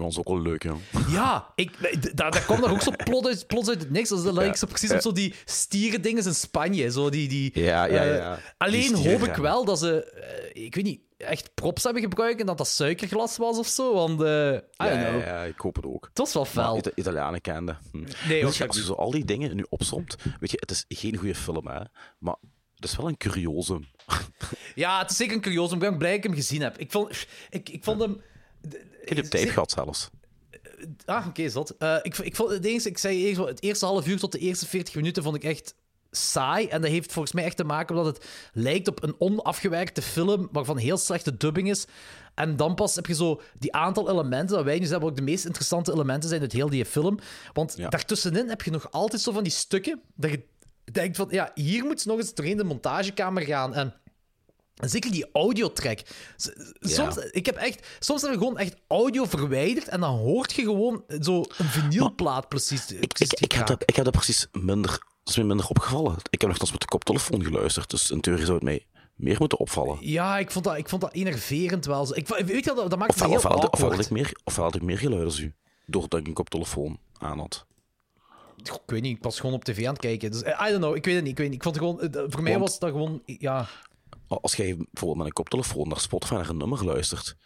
ons 0.00 0.18
ook 0.18 0.28
wel 0.28 0.40
leuk, 0.40 0.62
ja. 0.62 0.74
Ja, 1.08 1.46
ik, 1.54 1.70
daar, 2.14 2.30
daar 2.30 2.42
kwam 2.42 2.60
daar 2.60 2.70
ook 2.70 2.82
zo 2.82 2.92
plot 3.04 3.26
uit, 3.26 3.46
plots 3.46 3.68
uit 3.68 3.80
het 3.80 3.90
niks. 3.90 4.08
Dat 4.08 4.32
lijkt 4.32 4.58
zo 4.58 4.66
precies 4.66 4.92
op 4.92 5.00
zo 5.00 5.12
die 5.12 5.34
stierendinges 5.44 6.26
in 6.26 6.34
Spanje. 6.34 6.90
Zo 6.90 7.10
die, 7.10 7.28
die, 7.28 7.60
Ja, 7.60 7.84
ja, 7.84 8.04
eh, 8.04 8.16
ja. 8.16 8.38
Alleen 8.56 8.82
stieren, 8.82 9.10
hoop 9.10 9.28
ik 9.28 9.36
ja. 9.36 9.42
wel 9.42 9.64
dat 9.64 9.78
ze, 9.78 10.04
eh, 10.04 10.64
ik 10.64 10.74
weet 10.74 10.84
niet, 10.84 11.00
echt 11.18 11.54
props 11.54 11.82
hebben 11.82 12.02
gebruikt 12.02 12.40
en 12.40 12.46
dat 12.46 12.58
dat 12.58 12.68
suikerglas 12.68 13.36
was 13.36 13.58
of 13.58 13.66
zo. 13.66 13.94
Want, 13.94 14.20
eh 14.22 14.26
I 14.28 14.30
Ja, 14.30 14.88
don't 14.88 15.00
ja, 15.02 15.08
know. 15.08 15.22
ja, 15.22 15.42
ik 15.44 15.58
hoop 15.58 15.76
het 15.76 15.84
ook. 15.86 16.04
Het 16.08 16.18
was 16.18 16.32
wel 16.34 16.44
fel. 16.44 16.76
Ita- 16.76 16.90
Italianen 16.94 17.40
kende. 17.40 17.76
Hm. 17.92 17.96
Nee, 17.98 18.06
ook 18.06 18.12
Weet 18.28 18.28
je, 18.28 18.44
niet. 18.44 18.68
als 18.68 18.76
je 18.76 18.84
zo 18.84 18.92
al 18.92 19.10
die 19.10 19.24
dingen 19.24 19.56
nu 19.56 19.66
opsomt, 19.68 20.16
weet 20.40 20.50
je, 20.50 20.56
het 20.60 20.70
is 20.70 20.84
geen 20.88 21.16
goede 21.16 21.34
film, 21.34 21.66
hè, 21.66 21.80
maar 22.18 22.36
het 22.74 22.84
is 22.84 22.96
wel 22.96 23.08
een 23.08 23.16
curiosum. 23.16 23.86
Ja, 24.74 24.98
het 25.00 25.10
is 25.10 25.16
zeker 25.16 25.34
een 25.34 25.40
curioso. 25.42 25.74
Ik 25.74 25.80
ben 25.80 25.98
blij 25.98 26.08
dat 26.10 26.18
ik 26.18 26.24
hem 26.24 26.34
gezien 26.34 26.60
heb. 26.62 26.78
Ik 26.78 26.90
vond, 26.90 27.26
ik, 27.50 27.68
ik 27.68 27.84
vond 27.84 28.00
hem... 28.00 28.22
Ik 29.04 29.16
heb 29.16 29.24
tijd 29.24 29.50
gehad 29.50 29.70
zelfs. 29.70 30.08
Ah, 31.04 31.26
oké, 31.26 31.48
zot. 31.48 31.76
Eh, 31.76 31.96
ik, 32.02 32.18
ik, 32.18 32.36
vond, 32.36 32.50
het 32.50 32.64
ik 32.86 32.98
zei 32.98 33.24
eerst, 33.26 33.40
het 33.40 33.62
eerste 33.62 33.84
half 33.86 34.06
uur 34.06 34.18
tot 34.18 34.32
de 34.32 34.38
eerste 34.38 34.66
40 34.66 34.94
minuten 34.94 35.22
vond 35.22 35.36
ik 35.36 35.44
echt 35.44 35.74
saai. 36.10 36.66
En 36.66 36.80
dat 36.80 36.90
heeft 36.90 37.12
volgens 37.12 37.34
mij 37.34 37.44
echt 37.44 37.56
te 37.56 37.64
maken 37.64 37.96
omdat 37.96 38.16
het 38.16 38.26
lijkt 38.52 38.88
op 38.88 39.02
een 39.02 39.14
onafgewerkte 39.18 40.02
film 40.02 40.48
waarvan 40.52 40.76
heel 40.76 40.96
slechte 40.96 41.36
dubbing 41.36 41.70
is. 41.70 41.86
En 42.34 42.56
dan 42.56 42.74
pas 42.74 42.94
heb 42.94 43.06
je 43.06 43.14
zo 43.14 43.40
die 43.58 43.72
aantal 43.72 44.10
elementen 44.10 44.56
dat 44.56 44.64
wij 44.64 44.78
nu 44.78 44.86
hebben, 44.86 45.08
ook 45.08 45.16
de 45.16 45.22
meest 45.22 45.44
interessante 45.44 45.92
elementen 45.92 46.28
zijn 46.28 46.40
uit 46.40 46.52
heel 46.52 46.70
die 46.70 46.84
film. 46.84 47.18
Want 47.52 47.74
Ja. 47.76 47.88
daartussenin 47.88 48.48
heb 48.48 48.62
je 48.62 48.70
nog 48.70 48.90
altijd 48.90 49.22
zo 49.22 49.32
van 49.32 49.42
die 49.42 49.52
stukken 49.52 50.00
dat 50.14 50.30
je 50.30 50.44
denkt 50.92 51.16
van, 51.16 51.26
ja, 51.30 51.50
hier 51.54 51.84
moet 51.84 52.00
ze 52.00 52.08
nog 52.08 52.18
eens 52.18 52.34
doorheen 52.34 52.56
de 52.56 52.64
montagekamer 52.64 53.42
gaan. 53.42 53.74
En 53.74 53.94
Zeker 54.86 55.10
die 55.10 55.26
audiotrack. 55.32 55.98
Soms, 56.80 57.16
ik 57.16 57.46
heb 57.46 57.56
echt, 57.56 57.86
soms 57.98 58.20
hebben 58.20 58.38
we 58.38 58.44
gewoon 58.44 58.60
echt 58.60 58.74
audio 58.88 59.24
verwijderd 59.24 59.88
en 59.88 60.00
dan 60.00 60.16
hoort 60.18 60.52
je 60.52 60.62
gewoon 60.62 61.04
zo 61.20 61.44
een 61.56 61.68
vinylplaat 61.68 62.48
precies. 62.48 62.92
Ik, 62.92 63.08
precies 63.08 63.32
ik, 63.32 63.40
ik, 63.40 63.52
heb 63.52 63.66
dat, 63.66 63.82
ik 63.86 63.96
heb 63.96 64.04
dat 64.04 64.14
precies 64.14 64.46
minder, 64.52 64.98
dat 65.28 65.36
is 65.36 65.42
me 65.42 65.48
minder 65.48 65.68
opgevallen. 65.68 66.16
Ik 66.30 66.40
heb 66.40 66.48
nogthans 66.50 66.70
met 66.72 66.80
de 66.80 66.86
koptelefoon 66.86 67.44
geluisterd, 67.44 67.90
dus 67.90 68.10
in 68.10 68.20
theorie 68.20 68.44
zou 68.44 68.54
het 68.54 68.64
mij 68.64 68.86
meer 69.14 69.36
moeten 69.38 69.58
opvallen. 69.58 69.96
Ja, 70.00 70.38
ik 70.38 70.50
vond 70.50 70.64
dat, 70.64 70.76
ik 70.76 70.88
vond 70.88 71.02
dat 71.02 71.12
enerverend 71.12 71.86
wel. 71.86 72.16
Ik, 72.16 72.28
weet 72.28 72.64
je, 72.64 72.72
dat, 72.74 72.90
dat 72.90 72.98
maakt 72.98 73.10
Ofwel, 73.10 73.28
me 73.28 73.34
heel 73.34 73.42
ofwel, 73.44 73.60
had- 73.60 73.72
ofwel, 73.72 73.90
had 73.90 74.00
ik 74.00 74.10
meer, 74.10 74.32
ofwel 74.44 74.64
had 74.64 74.74
ik 74.74 74.82
meer 74.82 74.98
geluid 74.98 75.24
als 75.24 75.38
u, 75.38 75.54
doordat 75.86 76.20
ik 76.20 76.26
een 76.26 76.32
koptelefoon 76.32 76.98
aan 77.18 77.38
had. 77.38 77.66
Goh, 78.64 78.80
Ik 78.84 78.90
weet 78.90 79.02
niet, 79.02 79.16
ik 79.16 79.22
was 79.22 79.40
gewoon 79.40 79.54
op 79.54 79.64
tv 79.64 79.84
aan 79.86 79.92
het 79.92 80.00
kijken. 80.00 80.30
Dus, 80.30 80.42
eh, 80.42 80.66
I 80.66 80.70
don't 80.70 80.82
know, 80.82 80.96
ik 80.96 81.04
weet 81.04 81.14
het 81.14 81.22
niet. 81.24 81.32
Ik, 81.32 81.38
weet 81.38 81.46
niet. 81.50 81.56
ik 81.56 81.62
vond 81.62 81.74
het 81.74 81.84
gewoon, 81.84 82.24
eh, 82.24 82.32
voor 82.32 82.42
mij 82.42 82.58
was 82.58 82.78
dat 82.78 82.90
gewoon, 82.90 83.22
ja... 83.24 83.68
Als 84.28 84.54
jij 84.54 84.76
bijvoorbeeld 84.76 85.16
met 85.16 85.26
een 85.26 85.32
koptelefoon 85.32 85.88
naar 85.88 86.00
Spotify 86.00 86.34
naar 86.34 86.48
een 86.48 86.56
nummer 86.56 86.84
luistert, 86.84 87.36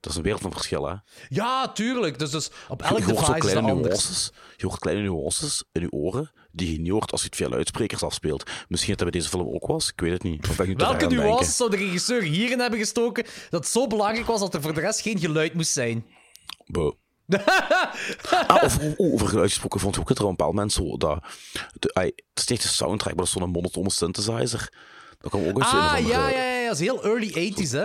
dat 0.00 0.10
is 0.10 0.16
een 0.16 0.22
wereld 0.24 0.42
van 0.42 0.52
verschil, 0.52 0.86
hè? 0.88 0.94
Ja, 1.28 1.72
tuurlijk. 1.72 2.18
Dus, 2.18 2.30
dus 2.30 2.50
op 2.68 2.80
Je 2.82 2.86
elk 2.88 3.02
hoort 3.02 3.26
zo 3.26 3.32
kleine 3.32 3.60
nuances, 3.72 4.32
je 4.56 4.66
hoort 4.66 4.78
kleine 4.78 5.02
nuances 5.02 5.64
in 5.72 5.80
je 5.80 5.90
oren 5.90 6.32
die 6.52 6.72
je 6.72 6.78
niet 6.80 6.90
hoort 6.90 7.12
als 7.12 7.20
je 7.20 7.26
het 7.26 7.36
via 7.36 7.48
luidsprekers 7.48 8.02
afspeelt. 8.02 8.50
Misschien 8.68 8.94
dat 8.96 8.98
dat 9.02 9.10
bij 9.10 9.20
deze 9.20 9.28
film 9.32 9.54
ook 9.54 9.66
was, 9.66 9.88
ik 9.88 10.00
weet 10.00 10.12
het 10.12 10.22
niet. 10.22 10.48
Of 10.48 10.56
ben 10.56 10.70
ik 10.70 10.78
Welke 10.78 11.06
nuances 11.06 11.56
zou 11.56 11.70
de 11.70 11.76
regisseur 11.76 12.22
hierin 12.22 12.60
hebben 12.60 12.78
gestoken 12.78 13.24
dat 13.50 13.60
het 13.60 13.68
zo 13.72 13.86
belangrijk 13.86 14.26
was 14.26 14.40
dat 14.40 14.54
er 14.54 14.62
voor 14.62 14.74
de 14.74 14.80
rest 14.80 15.00
geen 15.00 15.18
geluid 15.18 15.54
moest 15.54 15.72
zijn? 15.72 16.06
Bo. 16.66 16.96
ah, 18.46 18.64
over, 18.64 18.94
o- 18.96 19.12
over 19.12 19.28
geluid 19.28 19.48
gesproken 19.48 19.80
vond 19.80 19.94
ik 19.94 20.00
ook 20.00 20.08
dat 20.08 20.18
er 20.18 20.24
een 20.24 20.30
bepaald 20.30 20.52
moment 20.54 20.72
zo... 20.72 20.96
Dat, 20.96 21.24
de, 21.78 21.90
het 21.94 22.22
is 22.34 22.46
niet 22.46 22.62
de 22.62 22.68
soundtrack, 22.68 23.14
maar 23.14 23.24
dat 23.24 23.34
is 23.34 23.40
zo'n 23.40 23.50
monotone 23.50 23.90
synthesizer. 23.90 24.72
Dat 25.18 25.30
kwam 25.30 25.46
ook 25.46 25.62
zo'n 25.62 25.62
Ah, 25.62 25.92
van 25.94 26.02
de 26.02 26.08
ja, 26.08 26.28
ja, 26.28 26.38
ja. 26.60 26.66
Dat 26.66 26.74
is 26.74 26.80
heel 26.80 27.04
early 27.04 27.52
80s, 27.52 27.70
hè? 27.70 27.84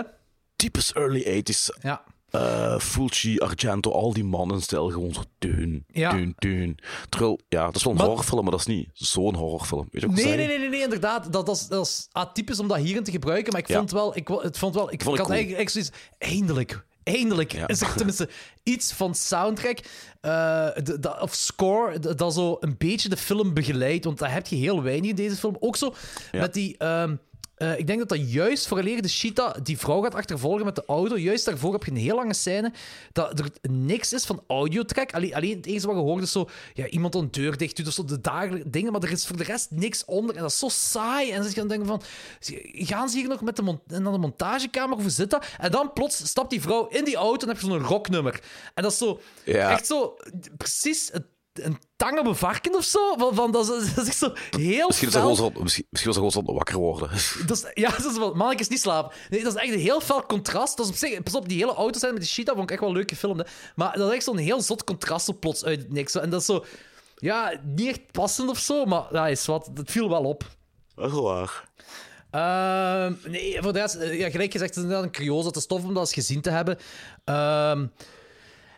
Typisch 0.62 0.92
early 0.92 1.42
80s. 1.42 1.68
Ja. 1.82 2.02
eh 2.30 2.78
Fulci, 2.78 3.38
Argento, 3.38 3.90
al 3.90 4.12
die 4.12 4.24
mannen 4.24 4.60
stijl 4.62 4.90
gewoon 4.90 5.12
zo 5.14 5.22
deun, 5.38 5.84
Ja. 5.88 6.10
deun, 6.12 6.34
deun. 6.38 6.78
Terwijl, 7.08 7.40
ja, 7.48 7.64
dat 7.66 7.76
is 7.76 7.82
wel 7.82 7.92
een 7.92 7.98
Maar- 7.98 8.06
horrorfilm, 8.08 8.42
maar 8.42 8.50
dat 8.50 8.60
is 8.60 8.66
niet 8.66 8.88
zo'n 8.92 9.34
horrorfilm. 9.34 9.88
Weet 9.90 10.02
je 10.02 10.08
wat 10.08 10.18
ik 10.18 10.24
Nee, 10.24 10.36
nee, 10.36 10.46
nee, 10.46 10.58
nee, 10.58 10.68
nee, 10.68 10.82
inderdaad. 10.82 11.32
Dat, 11.32 11.46
dat, 11.46 11.56
is, 11.56 11.66
dat 11.66 11.86
is 11.86 12.08
atypisch 12.12 12.58
om 12.60 12.68
dat 12.68 12.76
hierin 12.76 13.02
te 13.04 13.10
gebruiken. 13.10 13.52
Maar 13.52 13.60
ik 13.60 13.68
Ja. 13.68 13.76
vond 13.78 13.90
wel, 13.90 14.16
ik, 14.16 14.28
het 14.28 14.58
vond 14.58 14.74
wel, 14.74 14.92
ik, 14.92 15.02
Vond 15.02 15.14
ik 15.18 15.20
had 15.20 15.26
cool. 15.26 15.30
eigenlijk 15.38 15.62
echt 15.62 15.72
zoiets. 15.72 15.90
Eindelijk, 16.18 16.84
eindelijk 17.02 17.52
Ja. 17.52 17.66
is 17.68 17.80
er 17.80 17.94
tenminste 17.96 18.28
iets 18.62 18.92
van 18.92 19.14
soundtrack 19.14 19.78
eh, 20.20 20.68
de- 20.82 20.98
dat- 21.00 21.20
of 21.20 21.34
score 21.34 21.98
dat 21.98 22.34
zo 22.34 22.56
een 22.60 22.74
beetje 22.78 23.08
de 23.08 23.16
film 23.16 23.54
begeleidt. 23.54 24.04
Want 24.04 24.18
daar 24.18 24.32
heb 24.32 24.46
je 24.46 24.56
heel 24.56 24.82
weinig 24.82 25.10
in 25.10 25.16
deze 25.16 25.36
film. 25.36 25.56
Ook 25.60 25.76
zo 25.76 25.94
met 26.32 26.54
die. 26.54 26.76
ehm, 26.78 27.16
eh, 27.62 27.78
ik 27.78 27.86
denk 27.86 27.98
dat 27.98 28.08
dat 28.08 28.32
juist 28.32 28.66
vooraleer 28.66 29.02
de 29.02 29.08
Cheetah 29.08 29.54
die 29.62 29.78
vrouw 29.78 30.00
gaat 30.02 30.14
achtervolgen 30.14 30.64
met 30.64 30.74
de 30.74 30.82
auto, 30.86 31.18
juist 31.18 31.44
daarvoor 31.44 31.72
heb 31.72 31.84
je 31.84 31.90
een 31.90 31.96
heel 31.96 32.16
lange 32.16 32.34
scène 32.34 32.72
dat 33.12 33.38
er 33.38 33.50
niks 33.70 34.12
is 34.12 34.24
van 34.24 34.42
audiotrack. 34.46 35.12
Alleen, 35.14 35.34
alleen 35.34 35.56
het 35.56 35.66
enige 35.66 35.86
wat 35.86 35.96
je 35.96 36.02
hoort 36.02 36.22
is 36.22 36.32
zo, 36.32 36.48
ja, 36.74 36.86
iemand 36.86 37.14
een 37.14 37.30
deur 37.30 37.56
dicht 37.56 37.76
doet 37.76 37.86
of 37.86 37.92
zo, 37.92 38.04
de 38.04 38.20
dagelijkse 38.20 38.70
dingen, 38.70 38.92
maar 38.92 39.02
er 39.02 39.10
is 39.10 39.26
voor 39.26 39.36
de 39.36 39.44
rest 39.44 39.70
niks 39.70 40.04
onder. 40.04 40.34
En 40.36 40.40
dat 40.42 40.50
is 40.50 40.58
zo 40.58 40.68
saai. 40.68 41.30
En 41.30 41.34
dan 41.36 41.44
zit 41.44 41.54
je 41.54 41.60
aan 41.60 41.68
het 41.68 41.78
denken 41.78 41.98
van, 41.98 42.02
gaan 42.86 43.08
ze 43.08 43.18
hier 43.18 43.28
nog 43.28 43.40
met 43.42 43.56
de 43.56 43.62
naar 43.86 44.12
de 44.12 44.18
montagekamer 44.18 44.96
of 44.96 45.02
hoe 45.02 45.10
zit 45.10 45.30
dat? 45.30 45.46
En 45.58 45.70
dan 45.70 45.92
plots 45.92 46.26
stapt 46.26 46.50
die 46.50 46.60
vrouw 46.60 46.86
in 46.88 47.04
die 47.04 47.16
auto 47.16 47.46
en 47.46 47.52
heb 47.52 47.60
je 47.60 47.66
zo'n 47.66 47.82
rocknummer. 47.82 48.40
En 48.74 48.82
dat 48.82 48.92
is 48.92 48.98
zo, 48.98 49.20
Ja. 49.44 49.70
echt 49.70 49.86
zo, 49.86 50.16
precies 50.56 51.12
een, 51.12 51.24
een 51.52 51.78
tang 51.96 52.18
op 52.18 52.26
een 52.26 52.36
varken 52.36 52.74
of 52.76 52.84
zo. 52.84 53.14
Van, 53.16 53.34
van, 53.34 53.50
dat, 53.52 53.70
is, 53.70 53.94
dat 53.94 54.04
is 54.04 54.08
echt 54.08 54.18
zo 54.18 54.32
heel 54.50 54.86
Misschien 54.86 55.10
was, 55.10 55.20
fel. 55.20 55.34
gewoon 55.34 55.52
zo, 55.54 55.62
misschien, 55.62 55.86
misschien 55.90 56.12
was 56.12 56.22
hij 56.22 56.30
gewoon 56.30 56.46
zo 56.46 56.54
wakker 56.54 56.76
worden. 56.76 57.08
Dat 57.46 57.56
is, 57.56 57.70
ja, 57.74 57.90
dat 57.90 58.10
is 58.10 58.18
wel... 58.18 58.34
Mannetjes 58.34 58.68
niet 58.68 58.80
slapen. 58.80 59.16
Nee, 59.30 59.42
dat 59.42 59.54
is 59.54 59.60
echt 59.62 59.72
een 59.72 59.78
heel 59.78 60.00
fel 60.00 60.26
contrast. 60.26 60.76
Dat 60.76 60.86
is 60.86 60.92
op 60.92 60.98
zich... 60.98 61.22
Pas 61.22 61.34
op, 61.34 61.48
die 61.48 61.58
hele 61.58 61.74
auto 61.74 61.98
zijn 61.98 62.12
met 62.12 62.22
die 62.22 62.30
Cheetah 62.30 62.54
vond 62.54 62.66
ik 62.66 62.72
echt 62.76 62.84
wel 62.84 62.92
leuk 62.92 63.10
gefilmd. 63.10 63.38
hè. 63.40 63.46
Maar 63.74 63.96
dat 63.96 64.08
is 64.08 64.14
echt 64.14 64.24
zo'n 64.24 64.36
heel 64.36 64.60
zot 64.60 64.84
contrast 64.84 65.26
zo 65.26 65.32
plots 65.32 65.64
uit 65.64 65.78
het 65.78 65.92
niks. 65.92 66.14
En 66.14 66.30
dat 66.30 66.40
is 66.40 66.46
zo... 66.46 66.64
Ja, 67.16 67.52
niet 67.64 67.88
echt 67.88 68.12
passend 68.12 68.48
of 68.50 68.58
zo, 68.58 68.84
maar 68.84 69.04
ja, 69.12 69.28
is 69.28 69.46
wat. 69.46 69.70
Dat 69.74 69.90
viel 69.90 70.08
wel 70.08 70.24
op. 70.24 70.44
Dat 70.94 71.10
wel 71.10 71.22
waar. 71.22 71.70
Ehm, 72.30 73.14
nee, 73.30 73.62
voor 73.62 73.72
de 73.72 73.78
rest, 73.78 73.94
eh, 73.94 74.18
ja, 74.18 74.30
gelijk 74.30 74.52
gezegd, 74.52 74.68
het 74.74 74.78
is 74.78 74.82
inderdaad 74.82 75.04
een 75.06 75.12
curiosa. 75.12 75.46
Het 75.46 75.56
is 75.56 75.66
tof 75.66 75.84
om 75.84 75.94
dat 75.94 76.02
eens 76.02 76.14
gezien 76.14 76.40
te 76.40 76.50
hebben. 76.50 76.78
Ehm, 77.24 77.86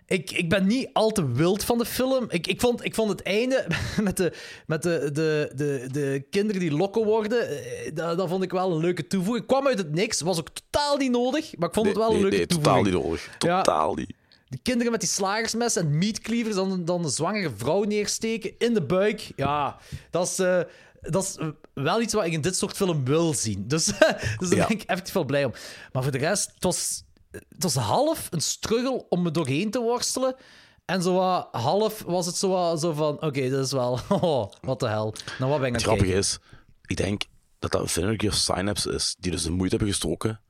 ik, 0.07 0.31
ik 0.31 0.49
ben 0.49 0.67
niet 0.67 0.89
al 0.93 1.11
te 1.11 1.33
wild 1.33 1.65
van 1.65 1.79
de 1.79 1.85
film. 1.85 2.27
Ik, 2.29 2.47
ik, 2.47 2.61
vond, 2.61 2.85
ik 2.85 2.95
vond 2.95 3.11
het 3.11 3.23
einde 3.23 3.67
met 4.03 4.17
de, 4.17 4.33
met 4.67 4.83
de, 4.83 5.11
de, 5.13 5.51
de, 5.55 5.87
de 5.93 6.27
kinderen 6.31 6.61
die 6.61 6.73
lokken 6.73 7.05
worden, 7.05 7.49
eh, 7.49 7.91
dat, 7.95 8.19
dat 8.19 8.29
vond 8.29 8.43
ik 8.43 8.51
wel 8.51 8.73
een 8.73 8.81
leuke 8.81 9.07
toevoeging. 9.07 9.47
kwam 9.47 9.67
uit 9.67 9.79
het 9.79 9.93
niks, 9.95 10.21
was 10.21 10.39
ook 10.39 10.49
totaal 10.49 10.97
niet 10.97 11.11
nodig, 11.11 11.57
maar 11.57 11.69
ik 11.69 11.75
vond 11.75 11.87
het 11.87 11.97
wel 11.97 12.07
nee, 12.09 12.17
een 12.17 12.23
leuke 12.23 12.37
nee, 12.37 12.47
toevoeging. 12.47 12.85
totaal 12.85 13.01
niet 13.01 13.09
nodig. 13.11 13.31
Ja. 13.39 13.63
Totaal 13.63 13.95
niet. 13.95 14.13
Die 14.49 14.61
kinderen 14.63 14.93
met 14.93 15.01
die 15.01 15.09
slagersmessen 15.11 15.83
en 15.83 15.99
meatcleavers 15.99 16.55
dan, 16.55 16.85
dan 16.85 17.05
een 17.05 17.11
zwangere 17.11 17.51
vrouw 17.57 17.83
neersteken 17.83 18.53
in 18.59 18.75
de 18.75 18.83
buik. 18.83 19.33
Ja, 19.37 19.77
dat 20.11 20.27
is, 20.27 20.39
eh, 20.39 20.61
dat 21.01 21.23
is 21.23 21.37
eh, 21.37 21.49
wel 21.75 22.01
iets 22.01 22.15
wat 22.15 22.25
ik 22.25 22.33
in 22.33 22.41
dit 22.41 22.57
soort 22.57 22.77
film 22.77 23.05
wil 23.05 23.35
zien. 23.35 23.65
Dus, 23.69 23.85
dus 24.39 24.49
daar 24.49 24.59
Ja. 24.59 24.67
ben 24.67 24.77
ik 24.77 24.83
effectief 24.83 25.15
wel 25.15 25.25
blij 25.25 25.45
om. 25.45 25.53
Maar 25.93 26.03
voor 26.03 26.13
de 26.13 26.19
rest, 26.19 26.51
het 26.55 26.65
was, 26.65 27.04
het 27.49 27.63
was 27.63 27.75
half 27.75 28.27
een 28.31 28.41
struggle 28.41 29.07
om 29.09 29.23
me 29.23 29.31
doorheen 29.31 29.71
te 29.71 29.81
worstelen. 29.81 30.37
En 30.85 31.03
zo 31.03 31.15
wat 31.15 31.49
half 31.53 32.03
was 32.03 32.27
het 32.27 32.37
zo, 32.37 32.49
wat- 32.49 32.81
zo 32.81 32.93
van: 32.93 33.21
oké, 33.23 33.51
dat 33.51 33.65
is 33.65 33.73
wel. 33.73 33.99
Oh, 34.21 34.53
wat 34.61 34.81
de 34.81 34.89
hel. 34.89 35.15
Nou, 35.39 35.51
wat 35.51 35.59
ben 35.61 35.69
ik 35.69 35.75
Het 35.75 35.83
grappige 35.83 36.05
kijken? 36.11 36.21
is, 36.29 36.39
ik 36.87 36.97
denk 36.97 37.23
dat 37.59 37.73
dat 37.73 37.91
Vinegar 37.91 38.33
Synapse 38.33 38.93
is, 38.93 39.17
die 39.19 39.31
dus 39.31 39.43
de 39.43 39.51
moeite 39.51 39.77
hebben 39.77 39.93
gestoken 39.95 40.41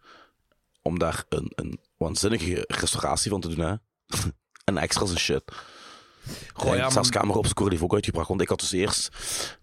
om 0.83 0.99
daar 0.99 1.25
een, 1.29 1.53
een 1.55 1.81
waanzinnige 1.97 2.64
restauratie 2.68 3.31
van 3.31 3.40
te 3.40 3.49
doen. 3.49 3.59
Hè? 3.66 3.75
en 4.64 4.79
extras 4.79 5.11
en 5.11 5.18
shit. 5.18 5.42
Goh, 6.55 6.77
ja, 6.77 6.90
zelfs 6.90 7.11
maar- 7.11 7.20
camera-obscure 7.20 7.68
die 7.70 7.79
heeft 7.79 7.90
ook 7.90 7.94
uitgebracht. 7.94 8.29
Want 8.29 8.40
ik 8.40 8.49
had 8.49 8.61
dus 8.61 8.73
eerst 8.73 9.09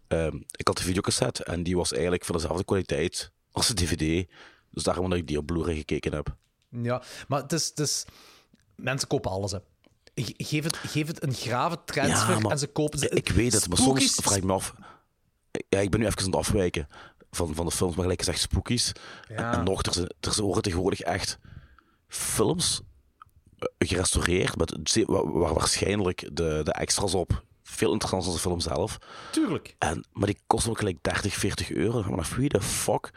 ehm, 0.07 0.35
ik 0.51 0.67
had 0.67 0.77
de 0.77 0.83
videocassette 0.83 1.43
en 1.43 1.63
die 1.63 1.75
was 1.75 1.91
eigenlijk 1.91 2.25
van 2.25 2.35
dezelfde 2.35 2.63
kwaliteit 2.63 3.31
als 3.51 3.67
de 3.67 3.73
DVD. 3.73 4.29
Dus 4.69 4.83
daarom 4.83 5.09
dat 5.09 5.17
ik 5.19 5.27
die 5.27 5.37
op 5.37 5.45
Blu-ray 5.45 5.75
gekeken 5.75 6.13
heb. 6.13 6.35
Ja, 6.81 7.01
maar 7.27 7.41
het 7.41 7.51
is, 7.51 7.67
het 7.67 7.79
is... 7.79 8.05
Mensen 8.75 9.07
kopen 9.07 9.31
alles, 9.31 9.51
hè. 9.51 9.57
Ge- 10.15 10.33
Geef 10.37 10.63
het, 10.63 10.77
geef 10.77 11.07
het 11.07 11.23
een 11.23 11.33
grave 11.33 11.77
transfer 11.85 12.33
Ja, 12.33 12.39
maar 12.39 12.51
en 12.51 12.59
ze 12.59 12.67
kopen... 12.67 12.99
Ze, 12.99 13.09
Ik 13.09 13.29
weet 13.29 13.53
het, 13.53 13.67
maar 13.69 13.77
Spookies- 13.77 14.13
soms 14.13 14.27
vraag 14.27 14.37
ik 14.37 14.43
me 14.43 14.53
af. 14.53 14.73
Ja, 15.69 15.79
ik 15.79 15.89
ben 15.91 15.99
nu 15.99 16.05
even 16.05 16.19
aan 16.19 16.25
het 16.25 16.35
afwijken 16.35 16.87
van, 17.31 17.55
van 17.55 17.65
de 17.65 17.71
films, 17.71 17.93
maar 17.93 18.01
gelijk 18.03 18.19
gezegd 18.19 18.39
spookies. 18.41 18.91
En, 19.27 19.51
en 19.51 19.63
nog, 19.63 19.83
er, 19.83 19.93
zijn, 19.93 20.09
er 20.19 20.41
worden 20.41 20.63
tegenwoordig 20.63 20.99
echt 20.99 21.39
films 22.07 22.81
eh, 23.59 23.87
gerestaureerd 23.87 24.55
met, 24.57 24.77
waar, 25.05 25.31
waar 25.39 25.53
waarschijnlijk 25.53 26.29
de, 26.35 26.61
de 26.63 26.71
extras 26.73 27.13
op 27.13 27.43
veel 27.63 27.91
interessanter 27.91 28.27
dan 28.29 28.35
de 28.35 28.41
film 28.47 28.59
zelf. 28.59 28.97
Tuurlijk. 29.31 29.75
En, 29.77 30.05
maar 30.13 30.27
die 30.27 30.39
kosten 30.47 30.71
ook 30.71 30.77
gelijk 30.77 30.97
30, 31.01 31.33
40 31.35 31.71
euro. 31.71 32.15
Maar 32.15 32.29
wie 32.37 32.49
de 32.49 32.61
fuck 32.61 33.11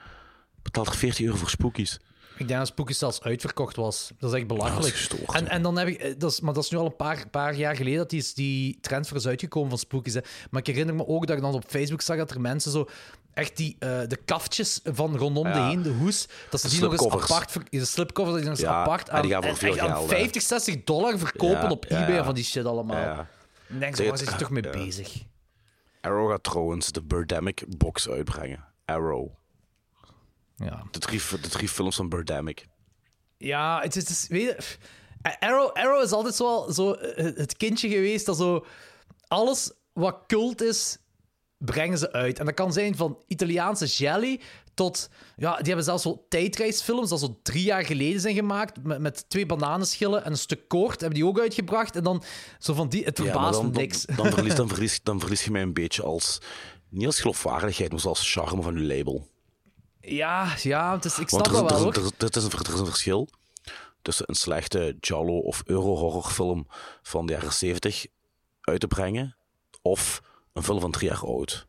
betaalt 0.63 0.87
er 0.87 0.95
40 0.95 1.25
euro 1.25 1.37
voor 1.37 1.51
spookies? 1.51 2.01
Ik 2.39 2.47
denk 2.49 2.59
dat 2.59 2.69
Spooky 2.69 2.93
zelfs 2.93 3.23
uitverkocht 3.23 3.77
was. 3.77 4.11
Dat 4.19 4.31
is 4.33 4.37
echt 4.39 4.47
belachelijk. 4.47 4.83
Dat 4.83 4.93
is 4.93 4.99
gestoord, 4.99 5.35
en, 5.37 5.49
en 5.49 5.63
dan 5.63 5.79
heb 5.79 5.89
ik... 5.89 5.99
eh, 6.01 6.15
Dat 6.19 6.31
is, 6.31 6.41
maar 6.41 6.55
dat 6.55 6.65
is 6.65 6.71
nu 6.71 6.79
al 6.79 6.85
een 6.85 6.97
paar, 6.97 7.29
paar 7.31 7.55
jaar 7.55 7.77
geleden 7.77 7.99
dat 7.99 8.11
die, 8.11 8.31
die 8.35 8.79
trend 8.81 9.09
voor 9.09 9.17
is 9.17 9.27
uitgekomen 9.27 9.69
van 9.69 9.79
Spookies. 9.79 10.15
Hè. 10.15 10.21
Maar 10.51 10.61
ik 10.61 10.67
herinner 10.67 10.95
me 10.95 11.07
ook 11.07 11.27
dat 11.27 11.37
ik 11.37 11.43
dan 11.43 11.55
op 11.55 11.65
Facebook 11.67 12.01
zag 12.01 12.17
dat 12.17 12.31
er 12.31 12.41
mensen 12.41 12.71
zo... 12.73 12.89
Echt 13.35 13.57
die, 13.57 13.77
eh, 13.79 14.01
de 14.07 14.17
kaftjes 14.25 14.81
van 14.85 15.17
rondom 15.17 15.43
de 15.53 15.59
heen, 15.59 15.83
de 15.83 15.91
hoes, 15.91 16.29
dat 16.51 16.61
ze 16.61 16.67
De 16.67 16.73
die 16.73 16.83
nog 16.83 16.93
eens 16.93 17.09
apart... 17.33 17.59
De 17.71 17.85
slipcover, 17.85 18.33
dat 18.33 18.41
die 18.41 18.51
nog 18.51 18.59
eens 18.59 18.69
Ja, 18.69 18.81
apart 18.81 19.09
en 19.09 19.15
aan, 19.15 19.23
die 19.23 19.31
gaan 19.31 19.43
voor 19.43 19.51
en- 19.51 19.57
veel 19.57 19.71
echt 19.73 19.81
aan 19.81 19.91
geld, 19.91 20.11
hè. 20.11 20.17
50, 20.17 20.43
60 20.43 20.85
dollar 20.85 21.19
verkopen 21.19 21.63
Ja, 21.63 21.71
op 21.71 21.85
eBay 21.85 22.25
van 22.25 22.35
die 22.35 22.45
shit 22.45 22.65
allemaal. 22.65 23.27
Ik 23.69 23.81
denk, 23.81 23.97
zo, 23.97 24.05
waar 24.09 24.19
zit 24.19 24.31
je 24.31 24.37
toch 24.37 24.51
mee 24.51 24.71
bezig? 24.71 25.23
Arrow 26.01 26.31
gaat 26.31 26.43
trouwens 26.43 26.93
de 26.93 27.03
Birdemic 27.03 27.65
box 27.77 28.09
uitbrengen. 28.09 28.65
Arrow. 28.85 29.29
Ja. 30.57 30.83
De 30.91 30.99
drie, 30.99 31.21
de 31.41 31.49
drie 31.49 31.69
films 31.69 31.97
van 31.97 32.09
Birdemic. 32.09 32.67
Ja, 33.39 33.81
het 33.81 33.97
is, 33.97 34.03
het 34.03 34.11
is- 34.11 34.27
weet 34.29 34.43
je, 34.43 34.55
pff, 34.55 34.79
Arrow, 35.41 35.71
Arrow 35.73 36.03
is 36.03 36.13
altijd 36.13 36.35
zo, 36.35 36.45
wel 36.45 36.73
zo 36.73 36.93
eh, 36.93 37.25
het 37.37 37.57
kindje 37.57 37.89
geweest 37.89 38.27
dat 38.27 38.37
zo 38.37 38.67
alles 39.29 39.73
wat 39.93 40.19
cult 40.27 40.63
is, 40.63 40.99
brengen 41.59 41.99
ze 41.99 42.13
uit. 42.13 42.39
En 42.39 42.45
dat 42.45 42.55
kan 42.55 42.73
zijn 42.73 42.97
van 42.97 43.19
Italiaanse 43.27 43.87
jelly 43.87 44.41
tot... 44.75 45.09
Ja, 45.37 45.57
die 45.57 45.67
hebben 45.67 45.85
zelfs 45.85 46.05
wel 46.05 46.27
tijdreisfilms 46.29 47.09
dat 47.09 47.21
zo 47.21 47.39
drie 47.43 47.63
jaar 47.65 47.85
geleden 47.85 48.21
zijn 48.21 48.35
gemaakt, 48.35 48.83
met, 48.83 48.99
met 49.01 49.25
twee 49.29 49.47
bananenschillen 49.47 50.25
en 50.25 50.31
een 50.31 50.39
stuk 50.39 50.69
koord, 50.69 51.01
hebben 51.01 51.19
die 51.19 51.29
ook 51.29 51.41
uitgebracht. 51.41 51.97
En 51.97 52.03
dan 52.05 52.23
zo 52.59 52.75
van 52.75 52.89
die... 52.89 53.05
Het 53.05 53.19
Ja, 53.19 53.25
verbaast 53.25 53.53
dan, 53.55 53.65
me 53.67 53.71
dan, 53.73 53.81
niks. 53.83 54.05
dan, 54.05 54.31
verlies, 54.33 54.55
dan, 54.55 54.69
verlies, 54.75 55.01
dan 55.03 55.21
verlies 55.21 55.45
je 55.45 55.51
mij 55.51 55.63
een 55.63 55.73
beetje 55.75 56.03
als... 56.03 56.39
Niet 56.89 57.07
als 57.07 57.21
geloofwaardigheid, 57.21 57.93
maar 57.93 58.03
als 58.07 58.33
charme 58.33 58.63
van 58.63 58.75
je 58.75 58.81
label. 58.97 59.29
Ja, 60.05 60.55
ja, 60.63 60.95
het 60.95 61.05
is, 61.05 61.19
ik 61.19 61.29
snap 61.29 61.45
dat 61.45 61.53
wel, 61.53 61.93
er, 61.93 62.03
is- 62.05 62.11
er, 62.19 62.37
is 62.37 62.45
een, 62.45 62.51
er 62.79 62.87
verschil 62.87 63.29
tussen 64.03 64.29
een 64.29 64.35
slechte 64.35 64.97
Giallo 65.01 65.39
of 65.39 65.63
Euro-horrorfilm 65.67 66.67
van 67.03 67.27
de 67.27 67.33
jaren 67.33 67.53
70 67.53 68.07
uit 68.61 68.81
te 68.81 68.87
brengen 68.87 69.37
of 69.83 70.23
een 70.53 70.63
film 70.63 70.81
van 70.81 70.91
drie 70.91 71.09
jaar 71.09 71.25
oud. 71.25 71.67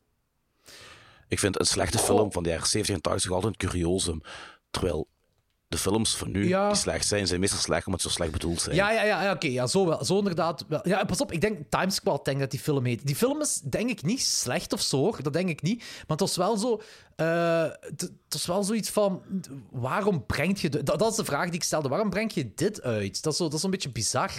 Ik 1.28 1.40
vind 1.40 1.60
een 1.60 1.66
slechte 1.66 1.98
film 1.98 2.32
van 2.32 2.44
de 2.44 2.50
jaren 2.50 2.68
70 2.68 2.96
en 2.96 3.02
80 3.02 3.32
altijd 3.32 3.62
een 3.62 3.70
curiosum. 3.70 4.22
Terwijl 4.72 5.08
de 5.68 5.78
films 5.78 6.16
van 6.16 6.32
nu 6.32 6.48
Ja. 6.48 6.68
die 6.68 6.78
slecht 6.78 7.08
zijn, 7.08 7.28
zijn 7.28 7.40
meestal 7.40 7.60
slecht 7.60 7.86
omdat 7.86 8.02
ze 8.02 8.08
zo 8.08 8.14
slecht 8.14 8.32
bedoeld 8.32 8.62
zijn. 8.62 8.76
Ja, 8.76 8.92
ja, 8.92 9.04
ja, 9.04 9.24
ja 9.24 9.32
oké. 9.32 9.48
ja, 9.48 9.68
zo, 9.68 9.86
wel, 9.86 10.06
zo 10.06 10.18
inderdaad. 10.18 10.66
Wel. 10.68 10.80
Ja, 10.88 11.04
pas 11.04 11.22
op, 11.22 11.32
ik 11.32 11.42
denk 11.42 11.58
Time 11.70 11.90
Squad, 11.92 12.26
denk 12.26 12.40
dat 12.40 12.52
die 12.52 12.60
film 12.60 12.86
heet. 12.86 13.06
Die 13.06 13.16
film 13.16 13.42
is 13.42 13.62
denk 13.64 13.90
ik 13.90 14.04
niet 14.04 14.22
slecht 14.22 14.74
of 14.74 14.82
zo, 14.82 14.98
hoor. 14.98 15.24
dat 15.24 15.34
denk 15.34 15.50
ik 15.50 15.62
niet. 15.62 15.80
Maar 15.80 16.18
het 16.18 16.20
was 16.20 16.36
wel 16.36 16.58
zo... 16.58 16.82
eh, 17.16 17.64
het 17.82 18.12
was 18.30 18.46
wel 18.46 18.64
zoiets 18.64 18.90
van... 18.90 19.22
Waarom 19.72 20.26
breng 20.26 20.60
je... 20.62 20.70
De, 20.70 20.84
dat, 20.84 21.00
dat 21.00 21.10
is 21.12 21.18
de 21.18 21.26
vraag 21.26 21.46
die 21.46 21.54
ik 21.54 21.64
stelde. 21.64 21.90
Waarom 21.90 22.10
breng 22.10 22.34
je 22.34 22.52
dit 22.56 22.82
uit? 22.82 23.24
Dat 23.24 23.32
is, 23.34 23.38
zo, 23.40 23.44
dat 23.48 23.54
is 23.58 23.64
een 23.64 23.72
beetje 23.72 23.92
bizar. 23.92 24.32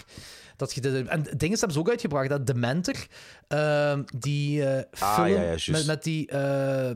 Dat 0.57 0.73
je 0.75 0.81
dit, 0.81 1.07
en 1.07 1.23
dingen 1.23 1.59
hebben 1.59 1.73
ze 1.73 1.79
ook 1.79 1.89
uitgebracht. 1.91 2.29
Dat 2.29 2.47
Dementor, 2.47 3.07
eh, 3.49 3.99
die 4.19 4.65
Ah, 4.99 5.15
film 5.15 5.27
ja, 5.27 5.57
met, 5.67 5.87
met 5.87 6.03
die 6.03 6.29
eh, 6.29 6.91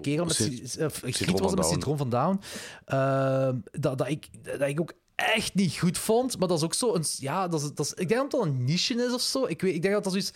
kerel 0.00 0.24
met... 0.24 0.38
Was 0.38 1.50
het 1.50 1.54
met. 1.54 1.66
Citroen 1.66 1.96
van 1.98 2.10
Down. 2.10 2.40
Eh, 2.84 3.48
dat, 3.72 3.98
dat, 3.98 4.08
ik, 4.08 4.28
dat 4.58 4.68
ik 4.68 4.80
ook 4.80 4.92
echt 5.14 5.54
niet 5.54 5.78
goed 5.78 5.98
vond. 5.98 6.38
Maar 6.38 6.48
dat 6.48 6.58
is 6.58 6.64
ook 6.64 6.74
zo 6.74 6.94
een... 6.94 7.04
Ja, 7.18 7.48
dat 7.48 7.62
is, 7.62 7.68
dat 7.74 7.86
is, 7.86 7.92
ik 7.92 8.08
denk 8.08 8.20
dat 8.20 8.30
dat 8.30 8.42
een 8.42 8.64
niche 8.64 8.94
is 8.94 9.12
of 9.12 9.20
zo. 9.20 9.46
Ik, 9.46 9.60
weet, 9.62 9.74
ik 9.74 9.82
denk 9.82 9.94
dat 9.94 10.02
dat 10.04 10.12
zoiets... 10.12 10.32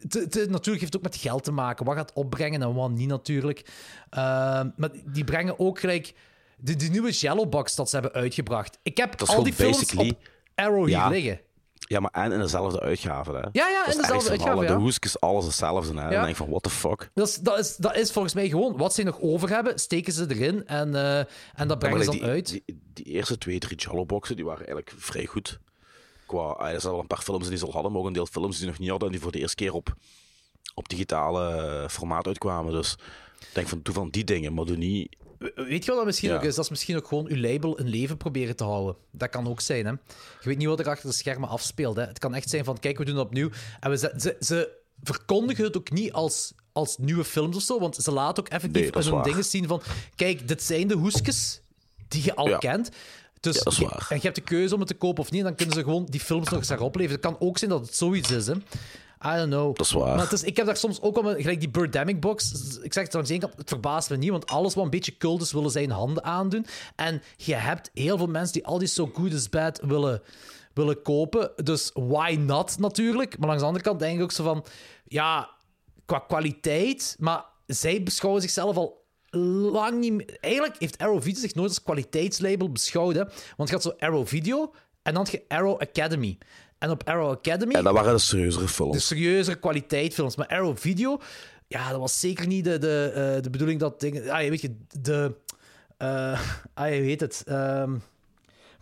Het, 0.00 0.12
het- 0.14 0.34
het 0.34 0.50
natuurlijk 0.50 0.80
heeft 0.80 0.96
ook 0.96 1.02
met 1.02 1.16
geld 1.16 1.44
te 1.44 1.52
maken. 1.52 1.84
Wat 1.84 1.94
gaat 1.96 2.12
opbrengen 2.12 2.62
en 2.62 2.74
wat 2.74 2.90
niet, 2.90 3.08
natuurlijk. 3.08 3.66
Eh, 4.10 4.20
maar 4.76 4.90
die 5.06 5.24
brengen 5.24 5.58
ook 5.58 5.80
gelijk... 5.80 6.14
De, 6.58 6.76
de 6.76 6.86
nieuwe 6.86 7.10
Yellowbox 7.10 7.74
dat 7.74 7.88
ze 7.90 7.94
hebben 7.96 8.12
uitgebracht. 8.14 8.78
Ik 8.82 8.96
heb 8.96 9.22
al 9.22 9.42
die 9.42 9.52
films 9.52 9.94
op 9.94 10.16
Arrow 10.54 10.88
Ja. 10.88 11.02
hier 11.08 11.20
liggen. 11.22 11.40
Ja, 11.78 12.00
maar 12.00 12.10
en 12.10 12.32
in 12.32 12.38
dezelfde 12.38 12.80
uitgave. 12.80 13.30
Hè. 13.32 13.38
Ja, 13.38 13.48
ja, 13.52 13.84
in 13.84 13.90
is 13.90 13.96
dezelfde 13.96 14.30
uitgave, 14.30 14.62
ja. 14.62 14.68
De 14.68 14.74
hoesjes, 14.74 15.20
alles 15.20 15.44
hetzelfde. 15.44 15.88
Hè. 15.88 15.94
Dan 16.02 16.12
Ja. 16.12 16.18
denk 16.18 16.28
ik 16.28 16.36
van, 16.36 16.48
what 16.48 16.62
the 16.62 16.70
fuck? 16.70 17.10
Dat 17.14 17.28
is, 17.28 17.36
dat, 17.36 17.58
is, 17.58 17.76
dat 17.76 17.96
is 17.96 18.12
volgens 18.12 18.34
mij 18.34 18.48
gewoon 18.48 18.76
wat 18.76 18.94
ze 18.94 19.02
nog 19.02 19.20
over 19.20 19.48
hebben, 19.48 19.78
steken 19.78 20.12
ze 20.12 20.24
erin 20.28 20.66
en, 20.66 20.94
eh, 20.94 21.18
en 21.54 21.68
dat 21.68 21.78
brengen 21.78 21.98
ze 21.98 22.04
dan 22.04 22.14
die, 22.14 22.24
uit. 22.24 22.48
Die, 22.48 22.64
die 22.92 23.04
eerste 23.04 23.38
twee, 23.38 23.58
drie 23.58 23.76
Jallo-boxen, 23.76 24.36
die 24.36 24.44
waren 24.44 24.66
eigenlijk 24.66 24.92
vrij 24.96 25.26
goed. 25.26 25.58
Qua, 26.26 26.38
ah, 26.40 26.70
er 26.72 26.80
zijn 26.80 26.92
wel 26.92 27.00
een 27.02 27.06
paar 27.06 27.22
films 27.22 27.48
die 27.48 27.58
ze 27.58 27.66
al 27.66 27.72
hadden, 27.72 27.92
maar 27.92 28.00
ook 28.00 28.06
een 28.06 28.12
deel 28.12 28.26
films 28.26 28.58
die 28.58 28.66
nog 28.66 28.78
niet 28.78 28.90
hadden 28.90 29.08
en 29.08 29.14
die 29.14 29.22
voor 29.22 29.32
de 29.32 29.38
eerste 29.38 29.56
keer 29.56 29.72
op, 29.72 29.94
op 30.74 30.88
digitale 30.88 31.56
eh, 31.82 31.88
formaat 31.88 32.26
uitkwamen. 32.26 32.72
Dus 32.72 32.92
ik 33.40 33.48
denk 33.52 33.68
van, 33.68 33.80
doe 33.82 33.94
van 33.94 34.10
die 34.10 34.24
dingen, 34.24 34.54
maar 34.54 34.64
doe 34.64 34.76
niet... 34.76 35.16
Weet 35.54 35.84
je 35.84 35.86
wat 35.90 35.96
dat 35.96 36.04
misschien 36.06 36.28
Ja. 36.28 36.36
ook 36.36 36.42
is? 36.42 36.54
Dat 36.54 36.64
is 36.64 36.70
misschien 36.70 36.96
ook 36.96 37.06
gewoon 37.08 37.26
uw 37.28 37.36
label 37.36 37.78
in 37.78 37.88
leven 37.88 38.16
proberen 38.16 38.56
te 38.56 38.64
houden. 38.64 38.96
Dat 39.10 39.28
kan 39.30 39.48
ook 39.48 39.60
zijn, 39.60 39.84
hè. 39.86 39.90
Je 39.90 39.98
weet 40.48 40.58
niet 40.58 40.66
wat 40.66 40.80
er 40.80 40.88
achter 40.88 41.08
de 41.08 41.14
schermen 41.14 41.48
afspeelt, 41.48 41.96
hè. 41.96 42.02
Het 42.02 42.18
kan 42.18 42.34
echt 42.34 42.50
zijn 42.50 42.64
van, 42.64 42.78
kijk, 42.78 42.98
we 42.98 43.04
doen 43.04 43.16
het 43.16 43.24
opnieuw. 43.24 43.50
En 43.80 43.90
we, 43.90 43.96
ze, 43.96 44.36
ze, 44.40 44.70
verkondigen 45.02 45.64
het 45.64 45.76
ook 45.76 45.90
niet 45.90 46.12
als, 46.12 46.52
als 46.72 46.98
nieuwe 46.98 47.24
films 47.24 47.56
of 47.56 47.62
zo, 47.62 47.80
want 47.80 47.96
ze 47.96 48.12
laten 48.12 48.42
ook 48.44 48.48
effectief 48.50 48.92
Nee, 48.94 49.04
hun 49.04 49.22
dingen 49.22 49.44
zien 49.44 49.66
van, 49.66 49.82
kijk, 50.14 50.48
dit 50.48 50.62
zijn 50.62 50.88
de 50.88 50.94
hoesjes 50.94 51.60
die 52.08 52.24
je 52.24 52.34
al 52.34 52.48
Ja. 52.48 52.58
kent. 52.58 52.90
Dus 53.40 53.56
Ja, 53.56 53.62
dat 53.62 53.72
is 53.72 53.78
je- 53.78 53.84
waar. 53.84 54.06
en 54.08 54.16
je 54.16 54.22
hebt 54.22 54.34
de 54.34 54.40
keuze 54.42 54.74
om 54.74 54.80
het 54.80 54.88
te 54.88 54.94
kopen 54.94 55.22
of 55.22 55.30
niet, 55.30 55.40
en 55.40 55.46
dan 55.46 55.54
kunnen 55.54 55.74
ze 55.74 55.82
gewoon 55.82 56.04
die 56.04 56.20
films 56.20 56.48
nog 56.48 56.58
eens 56.58 56.68
daarop 56.68 56.94
leveren. 56.96 57.20
Het 57.22 57.30
kan 57.38 57.48
ook 57.48 57.58
zijn 57.58 57.70
dat 57.70 57.80
het 57.86 57.96
zoiets 57.96 58.30
is, 58.30 58.46
hè. 58.46 58.54
I 59.26 59.36
don't 59.36 59.50
know. 59.50 59.76
Dat 59.76 59.86
is 59.86 59.92
waar. 59.92 60.14
Maar 60.14 60.24
het 60.24 60.32
is, 60.32 60.42
ik 60.42 60.56
heb 60.56 60.66
daar 60.66 60.76
soms 60.76 61.00
ook 61.00 61.22
wel, 61.22 61.34
gelijk 61.34 61.60
die 61.60 61.70
Birdemic 61.70 62.20
box. 62.20 62.52
Ik 62.82 62.92
zeg 62.92 63.04
het 63.04 63.12
langs 63.12 63.28
de 63.28 63.34
ene 63.34 63.44
kant, 63.44 63.58
het 63.58 63.68
verbaast 63.68 64.10
me 64.10 64.16
niet, 64.16 64.30
want 64.30 64.46
alles 64.46 64.74
wat 64.74 64.84
een 64.84 64.90
beetje 64.90 65.16
cult 65.16 65.42
is, 65.42 65.52
willen 65.52 65.70
zij 65.70 65.82
in 65.82 65.90
handen 65.90 66.24
aandoen. 66.24 66.66
En 66.96 67.22
je 67.36 67.54
hebt 67.54 67.90
heel 67.94 68.16
veel 68.16 68.26
mensen 68.26 68.52
die 68.52 68.66
al 68.66 68.78
die 68.78 68.88
So 68.88 69.10
Good 69.14 69.34
As 69.34 69.48
Bad 69.48 69.80
willen, 69.82 70.22
willen 70.74 71.02
kopen. 71.02 71.52
Dus 71.64 71.90
why 71.94 72.36
not, 72.40 72.78
natuurlijk. 72.78 73.38
Maar 73.38 73.46
langs 73.46 73.62
de 73.62 73.68
andere 73.68 73.84
kant 73.84 73.98
denk 73.98 74.16
ik 74.16 74.22
ook 74.22 74.32
zo 74.32 74.44
van, 74.44 74.64
ja, 75.04 75.50
qua 76.04 76.18
kwaliteit, 76.18 77.16
maar 77.18 77.44
zij 77.66 78.02
beschouwen 78.02 78.42
zichzelf 78.42 78.76
al 78.76 79.02
lang 79.70 80.00
niet 80.00 80.12
meer... 80.12 80.36
Eigenlijk 80.40 80.76
heeft 80.78 80.98
Arrow 80.98 81.22
Video 81.22 81.40
zich 81.40 81.54
nooit 81.54 81.68
als 81.68 81.82
kwaliteitslabel 81.82 82.72
beschouwd, 82.72 83.14
hè. 83.14 83.24
Want 83.56 83.68
je 83.68 83.74
had 83.74 83.82
zo 83.82 83.94
Arrow 83.98 84.26
Video 84.26 84.72
en 85.02 85.14
dan 85.14 85.22
had 85.22 85.30
je 85.30 85.44
Arrow 85.48 85.80
Academy. 85.80 86.38
En 86.78 86.90
op 86.90 87.08
Arrow 87.08 87.30
Academy 87.30 87.74
En 87.74 87.84
dat 87.84 87.92
waren 87.94 88.12
de 88.12 88.18
serieuzere 88.18 88.68
films. 88.68 88.92
de 88.92 89.00
serieuzere 89.00 89.56
kwaliteitfilms. 89.58 90.36
Maar 90.36 90.46
Arrow 90.46 90.76
Video, 90.76 91.20
ja, 91.66 91.90
dat 91.90 92.00
was 92.00 92.20
zeker 92.20 92.46
niet 92.46 92.64
de, 92.64 92.78
de, 92.78 93.10
eh, 93.36 93.42
de 93.42 93.50
bedoeling 93.50 93.80
dat 93.80 94.00
dingen. 94.00 94.30
Ah, 94.30 94.42
je 94.42 94.50
weet 94.50 94.60
je, 94.60 94.76
de. 95.00 95.34
eh 95.96 96.40
ah, 96.74 96.94
je 96.94 97.00
weet 97.00 97.20
het. 97.20 97.42
ehm, 97.46 97.94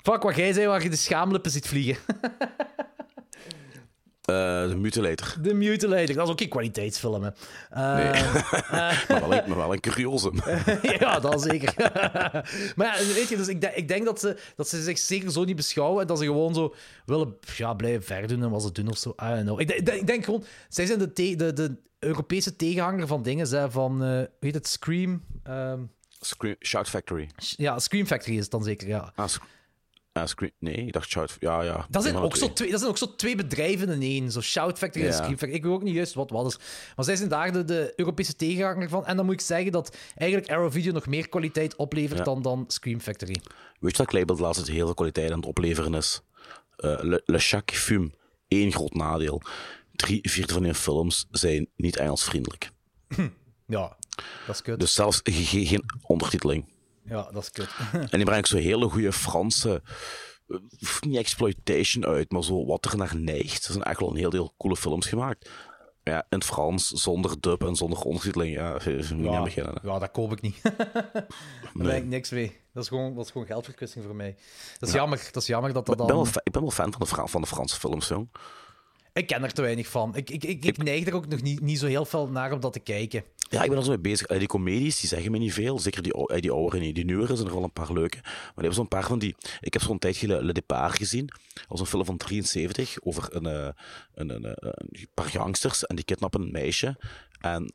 Fuck 0.02 0.22
wat 0.22 0.37
jij 0.37 0.52
zei 0.52 0.66
waar 0.66 0.83
je 0.83 0.90
de 0.90 0.96
schaamlippen 0.96 1.50
ziet 1.50 1.68
vliegen. 1.68 1.96
Eh, 4.22 4.68
de 4.68 4.74
Mutilator. 4.76 5.35
De 5.40 5.54
Mutilator, 5.54 6.14
dat 6.14 6.24
is 6.26 6.32
ook 6.32 6.38
geen 6.38 6.48
kwaliteitsfilm, 6.48 7.22
hè. 7.22 7.30
Eh, 7.70 8.11
maar, 8.70 9.06
wel 9.08 9.32
een, 9.35 9.48
maar 9.48 9.56
wel 9.56 9.72
een 9.72 9.80
curiosum. 9.80 10.35
ja, 10.98 11.20
dat 11.20 11.42
zeker. 11.42 11.74
maar 12.76 12.87
ja, 13.00 13.06
weet 13.14 13.28
je, 13.28 13.37
dus 13.37 13.48
ik, 13.48 13.61
denk- 13.61 13.74
ik 13.74 13.88
denk 13.88 14.04
dat 14.04 14.20
ze, 14.20 14.37
dat 14.56 14.68
ze 14.68 14.82
zich 14.82 14.98
zeker 14.98 15.30
zo 15.30 15.44
niet 15.44 15.56
beschouwen 15.56 16.00
en 16.00 16.06
dat 16.06 16.18
ze 16.18 16.24
gewoon 16.24 16.54
zo 16.54 16.74
willen 17.06 17.37
ja, 17.56 17.74
blijven 17.74 18.02
verdoen 18.02 18.42
en 18.42 18.50
wat 18.50 18.62
ze 18.62 18.72
doen 18.72 18.88
of 18.88 18.98
zo. 18.98 19.11
I 19.22 19.26
don't 19.26 19.42
know. 19.42 19.61
Ik, 19.61 19.66
denk- 19.66 19.78
ik, 19.80 19.87
denk- 19.87 20.00
ik 20.00 20.06
denk 20.06 20.24
gewoon, 20.24 20.44
zij 20.68 20.87
zijn 20.87 20.98
de, 20.98 21.12
de, 21.37 21.52
de 21.52 21.76
Europese 21.98 22.56
tegenhanger 22.56 23.06
van 23.06 23.22
dingen, 23.22 23.48
hè, 23.48 23.70
van, 23.70 24.02
eh 24.02 24.08
hoe 24.08 24.28
heet 24.40 24.54
het, 24.54 24.68
Scream? 24.68 25.22
Ehm, 25.42 25.80
Scream, 26.20 26.56
Shout 26.61 26.88
Factory. 26.88 27.28
ja, 27.37 27.78
Scream 27.78 28.06
Factory 28.06 28.37
is 28.37 28.42
het 28.42 28.50
dan 28.50 28.62
zeker, 28.64 28.88
ja. 28.88 29.12
Ah, 29.14 29.28
sc- 30.12 30.18
ah, 30.18 30.27
Scream... 30.27 30.53
Nee, 30.59 30.75
ik 30.75 30.92
dacht 30.92 31.09
Shout... 31.11 31.37
Ja, 31.38 31.62
ja. 31.62 31.87
Dat 31.90 32.03
zijn, 32.03 32.16
ook 32.16 32.37
zo 32.37 32.53
twee. 32.53 32.70
dat 32.70 32.79
zijn 32.79 32.90
ook 32.90 32.98
zo 32.98 33.14
twee 33.16 33.37
bedrijven 33.37 33.88
in 33.88 34.03
één. 34.03 34.33
Zo 34.33 34.40
Shout 34.40 34.79
Factory 34.79 35.07
en. 35.07 35.12
Scream 35.12 35.31
Factory. 35.31 35.53
Ik 35.55 35.62
weet 35.62 35.72
ook 35.72 35.83
niet 35.83 35.94
juist 35.94 36.14
wat 36.14 36.31
wat 36.31 36.46
is. 36.46 36.59
Maar 36.96 37.05
zij 37.05 37.16
zijn 37.16 37.29
daar 37.29 37.53
de, 37.53 37.64
de 37.64 37.92
Europese 37.96 38.37
tegenhanger 38.37 38.88
van. 38.88 39.07
En 39.07 39.16
dan 39.16 39.25
moet 39.25 39.35
ik 39.35 39.40
zeggen 39.40 39.72
dat 39.72 39.96
eigenlijk 40.14 40.51
Arrow 40.51 40.72
Video 40.72 40.92
nog 40.92 41.07
meer 41.07 41.29
kwaliteit 41.29 41.77
oplevert 41.77 42.18
Ja. 42.18 42.25
dan, 42.25 42.42
dan 42.42 42.64
Scream 42.68 43.01
Factory. 43.01 43.40
Weet 43.81 43.96
je 43.96 44.03
dat 44.03 44.12
Label 44.12 44.37
de 44.37 44.42
laatste 44.42 44.64
veel 44.72 44.94
kwaliteit 44.94 45.31
aan 45.31 45.37
het 45.38 45.46
opleveren 45.46 45.94
is? 45.94 46.20
Eh, 46.77 46.98
le, 47.01 47.22
le 47.25 47.38
Chaque 47.38 47.77
Film. 47.79 48.12
Eén 48.48 48.72
groot 48.72 48.94
nadeel. 48.94 49.42
Drie 49.92 50.31
vierde 50.31 50.53
van 50.53 50.64
hun 50.64 50.75
films 50.75 51.27
zijn 51.31 51.68
niet 51.77 51.96
Engelsvriendelijk. 51.96 52.70
Ja, 53.66 53.96
dat 54.46 54.55
is 54.55 54.62
kut. 54.62 54.81
Dus 54.81 54.94
zelfs 54.94 55.20
ge- 55.22 55.33
ge- 55.33 55.66
geen 55.66 55.85
ondertiteling. 56.03 56.71
Ja, 57.04 57.30
dat 57.32 57.42
is 57.42 57.50
kut. 57.50 57.68
En 57.92 58.00
die 58.00 58.24
brengen 58.24 58.36
ook 58.38 58.46
zo 58.46 58.56
hele 58.56 58.88
goede 58.88 59.12
Franse... 59.12 59.82
eh, 60.48 60.56
Niet 61.00 61.16
exploitation 61.18 62.06
uit, 62.06 62.30
maar 62.30 62.44
zo 62.44 62.66
wat 62.66 62.84
er 62.84 62.96
naar 62.96 63.16
neigt. 63.16 63.64
Er 63.66 63.72
zijn 63.72 63.84
echt 63.84 64.00
wel 64.00 64.10
een 64.10 64.16
heel 64.16 64.30
deel 64.30 64.54
coole 64.58 64.76
films 64.76 65.06
gemaakt. 65.06 65.50
Ja, 66.04 66.16
in 66.28 66.38
het 66.38 66.44
Frans, 66.44 66.88
zonder 66.88 67.40
dub 67.40 67.62
en 67.64 67.76
zonder 67.76 67.98
ondertiteling. 68.00 68.54
Ja, 68.54 68.78
ja, 69.18 69.42
beginnen. 69.42 69.74
ja, 69.82 69.98
dat 69.98 70.10
koop 70.10 70.32
ik 70.32 70.40
niet. 70.40 70.60
Daar 70.62 71.26
ben 71.74 71.96
ik 71.96 72.04
niks 72.04 72.30
mee. 72.30 72.60
Dat 72.72 72.82
is 72.82 72.88
gewoon, 72.88 73.14
dat 73.14 73.24
is 73.24 73.30
gewoon 73.30 73.46
geldverkwisting 73.46 74.04
voor 74.04 74.14
mij. 74.14 74.36
Dat 74.78 74.88
is, 74.88 74.94
jammer, 74.94 75.28
dat 75.32 75.42
is 75.42 75.48
jammer 75.48 75.72
dat 75.72 75.86
dat 75.86 76.00
Ik 76.00 76.06
ben, 76.06 76.14
wel, 76.16 76.24
dan... 76.24 76.34
ik 76.42 76.52
ben 76.52 76.62
wel 76.62 76.70
fan 76.70 76.92
van 76.92 77.00
de, 77.00 77.28
van 77.28 77.40
de 77.40 77.46
Franse 77.46 77.78
films, 77.78 78.08
jong. 78.08 78.28
Ik 79.12 79.27
ken 79.27 79.42
er 79.42 79.53
te 79.53 79.62
weinig 79.62 79.88
van. 79.88 80.16
Ik, 80.16 80.31
ik, 80.31 80.44
ik, 80.44 80.64
ik 80.64 80.77
neig 80.83 81.07
er 81.07 81.14
ook 81.14 81.27
nog 81.29 81.42
niet, 81.42 81.61
niet 81.61 81.79
zo 81.79 81.87
heel 81.87 82.05
veel 82.05 82.29
naar 82.29 82.53
om 82.53 82.61
dat 82.61 82.72
te 82.72 82.79
kijken. 82.81 83.25
Ja, 83.51 83.62
ik 83.62 83.68
ben 83.68 83.79
er 83.79 83.85
zo 83.85 83.90
mee 83.90 83.98
bezig. 83.98 84.27
Eh, 84.27 84.38
Die 84.38 84.48
comedies, 84.48 85.01
die 85.01 85.09
zeggen 85.09 85.31
me 85.31 85.38
niet 85.38 85.53
veel. 85.53 85.79
Zeker 85.79 86.03
die, 86.03 86.27
eh, 86.29 86.40
die 86.40 86.51
oudere 86.53 86.83
niet. 86.83 86.94
Die 86.94 87.05
nieuwere 87.05 87.35
zijn 87.37 87.48
er 87.48 87.55
wel 87.55 87.62
een 87.62 87.72
paar 87.72 87.92
leuke. 87.92 88.16
Maar 88.22 88.33
die 88.33 88.53
hebben 88.55 88.75
zo'n 88.75 88.88
paar 88.88 89.05
van 89.07 89.18
die... 89.18 89.37
Ik 89.61 89.72
heb 89.72 89.83
zo'n 89.83 89.98
tijd 89.98 90.16
geleden 90.16 90.44
Le 90.44 90.53
Départ 90.53 90.96
gezien. 90.96 91.27
Dat 91.55 91.64
was 91.68 91.81
een 91.81 91.87
film 91.87 92.05
van 92.05 92.16
73 92.16 92.96
over 93.03 93.37
een, 93.37 93.46
eh, 93.46 93.68
een, 94.14 94.29
een, 94.31 94.44
een, 94.44 94.57
een 94.90 95.09
paar 95.14 95.29
gangsters. 95.29 95.87
En 95.87 95.96
die 95.96 96.05
kidnappen 96.05 96.40
een 96.40 96.53
meisje. 96.53 96.96
En 97.40 97.72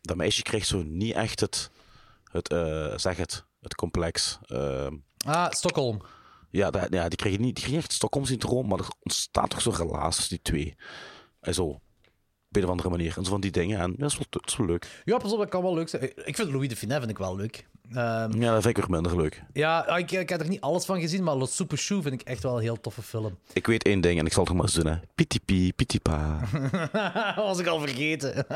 dat 0.00 0.16
meisje 0.16 0.42
krijgt 0.42 0.66
zo 0.66 0.82
niet 0.82 1.14
echt 1.14 1.40
het... 1.40 1.70
het 2.30 2.46
zeg 3.00 3.16
het. 3.16 3.44
Het 3.60 3.74
complex. 3.74 4.38
Ah, 5.26 5.50
Stockholm. 5.50 6.02
Ja, 6.52 6.70
dat, 6.70 6.86
ja, 6.90 7.08
die 7.08 7.18
krijgen 7.18 7.40
niet, 7.40 7.54
die 7.54 7.64
krijgen 7.64 7.82
echt 7.82 7.92
Stockholm-syndroom. 7.92 8.68
Maar 8.68 8.78
er 8.78 8.88
ontstaat 9.02 9.50
toch 9.50 9.60
zo'n 9.60 9.76
relatie 9.76 10.10
tussen 10.14 10.28
die 10.28 10.42
twee. 10.42 10.76
En 11.40 11.54
zo... 11.54 11.64
Op 11.64 12.58
een 12.58 12.64
of 12.64 12.70
andere 12.70 12.88
manier. 12.90 13.14
En 13.16 13.24
zo 13.24 13.30
van 13.30 13.40
die 13.40 13.50
dingen. 13.50 13.80
En 13.80 13.90
ja, 13.90 13.96
dat 13.96 14.10
is 14.10 14.16
wel, 14.16 14.26
dat 14.30 14.46
is 14.46 14.56
wel 14.56 14.66
leuk. 14.66 15.02
Ja, 15.04 15.18
pas 15.18 15.32
op, 15.32 15.38
dat 15.38 15.48
kan 15.48 15.62
wel 15.62 15.74
leuk 15.74 15.88
zijn. 15.88 16.02
Ik 16.24 16.36
vind 16.36 16.50
Louis 16.52 16.68
de 16.68 16.76
Finet 16.76 16.98
vind 16.98 17.10
ik 17.10 17.18
wel 17.18 17.36
leuk. 17.36 17.66
Ehm, 17.90 18.40
Ja, 18.42 18.52
dat 18.52 18.62
vind 18.62 18.76
ik 18.76 18.84
weer 18.84 18.90
minder 18.90 19.16
leuk. 19.16 19.42
ja, 19.52 19.96
ik, 19.96 20.10
ik 20.10 20.28
heb 20.28 20.40
er 20.40 20.48
niet 20.48 20.60
alles 20.60 20.84
van 20.84 21.00
gezien, 21.00 21.22
maar 21.22 21.36
Le 21.36 21.46
Super 21.46 21.78
Chou 21.78 22.02
vind 22.02 22.14
ik 22.14 22.22
echt 22.22 22.42
wel 22.42 22.56
een 22.56 22.62
heel 22.62 22.80
toffe 22.80 23.02
film. 23.02 23.38
Ik 23.52 23.66
weet 23.66 23.82
één 23.84 24.00
ding 24.00 24.18
en 24.18 24.26
ik 24.26 24.32
zal 24.32 24.44
het 24.44 24.52
nog 24.52 24.62
maar 24.62 24.72
eens 24.74 24.84
doen. 24.84 25.00
Pitipi, 25.14 25.72
pitipa. 25.72 26.40
was 27.36 27.58
ik 27.58 27.66
al 27.66 27.80
vergeten. 27.80 28.34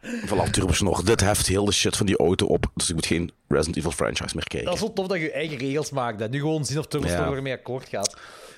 Turbo 0.52 0.84
nog. 0.84 1.02
Dit 1.02 1.20
heft 1.20 1.46
heel 1.46 1.64
de 1.64 1.72
shit 1.72 1.96
van 1.96 2.06
die 2.06 2.16
auto 2.16 2.46
op. 2.46 2.70
Dus 2.74 2.88
ik 2.88 2.94
moet 2.94 3.06
geen 3.06 3.32
Resident 3.48 3.76
Evil 3.76 3.90
franchise 3.90 4.34
meer 4.34 4.46
kijken. 4.48 4.64
Dat 4.68 4.74
is 4.74 4.80
wel 4.80 4.92
tof 4.92 5.06
dat 5.06 5.16
je 5.16 5.22
je 5.22 5.32
eigen 5.32 5.56
regels 5.56 5.90
maakt. 5.90 6.20
hè. 6.20 6.28
Nu 6.28 6.40
gewoon 6.40 6.64
zien 6.64 6.78
of 6.78 6.86
Turbosnor 6.86 7.30
Ja. 7.30 7.32
ermee 7.36 7.52
akkoord 7.52 7.88
gaat. 7.88 8.16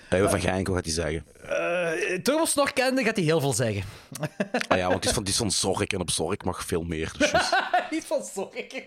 Hij 0.08 0.28
van 0.28 0.40
Geinkel 0.40 0.74
gaat 0.74 0.84
hij 0.84 0.94
zeggen. 0.94 1.24
Uh, 1.44 2.18
Turbosnor 2.18 2.72
kende, 2.72 3.04
gaat 3.04 3.16
hij 3.16 3.24
heel 3.24 3.40
veel 3.40 3.52
zeggen. 3.52 3.82
Ah 4.68 4.78
ja, 4.78 4.88
want 4.88 5.00
die 5.00 5.08
is 5.10 5.14
van, 5.14 5.24
die 5.24 5.32
is 5.32 5.38
van 5.38 5.50
Zork 5.50 5.92
en 5.92 6.00
op 6.00 6.10
Zork 6.10 6.44
mag 6.44 6.64
veel 6.64 6.82
meer. 6.82 7.12
Dus 7.18 7.32
niet 7.90 8.04
van 8.04 8.24
sorry. 8.24 8.86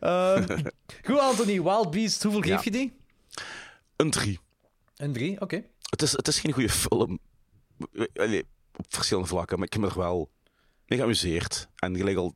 Ehm, 0.00 0.58
goed, 1.04 1.18
Anthony. 1.18 1.62
Wild 1.62 1.90
Beast, 1.90 2.22
hoeveel 2.22 2.40
geef 2.40 2.64
je 2.64 2.70
die? 2.70 2.92
een 3.96 4.10
drie. 4.10 4.38
Een 4.96 5.12
drie, 5.12 5.40
oké. 5.40 5.62
Het 5.90 6.02
is, 6.02 6.12
het 6.12 6.28
is 6.28 6.40
geen 6.40 6.52
goede 6.52 6.68
film. 6.68 7.18
Allee, 8.14 8.44
op 8.76 8.84
verschillende 8.88 9.28
vlakken, 9.28 9.58
maar 9.58 9.66
ik 9.66 9.72
heb 9.72 9.82
er 9.82 9.98
wel 9.98 10.30
mee 10.92 11.00
geamuseerd. 11.00 11.68
En 11.76 11.96
gelijk 11.96 12.16
al 12.16 12.34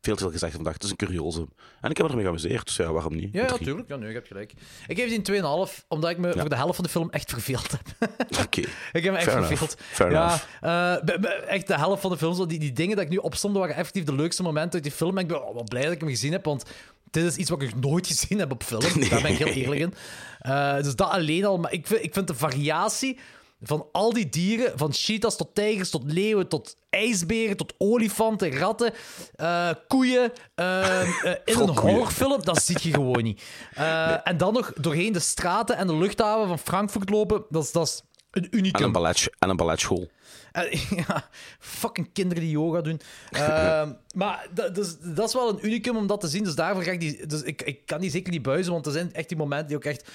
veel 0.00 0.14
te 0.16 0.22
veel 0.22 0.32
gezegd 0.32 0.54
vandaag, 0.54 0.72
het 0.72 0.84
is 0.84 0.90
een 0.90 0.96
curiosum. 0.96 1.48
En 1.80 1.90
ik 1.90 1.96
heb 1.96 2.06
me 2.06 2.12
ermee 2.12 2.24
geamuseerd, 2.24 2.66
dus 2.66 2.76
ja, 2.76 2.92
waarom 2.92 3.16
niet? 3.16 3.32
Ja, 3.32 3.50
Een 3.50 3.58
ja. 3.60 3.82
Ja, 3.86 3.96
nee, 3.96 4.08
je 4.08 4.14
hebt 4.14 4.26
gelijk. 4.26 4.52
Ik 4.86 4.98
geef 4.98 5.08
die 5.08 5.34
een 5.34 5.68
2,5, 5.68 5.86
omdat 5.88 6.10
ik 6.10 6.18
me 6.18 6.32
voor 6.32 6.48
de 6.48 6.56
helft 6.56 6.74
van 6.74 6.84
de 6.84 6.90
film 6.90 7.10
echt 7.10 7.30
verveeld 7.30 7.70
heb. 7.70 8.10
Oké. 8.44 8.60
Ik 8.92 9.04
heb 9.04 9.12
me 9.12 9.18
echt 9.18 9.30
Fair 9.30 9.44
verveeld. 9.44 9.76
Fair 9.78 10.10
ja, 10.10 10.40
enough. 10.60 11.24
eh, 11.24 11.48
echt 11.48 11.66
de 11.66 11.76
helft 11.76 12.00
van 12.00 12.10
de 12.10 12.16
film, 12.16 12.34
zo 12.34 12.46
die, 12.46 12.58
die 12.58 12.72
dingen 12.72 12.96
dat 12.96 13.04
ik 13.04 13.10
nu 13.10 13.16
opstomde, 13.16 13.58
waren 13.58 13.74
effectief 13.74 14.04
de 14.04 14.14
leukste 14.14 14.42
momenten 14.42 14.72
uit 14.72 14.82
die 14.82 14.92
film. 14.92 15.16
En 15.16 15.22
ik 15.22 15.28
ben 15.28 15.46
oh, 15.48 15.54
wel 15.54 15.64
blij 15.64 15.82
dat 15.82 15.92
ik 15.92 16.00
hem 16.00 16.08
gezien 16.08 16.32
heb, 16.32 16.44
want 16.44 16.64
dit 17.10 17.24
is 17.24 17.36
iets 17.36 17.50
wat 17.50 17.62
ik 17.62 17.74
nog 17.74 17.90
nooit 17.90 18.06
gezien 18.06 18.38
heb 18.38 18.52
op 18.52 18.62
film. 18.62 18.80
Daar 19.10 19.22
ben 19.22 19.30
ik 19.30 19.38
heel 19.38 19.46
eerlijk 19.46 19.80
in. 19.80 19.94
Eh, 20.38 20.74
dus 20.82 20.94
dat 20.96 21.08
alleen 21.08 21.44
al. 21.44 21.58
Maar 21.58 21.72
ik 21.72 21.86
vind, 21.86 22.02
ik 22.02 22.12
vind 22.12 22.26
de 22.26 22.34
variatie 22.34 23.18
van 23.62 23.88
al 23.92 24.12
die 24.12 24.28
dieren, 24.28 24.78
van 24.78 24.92
cheetahs 24.92 25.36
tot 25.36 25.54
tijgers, 25.54 25.90
tot 25.90 26.12
leeuwen, 26.12 26.48
tot 26.48 26.76
ijsberen, 26.90 27.56
tot 27.56 27.74
olifanten, 27.78 28.52
ratten, 28.58 28.92
eh, 29.34 29.70
koeien, 29.88 30.32
eh, 30.54 31.00
in 31.44 31.58
een 31.60 31.68
horrorfilm, 31.68 32.44
dat 32.44 32.62
zie 32.62 32.78
je 32.82 32.92
gewoon 32.92 33.22
niet. 33.22 33.42
Eh, 33.74 34.28
En 34.28 34.36
dan 34.36 34.52
nog 34.52 34.72
doorheen 34.72 35.12
de 35.12 35.18
straten 35.18 35.76
en 35.76 35.86
de 35.86 35.96
luchthaven 35.96 36.46
van 36.48 36.58
Frankfurt 36.58 37.10
lopen, 37.10 37.44
dat 37.48 37.62
is, 37.64 37.72
dat 37.72 37.86
is 37.86 38.02
een 38.30 38.48
unicum. 38.50 38.80
En 38.80 38.86
een, 38.86 38.92
ballet, 38.92 39.30
en 39.38 39.48
een 39.48 39.56
balletschool. 39.56 40.08
Ja, 41.06 41.28
fucking 41.58 42.12
kinderen 42.12 42.42
die 42.42 42.52
yoga 42.52 42.80
doen. 42.80 43.00
Ehm, 43.30 43.92
maar 44.14 44.46
dat, 44.54 44.74
dus, 44.74 44.96
dat 45.00 45.28
is 45.28 45.34
wel 45.34 45.48
een 45.48 45.66
unicum 45.66 45.96
om 45.96 46.06
dat 46.06 46.20
te 46.20 46.28
zien. 46.28 46.44
Dus 46.44 46.54
daarvoor 46.54 46.82
ga 46.82 46.90
ik 46.90 47.00
die. 47.00 47.26
Dus 47.26 47.42
ik, 47.42 47.62
ik 47.62 47.86
kan 47.86 48.00
die 48.00 48.10
zeker 48.10 48.32
niet 48.32 48.42
buizen, 48.42 48.72
want 48.72 48.86
er 48.86 48.92
zijn 48.92 49.14
echt 49.14 49.28
die 49.28 49.36
momenten 49.36 49.66
die 49.66 49.76
ook 49.76 49.84
echt 49.84 50.08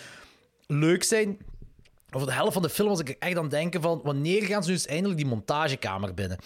leuk 0.67 1.03
zijn. 1.03 1.37
Over 2.11 2.27
de 2.27 2.33
helft 2.33 2.53
van 2.53 2.61
de 2.61 2.69
film 2.69 2.89
was 2.89 2.99
ik 2.99 3.09
echt 3.09 3.35
aan 3.35 3.41
het 3.41 3.51
denken 3.51 3.81
van 3.81 3.99
wanneer 4.03 4.43
gaan 4.43 4.61
ze 4.63 4.69
nu 4.69 4.75
eens 4.75 4.85
eindelijk 4.85 5.17
die 5.19 5.27
montagekamer 5.29 6.13
binnen? 6.13 6.37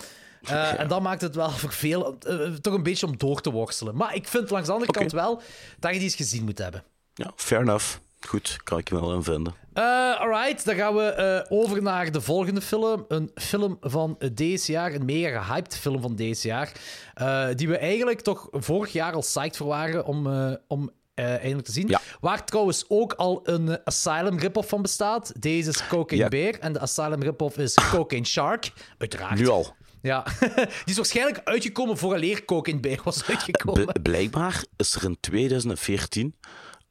Eh, 0.44 0.80
En 0.80 0.88
dat 0.88 1.02
maakt 1.02 1.22
het 1.22 1.36
wel 1.36 1.50
voor 1.62 1.72
veel 1.72 2.18
eh, 2.20 2.38
toch 2.62 2.74
een 2.74 2.84
beetje 2.84 3.06
om 3.06 3.18
door 3.18 3.42
te 3.42 3.52
worstelen. 3.52 3.96
Maar 3.96 4.16
ik 4.16 4.28
vind 4.28 4.50
langs 4.50 4.68
de 4.68 4.74
andere 4.74 4.92
kant 4.92 5.12
wel 5.12 5.42
dat 5.80 5.92
je 5.92 5.98
die 5.98 6.06
eens 6.08 6.16
gezien 6.16 6.44
moet 6.44 6.58
hebben. 6.58 6.84
Ja, 7.14 7.32
fair 7.36 7.62
enough. 7.62 7.86
Goed, 8.28 8.58
kan 8.64 8.78
ik 8.78 8.90
je 8.90 8.96
wel 9.00 9.14
in 9.14 9.24
vinden. 9.24 9.54
Eh, 9.74 10.20
alright, 10.20 10.66
dan 10.66 10.76
gaan 10.76 10.96
we 10.96 11.04
eh, 11.04 11.58
over 11.58 11.82
naar 11.82 12.12
de 12.12 12.22
volgende 12.22 12.62
film. 12.62 13.06
Een 13.08 13.32
film 13.36 13.78
van 13.82 14.16
eh, 14.20 14.30
deze 14.34 14.72
jaar, 14.72 14.94
een 14.94 15.06
mega 15.06 15.42
gehyped 15.42 15.78
film 15.78 16.02
van 16.02 16.16
deze 16.16 16.48
jaar. 16.48 16.72
eh, 17.14 17.48
die 17.56 17.68
we 17.68 17.78
eigenlijk 17.78 18.22
toch 18.22 18.48
vorig 18.52 18.92
jaar 18.94 19.14
al 19.14 19.20
psyched 19.20 19.58
voor 19.58 19.68
waren 19.68 20.06
om, 20.06 20.28
eh, 20.28 20.52
om 20.68 20.90
eh, 21.16 21.26
eindelijk 21.26 21.66
te 21.66 21.72
zien. 21.72 21.88
Ja. 21.88 22.02
Waar 22.20 22.46
trouwens 22.46 22.86
ook 22.88 23.14
al 23.14 23.40
een 23.44 23.70
eh, 23.70 23.76
Asylum 23.84 24.38
rip-off 24.40 24.70
van 24.70 24.82
bestaat. 24.82 25.32
Deze 25.42 25.70
is 25.70 25.88
Cocaine 25.88 26.24
Ja. 26.24 26.30
Bear 26.30 26.54
en 26.60 26.74
de 26.74 26.80
Asylum 26.80 27.22
rip-off 27.24 27.58
is 27.58 27.74
Cocaine 27.92 28.26
Shark. 28.28 28.72
Uiteraard. 28.98 29.40
Nu 29.40 29.48
al. 29.48 29.76
Ja. 30.02 30.24
Die 30.56 30.68
is 30.86 30.96
waarschijnlijk 30.96 31.42
uitgekomen 31.44 31.98
vooraleer 31.98 32.46
Cocaine 32.46 32.80
Bear 32.82 33.00
was 33.04 33.26
uitgekomen. 33.26 33.86
B- 33.86 34.02
blijkbaar 34.04 34.64
is 34.78 34.96
er 34.96 35.04
in 35.04 35.18
2014 35.20 36.36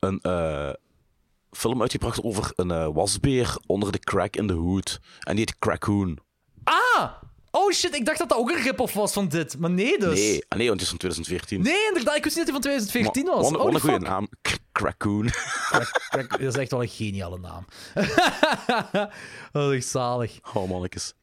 een 0.01 0.19
eh, 0.21 0.71
film 1.51 1.81
uitgebracht 1.81 2.23
over 2.23 2.53
een 2.57 2.71
eh, 2.71 2.89
wasbeer 2.93 3.57
onder 3.67 3.93
de 3.93 3.99
crack 3.99 4.37
in 4.37 4.47
the 4.47 4.53
hood. 4.53 5.01
En 5.21 5.37
die 5.37 5.45
heet 5.47 5.59
Crackoon. 5.59 6.19
Ah! 6.65 7.11
Oh 7.57 7.73
shit, 7.73 7.95
ik 7.95 8.05
dacht 8.07 8.19
dat 8.19 8.29
dat 8.29 8.39
ook 8.39 8.51
een 8.51 8.63
rip-off 8.63 8.95
was 8.95 9.13
van 9.13 9.29
dit. 9.29 9.59
Maar 9.59 9.71
nee 9.71 9.99
dus. 9.99 10.19
Nee, 10.19 10.45
ah, 10.49 10.59
nee, 10.59 10.67
want 10.67 10.79
die 10.79 10.87
is 10.87 10.89
van 10.89 10.99
2014. 10.99 11.63
Nee, 11.63 11.87
inderdaad. 11.89 12.17
Ik 12.17 12.25
wist 12.25 12.37
niet 12.37 12.47
dat 12.47 12.55
hij 12.63 12.63
van 12.73 12.81
2014 12.91 13.25
was. 13.27 13.51
Wat 13.51 13.61
een- 13.61 13.75
Oh, 13.75 13.81
goede 13.81 13.99
naam. 14.07 14.29
K- 14.43 14.59
Crackoon. 14.73 15.29
Crack- 15.31 16.01
crack- 16.11 16.31
dat 16.41 16.41
is 16.41 16.55
echt 16.55 16.71
wel 16.71 16.83
een 16.83 16.89
geniale 16.89 17.39
naam. 17.39 17.65
dat 19.53 19.71
is 19.71 19.77
echt 19.77 19.87
zalig. 19.87 20.39
Oh, 20.55 20.69
mannetjes. 20.69 21.15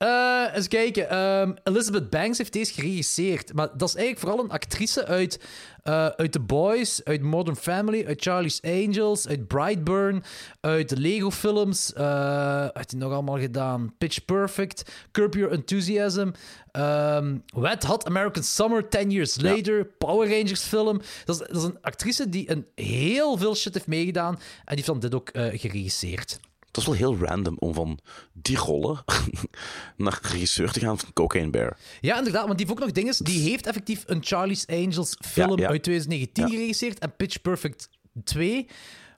Eh, 0.00 0.44
eens 0.54 0.68
kijken. 0.68 1.08
Ehm, 1.10 1.52
Elizabeth 1.64 2.10
Banks 2.10 2.38
heeft 2.38 2.52
deze 2.52 2.72
geregisseerd. 2.72 3.52
Maar 3.54 3.68
dat 3.76 3.88
is 3.88 3.94
eigenlijk 3.94 4.26
vooral 4.26 4.44
een 4.44 4.50
actrice 4.50 5.06
uit, 5.06 5.40
eh, 5.82 6.06
uit 6.06 6.32
The 6.32 6.40
Boys, 6.40 7.04
uit 7.04 7.22
Modern 7.22 7.56
Family, 7.56 8.04
uit 8.06 8.22
Charlie's 8.22 8.60
Angels, 8.62 9.28
uit 9.28 9.48
Brightburn, 9.48 10.22
uit 10.60 10.88
de 10.88 10.96
Lego-films. 10.96 11.92
eh 11.92 12.66
heeft 12.72 12.90
hij 12.90 13.00
nog 13.00 13.12
allemaal 13.12 13.38
gedaan? 13.38 13.94
Pitch 13.98 14.24
Perfect, 14.24 14.92
Curb 15.12 15.34
Your 15.34 15.52
Enthusiasm, 15.52 16.30
ehm 16.72 17.36
Wet 17.54 17.84
Hot 17.84 18.06
American 18.06 18.42
Summer, 18.42 18.88
10 18.88 19.10
Years 19.10 19.40
Later, 19.40 19.84
Power 19.84 20.28
Rangers 20.30 20.62
film. 20.62 21.00
Dat 21.24 21.40
is, 21.40 21.46
dat 21.46 21.56
is 21.56 21.62
een 21.62 21.78
actrice 21.80 22.28
die 22.28 22.50
een 22.50 22.66
heel 22.74 23.36
veel 23.36 23.54
shit 23.54 23.74
heeft 23.74 23.86
meegedaan 23.86 24.34
en 24.34 24.40
die 24.64 24.74
heeft 24.74 24.86
dan 24.86 25.00
dit 25.00 25.14
ook 25.14 25.30
geregisseerd. 25.32 26.40
Het 26.72 26.84
was 26.84 26.98
wel 26.98 27.10
heel 27.12 27.26
random 27.26 27.56
om 27.58 27.74
van 27.74 27.98
die 28.32 28.56
rollen 28.56 29.04
naar 29.96 30.18
regisseur 30.22 30.70
te 30.72 30.80
gaan 30.80 30.98
van 30.98 31.12
Cocaine 31.12 31.50
Bear. 31.50 31.76
Ja, 32.00 32.16
inderdaad, 32.18 32.46
want 32.46 32.58
die 32.58 32.66
heeft 32.66 32.78
ook 32.78 32.84
nog 32.86 32.94
dingen. 32.94 33.14
Die 33.18 33.50
heeft 33.50 33.66
effectief 33.66 34.02
een 34.06 34.20
Charlie's 34.24 34.66
Angels 34.66 35.16
film 35.26 35.50
Ja, 35.58 35.62
ja. 35.62 35.68
uit 35.68 35.82
2019 35.82 36.44
Ja. 36.44 36.50
geregisseerd 36.50 36.98
en 36.98 37.16
Pitch 37.16 37.40
Perfect 37.40 37.88
2, 38.24 38.66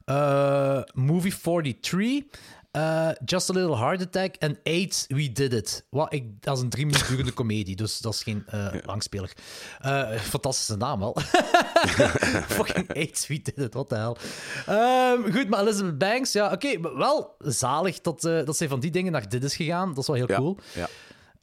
eh, 0.05 0.81
Movie 0.95 1.35
43, 1.41 2.25
eh, 2.73 3.09
Just 3.25 3.51
a 3.51 3.53
Little 3.53 3.77
Heart 3.77 4.01
Attack 4.03 4.35
en 4.35 4.59
AIDS 4.65 5.05
We 5.09 5.33
Did 5.33 5.53
It. 5.53 5.87
Wat 5.91 6.13
ik, 6.13 6.43
dat 6.43 6.57
is 6.57 6.63
een 6.63 6.69
drie 6.71 6.87
minuten 6.87 7.07
durende 7.09 7.33
komedie, 7.33 7.77
dus 7.77 7.99
dat 7.99 8.15
is 8.15 8.23
geen 8.23 8.43
eh 8.47 8.67
langspeler. 8.85 9.33
Eh, 9.81 10.11
fantastische 10.13 10.77
naam 10.77 10.99
wel. 11.01 11.17
Fucking 12.57 12.95
AIDS 12.95 13.27
We 13.27 13.41
Did 13.43 13.57
It, 13.59 13.75
wat 13.75 13.89
de 13.89 13.95
hel. 13.95 14.17
Ehm, 14.67 15.33
goed, 15.33 15.49
maar 15.49 15.61
Elizabeth 15.61 15.99
Banks, 15.99 16.33
ja, 16.33 16.53
oké, 16.53 16.81
wel 16.97 17.35
zalig 17.39 18.01
dat, 18.01 18.21
dat 18.21 18.57
zij 18.57 18.69
van 18.69 18.81
die 18.81 18.91
dingen 18.91 19.13
naar 19.13 19.29
dit 19.29 19.45
is 19.45 19.57
gegaan. 19.57 19.89
Dat 19.89 19.99
is 19.99 20.07
wel 20.07 20.17
heel 20.17 20.29
Ja, 20.31 20.37
cool. 20.37 20.59
ja. 20.75 20.89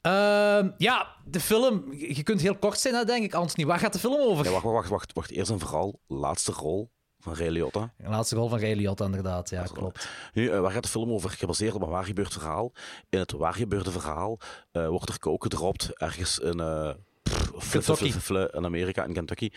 Ehm, 0.00 0.70
ja, 0.78 1.06
de 1.24 1.40
film. 1.40 1.92
Je 1.92 2.22
kunt 2.22 2.40
heel 2.40 2.56
kort 2.56 2.78
zijn, 2.78 2.94
hè, 2.94 3.04
denk 3.04 3.24
ik. 3.24 3.34
Anthony, 3.34 3.66
waar 3.66 3.78
gaat 3.78 3.92
de 3.92 3.98
film 3.98 4.20
over? 4.20 4.44
Ja, 4.44 4.50
wacht, 4.50 4.64
wacht, 4.64 4.88
wacht, 4.88 5.12
wacht. 5.12 5.30
Eerst 5.30 5.50
en 5.50 5.58
vooral, 5.58 6.00
laatste 6.06 6.52
rol 6.52 6.90
van 7.20 7.34
Ray 7.34 7.48
Liotta. 7.48 7.92
De 7.96 8.08
laatste 8.08 8.34
rol 8.36 8.48
van 8.48 8.58
Ray 8.60 8.74
Liotta, 8.74 9.04
inderdaad. 9.04 9.50
Ja, 9.50 9.62
klopt. 9.62 10.08
Nu, 10.32 10.48
eh, 10.48 10.60
waar 10.60 10.70
gaat 10.72 10.82
de 10.82 10.88
film 10.88 11.12
over? 11.12 11.30
Gebaseerd 11.30 11.74
op 11.74 11.82
een 11.82 11.88
waar 11.88 12.04
gebeurd 12.04 12.32
verhaal. 12.32 12.72
In 13.08 13.18
het 13.18 13.32
waar 13.32 13.54
gebeurde 13.54 13.90
verhaal 13.90 14.38
eh, 14.72 14.88
wordt 14.88 15.08
er 15.08 15.18
coke 15.18 15.42
gedropt 15.50 15.98
ergens 15.98 16.38
in, 16.38 16.60
eh 16.60 16.90
pff, 17.22 17.50
fl- 17.58 17.78
Kentucky. 17.78 18.12
in 18.56 18.64
Amerika, 18.64 19.04
in 19.04 19.12
Kentucky. 19.12 19.50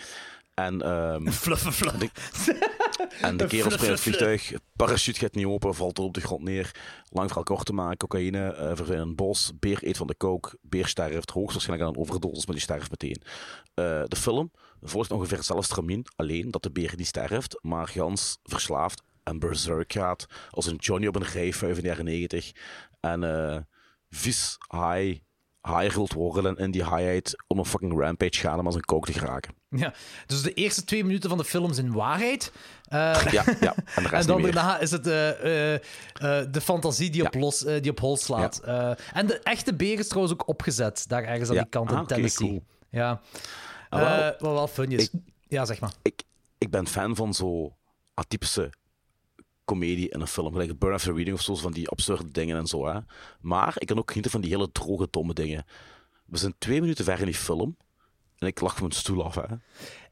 En, 0.54 0.82
ehm, 0.82 1.28
Fluff, 1.44 1.76
fluff. 1.76 1.94
en 3.22 3.38
de 3.38 3.48
kerel 3.48 3.72
springt 3.72 3.88
het 3.88 4.00
vliegtuig, 4.00 4.54
parachute 4.76 5.20
gaat 5.20 5.36
niet 5.36 5.46
open, 5.46 5.76
valt 5.76 5.98
er 5.98 6.04
op 6.04 6.14
de 6.14 6.22
grond 6.22 6.44
neer. 6.44 6.72
Lang 7.10 7.28
verhaal 7.28 7.44
kort 7.44 7.66
te 7.66 7.74
maken, 7.74 7.98
cocaïne, 7.98 8.54
verdwijnt 8.56 8.90
in 8.90 9.00
een 9.10 9.16
bos, 9.16 9.52
beer 9.60 9.80
eet 9.88 9.98
van 9.98 10.08
de 10.08 10.18
coke, 10.18 10.58
beer 10.62 10.88
sterft, 10.88 11.30
hoogstwaarschijnlijk 11.30 11.90
aan 11.90 11.96
een 11.96 12.02
overdosis, 12.02 12.46
maar 12.46 12.56
die 12.56 12.64
sterft 12.64 12.90
meteen. 12.90 13.22
Eh, 13.74 14.04
de 14.08 14.16
film 14.16 14.52
volgt 14.84 15.12
ongeveer 15.12 15.38
hetzelfde 15.38 15.66
stramien, 15.66 16.06
alleen 16.16 16.52
dat 16.52 16.64
de 16.64 16.72
beer 16.72 16.94
niet 16.96 17.08
sterft, 17.08 17.60
maar 17.62 17.88
gans 17.88 18.40
verslaafd 18.44 19.02
en 19.24 19.40
berserk 19.40 19.94
gaat, 19.94 20.26
als 20.50 20.66
een 20.66 20.76
Johnny 20.76 21.08
op 21.08 21.16
een 21.16 21.24
rijfuif 21.24 21.76
in 21.76 21.82
de 21.82 21.88
jaren 21.88 22.06
90. 22.06 22.52
En 23.00 23.24
eh 23.24 23.58
vis, 24.10 24.58
high, 24.70 25.20
high 25.62 25.96
wilt 25.96 26.14
worden 26.14 26.46
en 26.46 26.64
in 26.64 26.72
die 26.72 26.84
highheid 26.84 27.44
om 27.48 27.58
een 27.60 27.66
fucking 27.66 28.00
rampage 28.00 28.40
gaan 28.40 28.60
om 28.60 28.66
als 28.66 28.76
een 28.76 28.86
coke 28.86 29.12
te 29.12 29.20
geraken. 29.20 29.54
Ja, 29.70 29.94
dus 30.26 30.42
de 30.42 30.54
eerste 30.54 30.84
twee 30.84 31.04
minuten 31.04 31.30
van 31.30 31.38
de 31.38 31.44
film 31.44 31.74
zijn 31.74 31.92
waarheid. 31.92 32.52
Eh, 32.84 33.26
Ja, 33.32 33.44
ja. 33.60 33.76
En 33.96 34.04
de 34.04 34.10
rest 34.10 34.14
en 34.14 34.28
dan 34.28 34.42
daarna 34.42 34.80
is 34.80 34.92
het 34.92 35.08
eh, 35.08 35.14
de 36.52 36.62
fantasie 36.62 37.10
die, 37.10 37.26
op 37.26 37.34
los, 37.34 37.60
die 37.60 37.92
op 37.92 38.00
hol 38.00 38.18
slaat. 38.18 38.60
En 39.14 39.28
de 39.28 39.40
echte 39.44 39.76
beer 39.76 40.00
is 40.00 40.08
trouwens 40.08 40.34
ook 40.34 40.48
opgezet, 40.48 41.06
daar 41.08 41.24
ergens 41.24 41.50
aan 41.50 41.56
Ja. 41.56 41.62
die 41.62 41.70
kant 41.70 41.90
Ah, 41.90 41.96
in 41.96 42.02
oké, 42.02 42.14
Tennessee. 42.14 42.48
cool. 42.48 42.64
Ja. 42.90 43.22
Ah, 43.94 44.00
wel. 44.00 44.32
Eh, 44.32 44.40
wat 44.42 44.54
wel 44.54 44.68
fun 44.68 44.92
is. 44.92 45.04
Ik- 45.04 45.22
Ja, 45.48 45.66
zeg 45.66 45.80
maar. 45.80 45.94
ik, 46.02 46.24
ik 46.58 46.70
ben 46.70 46.88
fan 46.88 47.16
van 47.16 47.34
zo 47.34 47.76
atypische 48.14 48.70
comedie 49.66 50.10
in 50.10 50.22
een 50.22 50.28
film. 50.28 50.52
Gelijk 50.52 50.80
Burn 50.80 50.94
After 50.94 51.14
Reading 51.16 51.36
of 51.38 51.42
zo, 51.44 51.56
van 51.56 51.72
die 51.72 51.90
absurde 51.90 52.32
dingen 52.32 52.58
en 52.58 52.68
zo. 52.68 52.86
Hè. 52.88 53.00
Maar 53.42 53.74
ik 53.78 53.88
kan 53.88 53.98
ook 53.98 54.08
genieten 54.08 54.32
van 54.32 54.42
die 54.42 54.50
hele 54.50 54.72
droge, 54.72 55.08
domme 55.12 55.34
dingen. 55.34 55.66
We 56.26 56.38
zijn 56.38 56.56
twee 56.58 56.82
minuten 56.82 57.06
ver 57.06 57.20
in 57.20 57.26
die 57.26 57.36
film 57.36 57.78
en 58.38 58.48
ik 58.48 58.60
lach 58.62 58.74
van 58.76 58.82
mijn 58.88 59.00
stoel 59.00 59.24
af. 59.24 59.36
Hè. 59.36 59.44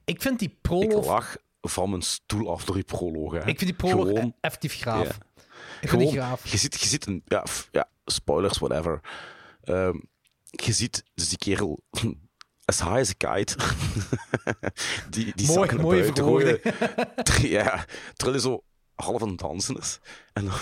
Ik 0.06 0.22
vind 0.22 0.39
die 0.39 0.50
Ik 0.50 0.62
proloog, 0.62 1.06
lach 1.06 1.38
van 1.62 1.89
mijn 1.89 2.02
stoel 2.02 2.52
af 2.52 2.65
door 2.65 2.76
die 2.76 2.84
proloog. 2.84 3.32
Hè. 3.32 3.38
ik 3.38 3.44
vind 3.44 3.60
die 3.60 3.74
proloog 3.74 4.08
Gewoon- 4.08 4.36
effectief 4.41 4.80
graaf. 4.80 5.08
Ik 5.82 5.89
vind 5.89 6.02
die 6.02 6.10
Gewoon, 6.10 6.13
graaf. 6.13 6.48
Je 6.52 6.58
ziet, 6.58 6.80
je 6.82 6.88
ziet 6.88 7.06
een... 7.08 7.22
Ja, 7.26 7.44
ja 7.72 7.89
spoilers, 8.06 8.58
whatever. 8.58 9.00
Ehm, 9.63 10.00
je 10.50 10.72
ziet 10.72 11.04
dus 11.13 11.30
die 11.30 11.38
kerel... 11.38 11.80
As 12.71 12.79
high 12.79 12.99
as 12.99 13.10
a 13.10 13.13
kite. 13.17 13.55
die 15.10 15.31
die 15.36 15.47
Mooi, 15.47 15.60
zakken 15.60 15.81
mooie 15.81 16.01
buiten 16.01 16.23
gooien. 16.23 16.60
ja, 17.57 17.86
terwijl 18.15 18.31
hij 18.31 18.39
zo 18.39 18.63
half 18.95 19.21
aan 19.21 19.29
het 19.29 19.39
dansen 19.39 19.77
is. 19.77 19.99
En 20.34 20.45
dan... 20.45 20.57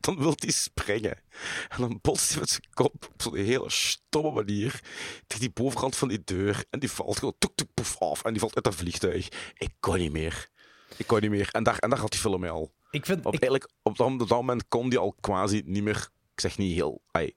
dan 0.00 0.18
wil 0.18 0.32
hij 0.36 0.50
springen. 0.50 1.22
En 1.68 1.80
dan 1.80 1.98
botst 2.02 2.30
hij 2.30 2.40
met 2.40 2.48
zijn 2.48 2.62
kop 2.72 3.08
op 3.12 3.22
zo'n 3.22 3.36
hele 3.36 3.70
stomme 3.70 4.30
manier 4.30 4.80
tegen 5.26 5.44
die 5.44 5.52
bovenkant 5.52 5.96
van 5.96 6.08
die 6.08 6.22
deur. 6.24 6.64
En 6.70 6.78
die 6.78 6.90
valt 6.90 7.18
gewoon 7.18 7.34
toek 7.38 7.52
toek 7.54 7.68
poef 7.74 7.98
af. 7.98 8.24
En 8.24 8.30
die 8.30 8.40
valt 8.40 8.54
uit 8.54 8.64
dat 8.64 8.74
vliegtuig. 8.74 9.28
Ik 9.54 9.70
kon 9.80 9.98
niet 9.98 10.12
meer. 10.12 10.48
Ik 10.96 11.06
kon 11.06 11.20
niet 11.20 11.30
meer. 11.30 11.48
En 11.52 11.62
daar, 11.62 11.78
en 11.78 11.90
daar 11.90 11.98
had 11.98 12.10
die 12.10 12.20
film 12.20 12.40
mee 12.40 12.50
al. 12.50 12.72
Ik 12.90 13.06
vind, 13.06 13.26
Op, 13.26 13.34
ik, 13.34 13.40
eigenlijk, 13.40 13.72
op, 13.82 13.96
dat, 13.96 14.06
op 14.06 14.18
dat 14.18 14.28
moment 14.28 14.68
kon 14.68 14.88
die 14.88 14.98
al 14.98 15.16
quasi 15.20 15.62
niet 15.64 15.82
meer... 15.82 16.08
Ik 16.32 16.40
zeg 16.40 16.58
niet 16.58 16.74
heel... 16.74 17.02
ai, 17.10 17.34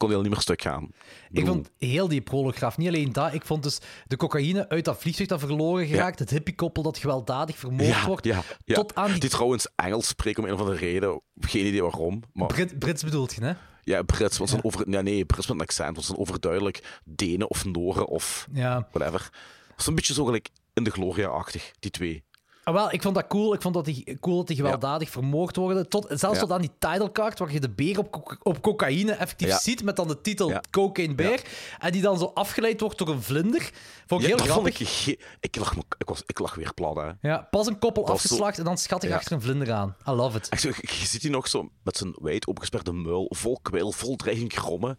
kon 0.00 0.14
al 0.14 0.20
niet 0.20 0.30
meer 0.30 0.40
stuk 0.40 0.62
gaan. 0.62 0.88
ik 1.30 1.46
vond 1.46 1.70
heel 1.78 2.08
die 2.08 2.20
proloog 2.20 2.56
graaf. 2.56 2.76
Niet 2.78 2.88
alleen 2.88 3.12
dat, 3.12 3.34
ik 3.34 3.44
vond 3.44 3.62
dus 3.62 3.78
de 4.06 4.16
cocaïne 4.16 4.68
uit 4.68 4.84
dat 4.84 4.98
vliegtuig 4.98 5.28
dat 5.28 5.40
verloren 5.40 5.86
geraakt, 5.86 6.18
het 6.18 6.30
hippiekoppel 6.30 6.82
dat 6.82 6.98
gewelddadig 6.98 7.56
vermoord 7.56 7.86
ja, 7.86 8.06
wordt, 8.06 8.24
ja, 8.24 8.42
ja. 8.64 8.74
tot 8.74 8.94
aan 8.94 9.10
die... 9.10 9.20
Die 9.20 9.30
trouwens 9.30 9.68
Engels 9.76 10.06
spreken 10.06 10.42
om 10.42 10.48
een 10.48 10.54
of 10.54 10.60
andere 10.60 10.78
reden. 10.78 11.20
Geen 11.40 11.66
idee 11.66 11.82
waarom. 11.82 12.22
Maar 12.32 12.46
Brit, 12.46 12.78
Brits 12.78 13.02
bedoelt 13.02 13.34
je, 13.34 13.44
hè? 13.44 13.52
ja, 13.82 14.02
Brits. 14.02 14.38
Want 14.38 14.50
zijn 14.50 14.64
over, 14.64 14.90
ja, 14.90 15.00
nee, 15.00 15.24
Brits 15.24 15.46
met 15.46 15.56
een 15.56 15.62
accent. 15.62 15.90
Want 15.90 16.00
ze 16.00 16.06
zijn 16.06 16.18
overduidelijk 16.18 17.00
Denen 17.04 17.50
of 17.50 17.64
Noren 17.64 18.06
of 18.06 18.48
Ja. 18.52 18.88
whatever. 18.92 19.28
Dat 19.68 19.78
is 19.78 19.86
een 19.86 19.94
beetje 19.94 20.14
zo 20.14 20.24
gelijk 20.24 20.48
in 20.74 20.84
de 20.84 20.90
Gloria-achtig, 20.90 21.70
die 21.78 21.90
twee. 21.90 22.22
Ah, 22.70 22.76
wel, 22.76 22.92
ik 22.92 23.02
vond 23.02 23.14
dat 23.14 23.26
cool. 23.26 23.54
Ik 23.54 23.62
vond 23.62 23.74
dat 23.74 23.84
die, 23.84 24.18
cool 24.20 24.36
dat 24.36 24.46
die 24.46 24.56
gewelddadig 24.56 25.10
vermoord 25.10 25.56
worden. 25.56 25.88
Tot, 25.88 26.06
zelfs 26.08 26.34
Ja. 26.34 26.40
tot 26.42 26.52
aan 26.52 26.60
die 26.60 26.70
titlecard, 26.78 27.38
waar 27.38 27.52
je 27.52 27.60
de 27.60 27.70
beer 27.70 27.98
op, 27.98 28.10
co- 28.10 28.36
op 28.42 28.62
cocaïne 28.62 29.12
effectief 29.12 29.48
Ja. 29.48 29.58
ziet, 29.58 29.82
met 29.84 29.96
dan 29.96 30.08
de 30.08 30.20
titel 30.20 30.48
Ja. 30.48 30.62
Cocaine 30.70 31.14
Bear. 31.14 31.40
En 31.78 31.92
die 31.92 32.02
dan 32.02 32.18
zo 32.18 32.30
afgeleid 32.34 32.80
wordt 32.80 32.98
door 32.98 33.08
een 33.08 33.22
vlinder. 33.22 33.70
Vond 34.06 34.22
ik 34.22 34.28
Ja, 34.28 34.36
heel 34.36 34.44
grappig. 34.44 34.80
ik, 34.80 35.18
ik, 35.40 35.56
lag, 35.56 35.74
ik, 35.98 36.08
was, 36.08 36.22
ik 36.26 36.38
lag 36.38 36.54
weer 36.54 36.74
plat, 36.74 36.96
hè. 36.96 37.28
Ja, 37.28 37.46
pas 37.50 37.66
een 37.66 37.78
koppel 37.78 38.04
Dat 38.04 38.16
zo- 38.20 38.22
afgeslacht 38.22 38.58
en 38.58 38.64
dan 38.64 38.78
schattig 38.78 39.10
Ja. 39.10 39.16
achter 39.16 39.32
een 39.32 39.42
vlinder 39.42 39.72
aan. 39.72 39.96
I 40.08 40.10
love 40.10 40.36
it. 40.36 40.48
Echt 40.48 40.62
je 40.62 41.06
ziet 41.06 41.22
hij 41.22 41.30
nog 41.30 41.48
zo 41.48 41.68
met 41.82 41.96
zijn 41.96 42.14
wijd 42.20 42.46
opengesperde 42.46 42.92
muil, 42.92 43.26
vol 43.36 43.58
kweel, 43.62 43.92
vol 43.92 44.16
dreiging 44.16 44.52
grommen. 44.52 44.98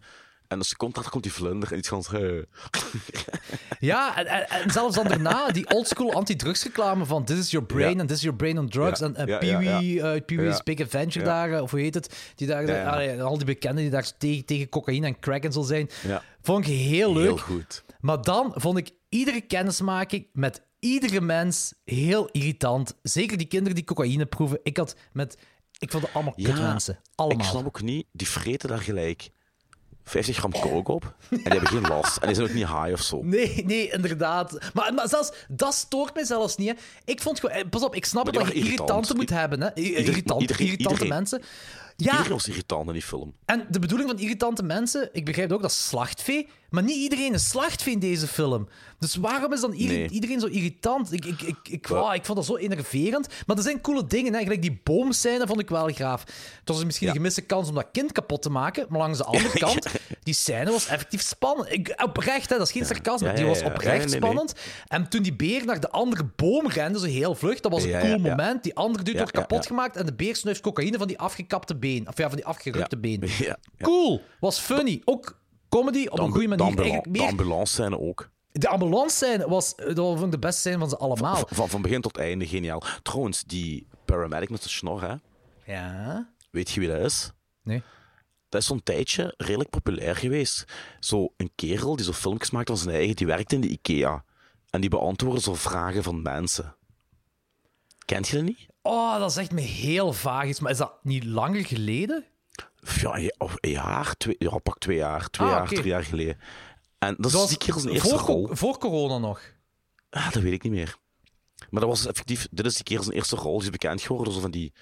En 0.52 0.58
een 0.58 0.64
seconde 0.66 0.96
later 0.96 1.12
komt 1.12 1.24
die 1.24 1.34
vlinder 1.34 1.72
en 1.72 1.78
iets 1.78 1.88
van... 1.88 2.04
Hey. 2.10 2.46
Ja, 3.80 4.18
en, 4.18 4.26
en, 4.28 4.50
en 4.50 4.72
zelfs 4.72 4.96
dan 4.96 5.08
daarna, 5.08 5.52
die 5.52 5.70
oldschool 5.70 6.14
anti-drugsreclame 6.14 7.06
van 7.06 7.26
This 7.26 7.38
is 7.38 7.52
your 7.52 7.66
brain 7.68 7.94
Ja. 7.94 8.00
and 8.00 8.08
this 8.08 8.18
is 8.18 8.24
your 8.24 8.38
brain 8.38 8.58
on 8.58 8.70
drugs. 8.70 9.02
En, 9.02 9.16
en 9.16 9.38
Pee-wee, 9.40 10.02
eh, 10.02 10.22
Pee-wee's. 10.26 10.64
Big 10.64 10.80
Adventure 10.82 11.26
dagen, 11.26 11.62
of 11.62 11.72
hoe 11.72 11.80
heet 11.80 11.94
het? 11.94 12.32
Die 12.36 12.56
allee, 12.56 13.24
al 13.24 13.38
die 13.38 13.46
bekenden 13.46 13.82
die 13.82 13.92
daar 13.92 14.18
tegen, 14.18 14.46
tegen 14.46 14.70
cocaïne 14.70 15.06
en 15.08 15.20
crack 15.20 15.44
en 15.44 15.52
zo 15.52 15.62
zijn. 15.62 15.90
Vond 16.42 16.68
ik 16.68 16.74
heel 16.74 17.14
leuk. 17.14 17.24
Heel 17.26 17.38
goed. 17.38 17.84
Maar 18.00 18.22
dan 18.22 18.52
vond 18.56 18.78
ik 18.78 18.90
iedere 19.10 19.42
kennismaking 19.42 20.28
met 20.34 20.62
iedere 20.80 21.22
mens 21.22 21.74
heel 21.86 22.30
irritant. 22.32 22.96
Zeker 23.02 23.38
die 23.38 23.48
kinderen 23.48 23.76
die 23.76 23.84
cocaïne 23.84 24.26
proeven. 24.26 24.60
Ik 24.64 24.78
had 24.78 24.96
met... 25.14 25.38
Ik 25.80 25.92
vond 25.92 26.04
het 26.04 26.14
allemaal 26.14 26.34
Ja, 26.36 26.50
kutmensen. 26.54 26.94
Ik 26.94 27.00
Allemaal. 27.16 27.46
snap 27.46 27.66
ook 27.66 27.82
niet, 27.82 28.08
die 28.12 28.28
vreten 28.28 28.70
daar 28.70 28.82
gelijk 28.82 29.30
50 30.04 30.38
gram 30.38 30.52
coke 30.52 30.92
op 30.92 31.14
en 31.30 31.38
die 31.38 31.42
hebben 31.44 31.68
geen 31.70 31.82
last. 31.88 32.18
En 32.18 32.28
die 32.28 32.36
zijn 32.36 32.48
ook 32.48 32.54
niet 32.54 32.68
high 32.68 32.92
of 32.92 33.02
zo. 33.02 33.20
Nee, 33.24 33.64
nee, 33.66 33.90
inderdaad. 33.92 34.58
Maar, 34.74 34.94
maar 34.94 35.10
zelfs, 35.10 35.32
dat 35.48 35.74
stoort 35.74 36.14
mij 36.14 36.24
zelfs 36.26 36.56
niet. 36.56 36.68
Hè. 36.70 36.76
Ik 37.06 37.22
vond 37.22 37.40
gewoon... 37.40 37.56
eh, 37.56 37.70
Pas 37.70 37.84
op, 37.84 37.96
ik 37.96 38.06
snap 38.06 38.34
dat 38.34 38.48
je 38.48 38.54
irritanten 38.54 39.16
moet 39.16 39.30
hebben. 39.30 39.62
Hè. 39.62 39.74
Ieder- 39.76 40.00
Irritant, 40.00 40.42
irritante 40.42 40.78
iedereen. 40.90 41.08
mensen. 41.08 41.42
Ja, 42.04 42.12
Iedereen 42.12 42.32
was 42.32 42.48
irritant 42.48 42.88
in 42.88 42.94
die 42.94 43.02
film. 43.02 43.34
en 43.46 43.66
de 43.70 43.80
bedoeling 43.80 44.10
van 44.10 44.20
irritante 44.20 44.64
mensen, 44.64 45.10
ik 45.14 45.26
begrijp 45.26 45.52
ook 45.52 45.62
dat 45.62 45.72
is 45.72 45.88
slachtvee, 45.88 46.48
maar 46.70 46.84
niet 46.84 46.96
iedereen 46.98 47.34
is 47.34 47.50
slachtvee 47.50 47.94
in 47.94 48.00
deze 48.00 48.28
film. 48.28 48.68
Dus 49.00 49.16
waarom 49.16 49.54
is 49.54 49.62
dan 49.62 49.72
Nee. 49.72 50.10
iedereen 50.10 50.40
zo 50.40 50.46
irritant? 50.46 51.14
Ik, 51.14 51.26
ik, 51.26 51.42
ik, 51.42 51.58
ik, 51.70 51.88
wauw, 51.88 52.14
ik 52.14 52.26
vond 52.26 52.38
dat 52.38 52.48
zo 52.48 52.56
enerverend. 52.56 53.28
Maar 53.46 53.58
er 53.58 53.64
zijn 53.64 53.82
coole 53.82 54.08
dingen, 54.08 54.34
hè. 54.34 54.42
gelijk 54.42 54.62
die 54.62 54.80
boomscène 54.84 55.48
vond 55.48 55.60
ik 55.60 55.70
wel 55.70 55.90
gaaf. 55.90 56.22
Het 56.60 56.70
was 56.70 56.84
misschien 56.86 57.08
Ja. 57.08 57.14
een 57.14 57.20
gemiste 57.20 57.42
kans 57.42 57.70
om 57.70 57.76
dat 57.76 57.88
kind 57.92 58.12
kapot 58.12 58.42
te 58.42 58.50
maken, 58.50 58.86
maar 58.90 59.00
langs 59.00 59.18
de 59.18 59.24
andere 59.24 59.60
kant, 59.66 59.88
die 60.24 60.34
scène 60.34 60.72
was 60.72 60.88
effectief 60.88 61.22
spannend. 61.22 61.72
Ik, 61.72 62.02
oprecht, 62.04 62.50
hè, 62.50 62.58
dat 62.58 62.68
is 62.68 62.74
geen 62.74 62.86
sarcasme, 62.86 63.26
Ja, 63.28 63.32
ja, 63.34 63.40
die 63.40 63.48
was 63.48 63.60
ja, 63.60 63.66
ja. 63.66 63.72
oprecht 63.72 63.88
Nee, 63.98 63.98
nee, 64.06 64.20
nee. 64.20 64.20
spannend. 64.30 64.54
En 64.88 65.10
toen 65.10 65.22
die 65.24 65.34
beer 65.34 65.66
naar 65.66 65.80
de 65.80 65.90
andere 65.90 66.26
boom 66.36 66.68
rende, 66.68 67.00
zo 67.00 67.06
heel 67.06 67.36
vlug, 67.36 67.60
dat 67.60 67.72
was 67.72 67.84
een 67.84 67.90
Ja, 67.90 68.00
cool 68.00 68.10
ja, 68.12 68.16
ja. 68.18 68.22
moment. 68.30 68.64
Die 68.64 68.76
andere 68.76 69.04
dude 69.04 69.18
Ja, 69.18 69.24
wordt 69.24 69.36
ja, 69.38 69.42
kapot 69.42 69.64
ja. 69.64 69.70
gemaakt 69.70 69.96
en 69.96 70.06
de 70.06 70.14
beer 70.14 70.36
snuift 70.36 70.62
cocaïne 70.62 70.98
van 70.98 71.08
die 71.08 71.20
afgekapte 71.20 71.76
beer. 71.76 71.90
Been. 71.94 72.08
Of 72.08 72.18
ja, 72.18 72.28
van 72.28 72.36
die 72.36 72.46
afgerukte 72.46 72.96
Ja. 72.96 73.02
been. 73.02 73.30
Ja. 73.46 73.58
Cool. 73.82 74.22
Was 74.40 74.60
funny. 74.60 75.02
Ook 75.06 75.40
comedy 75.70 76.06
op 76.10 76.16
De, 76.18 76.22
een 76.24 76.32
goede 76.32 76.48
de, 76.48 76.56
manier. 76.56 76.66
ambula- 76.66 77.02
de 77.02 77.10
meer... 77.10 77.28
ambulance 77.28 77.74
scène 77.74 78.00
ook. 78.00 78.30
De 78.52 78.68
ambulance 78.68 79.16
scène 79.16 79.50
was 79.50 79.76
dat 79.76 79.96
vond 79.98 80.24
ik 80.24 80.32
de 80.32 80.40
beste 80.40 80.60
scène 80.60 80.78
van 80.78 80.90
ze 80.90 80.98
allemaal. 80.98 81.36
Van, 81.36 81.48
van, 81.52 81.70
van 81.70 81.82
begin 81.82 82.02
tot 82.02 82.18
einde 82.18 82.48
geniaal. 82.48 82.84
Trouwens, 83.04 83.44
die 83.44 83.88
paramedic 84.06 84.50
met 84.50 84.64
de 84.64 84.70
snor, 84.70 85.02
hè? 85.02 85.16
Ja. 85.74 86.30
weet 86.52 86.70
je 86.72 86.80
wie 86.80 86.90
dat 86.90 87.00
is? 87.00 87.32
Nee. 87.64 87.82
Dat 88.50 88.62
is 88.62 88.68
zo'n 88.68 88.84
tijdje 88.84 89.34
redelijk 89.38 89.70
populair 89.70 90.16
geweest. 90.16 90.66
Zo 91.00 91.34
een 91.38 91.52
kerel 91.56 91.96
die 91.96 92.06
zo 92.06 92.12
filmpjes 92.12 92.50
maakt 92.52 92.68
van 92.68 92.78
zijn 92.78 92.96
eigen, 92.96 93.16
die 93.16 93.28
werkt 93.28 93.54
in 93.54 93.62
de 93.62 93.68
IKEA. 93.68 94.24
En 94.70 94.82
die 94.82 94.90
beantwoordde 94.90 95.42
zo 95.42 95.54
vragen 95.56 96.04
van 96.04 96.22
mensen. 96.22 96.76
Kent 98.06 98.28
je 98.28 98.36
dat 98.36 98.46
niet? 98.46 98.66
Oh, 98.82 99.20
dat 99.20 99.30
is 99.30 99.38
echt 99.38 99.52
me 99.52 99.62
heel 99.62 100.14
vaag 100.14 100.46
iets. 100.48 100.60
Maar 100.60 100.72
is 100.72 100.78
dat 100.78 100.94
niet 101.04 101.24
langer 101.24 101.66
geleden? 101.66 102.26
Ja, 103.02 103.32
of 103.38 103.56
een 103.60 103.70
jaar, 103.72 104.18
twee, 104.18 104.36
ja, 104.38 104.58
pak 104.58 104.78
twee 104.80 104.98
jaar, 104.98 105.30
twee 105.30 105.48
Ah, 105.48 105.54
jaar, 105.54 105.62
oké. 105.64 105.76
drie 105.76 105.88
jaar 105.88 106.04
geleden. 106.04 106.38
En 107.00 107.16
dat 107.20 107.34
is 107.34 107.46
die 107.48 107.58
kerel 107.58 107.80
zijn 107.80 107.94
eerste 107.94 108.10
voor, 108.18 108.20
rol. 108.28 108.48
voor 108.52 108.78
corona 108.78 109.18
nog. 109.18 109.42
Ah, 110.10 110.32
dat 110.32 110.44
weet 110.44 110.54
ik 110.54 110.64
niet 110.64 110.72
meer. 110.72 110.96
Maar 111.70 111.82
dat 111.82 111.90
was 111.90 112.06
effectief, 112.08 112.48
dit 112.52 112.66
is 112.66 112.76
die 112.76 112.84
kerel 112.84 113.04
zijn 113.04 113.16
eerste 113.16 113.36
rol. 113.36 113.54
Die 113.54 113.64
is 113.64 113.70
bekend 113.70 114.02
geworden 114.02 114.34
zo 114.34 114.40
van 114.40 114.52
die 114.52 114.74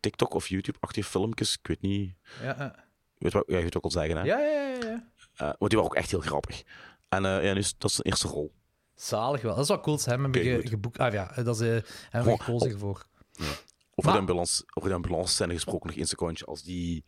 TikTok 0.00 0.34
of 0.34 0.48
YouTube-achtige 0.48 1.08
filmpjes. 1.08 1.52
Ik 1.62 1.66
weet 1.66 1.80
niet, 1.80 2.14
Ja, 2.42 2.54
ja. 2.58 2.74
je 3.14 3.24
weet 3.24 3.32
wat, 3.32 3.44
ja, 3.46 3.56
je 3.56 3.64
wat 3.64 3.74
ik 3.74 3.80
wil 3.82 3.90
zeggen, 3.90 4.16
hè? 4.16 4.22
ja, 4.22 4.38
ja, 4.38 4.68
ja, 4.68 4.76
ja. 4.86 5.10
Eh, 5.34 5.46
maar 5.58 5.68
die 5.68 5.78
waren 5.78 5.84
ook 5.84 5.94
echt 5.94 6.10
heel 6.10 6.20
grappig. 6.20 6.62
En 7.08 7.24
eh, 7.24 7.44
ja, 7.44 7.54
dus, 7.54 7.74
dat 7.78 7.90
is 7.90 7.96
zijn 7.96 8.06
eerste 8.08 8.28
rol. 8.28 8.52
Zalig 8.94 9.42
wel. 9.42 9.52
Dat 9.54 9.62
is 9.62 9.68
wel 9.68 9.80
cool. 9.80 9.94
Oké, 9.96 10.40
ge- 10.40 10.54
goed. 10.60 10.68
geboekt. 10.68 10.98
Ah 10.98 11.12
ja, 11.12 11.32
dat 11.42 11.60
is 11.60 11.68
eh 11.68 11.82
hebben 12.10 12.32
we 12.32 12.42
gekozen 12.42 12.78
voor. 12.78 13.06
Over, 13.44 14.10
Maar- 14.10 14.12
de 14.12 14.18
ambulance, 14.18 14.62
over 14.74 14.88
de 14.88 14.94
ambulance 14.94 15.32
scène 15.34 15.52
gesproken, 15.54 15.86
nog 15.86 15.96
één 15.96 16.06
secondje. 16.06 16.44
Als 16.44 16.62
die, 16.62 17.04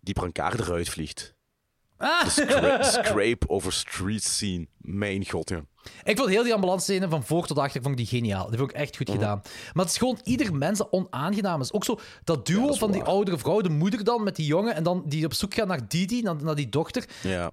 die 0.00 0.14
brancard 0.14 0.58
eruit 0.60 0.88
vliegt. 0.88 1.34
Ah! 1.96 2.26
Scra- 2.28 2.82
scrape 3.02 3.48
over 3.48 3.72
street 3.72 4.22
scene. 4.24 4.66
Mijn 4.78 5.28
god, 5.30 5.48
ja. 5.48 5.64
Ik 6.04 6.16
vond 6.16 6.28
heel 6.28 6.42
die 6.42 6.54
ambulance 6.54 6.84
scène 6.92 7.08
van 7.08 7.24
voor 7.24 7.46
tot 7.46 7.58
achter 7.58 7.82
vond 7.82 7.98
ik 8.00 8.08
die 8.08 8.18
geniaal. 8.18 8.48
Die 8.48 8.58
vond 8.58 8.70
ik 8.70 8.76
echt 8.76 8.96
goed 8.96 9.08
Mhm. 9.08 9.16
gedaan. 9.18 9.40
Maar 9.72 9.84
het 9.84 9.92
is 9.92 9.98
gewoon 9.98 10.20
ieder 10.24 10.54
mens 10.54 10.78
dat 10.78 10.88
onaangenaam 10.90 11.60
is. 11.60 11.72
Ook 11.72 11.84
zo 11.84 11.98
dat 12.24 12.46
duo 12.46 12.66
dat 12.66 12.78
van 12.78 12.92
die 12.92 13.02
oudere 13.02 13.38
vrouw, 13.38 13.60
de 13.60 13.68
moeder 13.68 14.04
dan 14.04 14.22
met 14.22 14.36
die 14.36 14.46
jongen 14.46 14.74
en 14.74 14.82
dan 14.82 15.02
die 15.06 15.24
op 15.24 15.34
zoek 15.34 15.54
gaat 15.54 15.66
naar 15.66 15.88
Didi, 15.88 16.22
naar, 16.22 16.42
naar 16.42 16.54
die 16.54 16.68
dochter. 16.68 17.04
ja. 17.22 17.50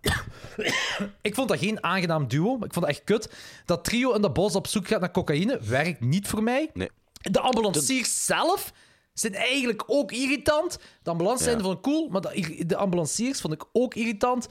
Ik 1.22 1.36
vond 1.36 1.50
dat 1.50 1.60
geen 1.60 1.84
aangenaam 1.84 2.28
duo. 2.28 2.54
Ik 2.56 2.74
vond 2.74 2.86
dat 2.86 2.88
echt 2.88 3.04
kut. 3.04 3.34
Dat 3.66 3.84
trio 3.84 4.14
in 4.14 4.22
dat 4.22 4.34
bos 4.34 4.56
op 4.56 4.68
zoek 4.68 4.88
gaat 4.88 5.00
naar 5.00 5.12
cocaïne 5.12 5.60
werkt 5.64 6.00
niet 6.00 6.28
voor 6.28 6.44
mij. 6.44 6.70
Nee. 6.74 6.90
De 7.22 7.40
ambulanciers 7.40 8.26
zelf 8.26 8.72
zijn 9.14 9.36
eigenlijk 9.36 9.84
ook 9.88 10.12
irritant. 10.12 10.78
De 11.04 11.10
ambulance 11.10 11.44
zijn 11.44 11.58
Ja. 11.58 11.64
vond 11.64 11.78
ik 11.78 11.84
cool, 11.84 12.08
maar 12.10 12.22
de, 12.22 12.64
de 12.66 12.76
ambulanciers 12.76 13.42
vond 13.42 13.54
ik 13.54 13.64
ook 13.72 13.96
irritant. 13.96 14.48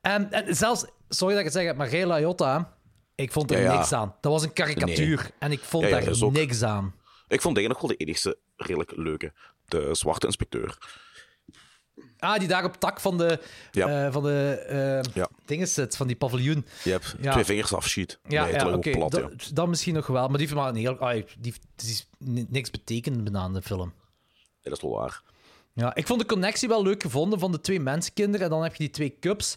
En, 0.00 0.32
en 0.32 0.56
zelfs, 0.56 0.84
sorry 1.08 1.34
dat 1.34 1.44
ik 1.46 1.52
het 1.52 1.62
zeg, 1.62 1.74
maar 1.74 1.90
Ray 1.90 2.04
Liotta, 2.12 2.76
ik 3.14 3.32
vond 3.32 3.50
er 3.50 3.58
Ja, 3.60 3.72
ja. 3.72 3.76
niks 3.78 3.92
aan. 3.92 4.14
Dat 4.20 4.32
was 4.32 4.42
een 4.42 4.52
karikatuur. 4.52 5.30
En 5.38 5.52
ik 5.52 5.60
vond 5.60 5.90
daar 5.90 6.22
ook- 6.22 6.32
niks 6.32 6.62
aan. 6.62 6.94
Ik 7.28 7.40
vond 7.40 7.56
eigenlijk 7.56 7.68
nog 7.68 7.80
wel 7.80 7.90
de 7.98 8.04
enigste 8.04 8.38
redelijk 8.56 8.92
leuke. 8.96 9.32
De 9.64 9.88
zwarte 9.94 10.26
inspecteur. 10.26 10.78
Ah, 12.20 12.38
die 12.38 12.48
daar 12.48 12.64
op 12.64 12.76
tak 12.76 13.00
van 13.00 13.18
de, 13.18 13.40
Ja. 13.70 14.06
eh, 14.06 14.12
van 14.12 14.22
de 14.22 14.64
eh, 14.68 15.12
Ja. 15.14 15.28
dingen 15.44 15.68
zit, 15.68 15.96
van 15.96 16.06
die 16.06 16.16
paviljoen. 16.16 16.66
Je 16.84 16.90
hebt 16.90 17.14
Ja. 17.20 17.32
twee 17.32 17.44
vingers 17.44 17.74
afschiet. 17.74 18.18
Ja, 18.28 18.44
Nee, 18.44 18.52
ja 18.52 18.76
plat, 18.96 19.10
dat, 19.10 19.50
dat 19.54 19.68
misschien 19.68 19.94
nog 19.94 20.06
wel. 20.06 20.20
Maar 20.28 20.38
die 20.38 20.46
heeft 20.46 20.54
maar 20.54 20.68
een 20.68 20.74
heel... 20.76 20.98
ah, 20.98 21.12
die, 21.12 21.24
die 21.38 21.54
is 21.90 22.08
ni- 22.18 22.46
niks 22.48 22.70
betekend 22.70 23.34
aan 23.36 23.54
de 23.54 23.62
film. 23.62 23.92
Dat 24.62 24.72
is 24.72 24.80
wel 24.82 24.90
waar. 24.90 25.22
Ja, 25.72 25.94
ik 25.94 26.06
vond 26.06 26.20
de 26.20 26.26
connectie 26.26 26.68
wel 26.68 26.82
leuk 26.82 27.02
gevonden 27.02 27.38
van 27.38 27.52
de 27.52 27.60
twee 27.60 27.80
mensenkinderen. 27.80 28.46
En 28.46 28.52
dan 28.52 28.62
heb 28.62 28.72
je 28.72 28.78
die 28.78 28.90
twee 28.90 29.16
cups. 29.20 29.54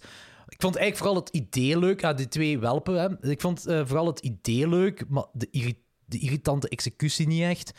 Ik 0.47 0.61
vond 0.61 0.75
eigenlijk 0.75 0.97
vooral 0.97 1.15
het 1.15 1.29
idee 1.35 1.79
leuk. 1.79 2.03
Ah, 2.03 2.17
die 2.17 2.27
twee 2.27 2.59
welpen. 2.59 2.95
Hè. 3.01 3.29
Ik 3.31 3.41
vond 3.41 3.65
eh, 3.67 3.81
vooral 3.85 4.05
het 4.05 4.19
idee 4.19 4.67
leuk, 4.69 5.03
maar 5.09 5.25
de, 5.33 5.47
irri- 5.51 5.81
de 6.05 6.19
irritante 6.19 6.69
executie 6.69 7.27
niet 7.27 7.41
echt. 7.41 7.71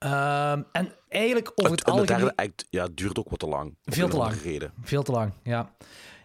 Ehm, 0.00 0.62
en 0.72 0.92
eigenlijk 1.08 1.52
over 1.54 1.70
het 1.70 1.84
algemeen... 1.84 2.34
act 2.34 2.66
ja, 2.70 2.88
duurt 2.94 3.18
ook 3.18 3.30
wat 3.30 3.38
te 3.38 3.46
lang. 3.46 3.76
Veel 3.84 4.08
te 4.08 4.16
lang. 4.16 4.42
Reden. 4.42 4.72
Veel 4.82 5.02
te 5.02 5.12
lang, 5.12 5.32
ja. 5.42 5.74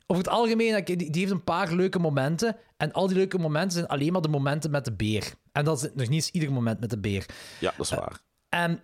Over 0.08 0.24
het 0.24 0.34
algemeen, 0.34 0.86
die, 0.86 0.98
die 0.98 1.22
heeft 1.22 1.32
een 1.32 1.44
paar 1.44 1.74
leuke 1.74 2.00
momenten. 2.00 2.58
En 2.78 2.92
al 2.92 3.08
die 3.08 3.18
leuke 3.18 3.38
momenten 3.38 3.72
zijn 3.72 3.88
alleen 3.88 4.12
maar 4.12 4.22
de 4.22 4.28
momenten 4.28 4.72
met 4.72 4.86
de 4.86 4.94
beer. 4.94 5.34
En 5.52 5.66
dat 5.66 5.84
is 5.84 5.90
nog 5.94 6.08
niet 6.08 6.12
eens 6.12 6.32
ieder 6.32 6.52
moment 6.52 6.80
met 6.80 6.90
de 6.90 7.00
beer. 7.00 7.26
Ja, 7.60 7.74
dat 7.78 7.86
is 7.86 7.92
waar. 7.92 8.20
En 8.50 8.84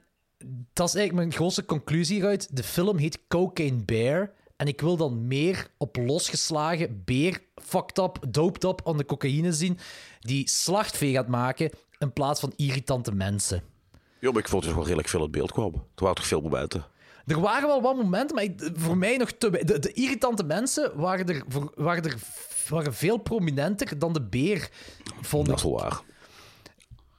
dat 0.74 0.88
is 0.88 0.96
eigenlijk 0.96 1.14
mijn 1.14 1.32
grootste 1.32 1.66
conclusie 1.66 2.16
hieruit. 2.16 2.56
De 2.56 2.64
film 2.64 2.98
heet 2.98 3.28
Cocaine 3.28 3.84
Bear. 3.86 4.32
En 4.56 4.68
ik 4.68 4.82
wil 4.82 4.98
dan 4.98 5.28
meer 5.28 5.68
op 5.78 5.96
losgeslagen 5.96 7.02
beer, 7.06 7.42
fucked 7.56 7.98
up, 7.98 8.18
doped 8.30 8.64
up 8.64 8.82
aan 8.84 8.98
de 8.98 9.06
cocaïne 9.06 9.54
zien, 9.54 9.78
die 10.20 10.50
slachtvee 10.50 11.12
gaat 11.12 11.28
maken 11.28 11.70
in 11.98 12.14
plaats 12.14 12.39
van 12.39 12.54
irritante 12.56 13.12
mensen. 13.12 13.64
Ja, 14.22 14.32
maar 14.32 14.41
ik 14.41 14.47
vond 14.47 14.63
het 14.65 14.74
wel 14.74 14.84
redelijk 14.84 15.07
veel 15.07 15.22
uit 15.22 15.32
beeld 15.32 15.51
kwam. 15.51 15.74
Er 15.74 15.82
waren 15.95 16.15
toch 16.15 16.28
veel 16.28 16.41
momenten. 16.41 16.86
Er 17.26 17.39
waren 17.41 17.67
wel 17.67 17.82
wat 17.82 17.95
momenten, 17.95 18.36
maar 18.36 18.43
ik- 18.43 18.69
voor 18.74 18.97
mij 18.97 19.17
nog 19.17 19.32
te... 19.32 19.49
De, 19.49 19.80
de 19.80 19.93
irritante 19.93 20.43
mensen 20.43 20.91
waren 20.95 21.28
er, 21.28 21.43
waren 21.76 22.03
er 22.03 22.15
waren 22.69 22.93
veel 22.93 23.17
prominenter 23.17 23.99
dan 23.99 24.13
de 24.13 24.22
beer, 24.22 24.69
vond 25.22 25.45
Dat 25.47 25.59
ik. 25.59 25.65
is 25.65 25.72
waar. 25.72 26.01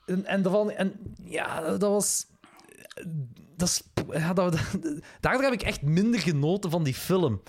En, 0.07 0.25
en, 0.27 0.43
daarvan, 0.43 0.71
en 0.71 0.93
ja, 1.25 1.61
dat 1.77 1.91
was. 1.91 2.27
Dat 3.57 3.69
is, 3.69 3.83
ja, 4.13 4.33
dat, 4.33 4.57
daardoor 5.21 5.43
heb 5.43 5.53
ik 5.53 5.63
echt 5.63 5.83
minder 5.83 6.21
genoten 6.21 6.71
van 6.71 6.83
die 6.85 6.95
film. 6.95 7.43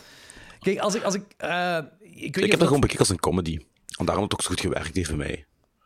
Kijk, 0.59 0.79
als 0.79 0.95
ik. 0.95 1.03
Als 1.03 1.13
ik, 1.15 1.23
eh, 1.37 1.77
ik, 1.99 2.35
weet 2.35 2.43
Ik 2.45 2.49
heb 2.49 2.51
dat 2.59 2.63
gewoon 2.67 2.79
bekeken 2.79 2.99
als 2.99 3.09
een 3.09 3.19
comedy. 3.19 3.59
En 3.99 4.05
daarom 4.05 4.23
het 4.23 4.33
ook 4.33 4.41
zo 4.41 4.49
goed 4.49 4.59
gewerkt 4.61 4.95
heeft 4.95 5.09
voor 5.09 5.17
mij. 5.17 5.45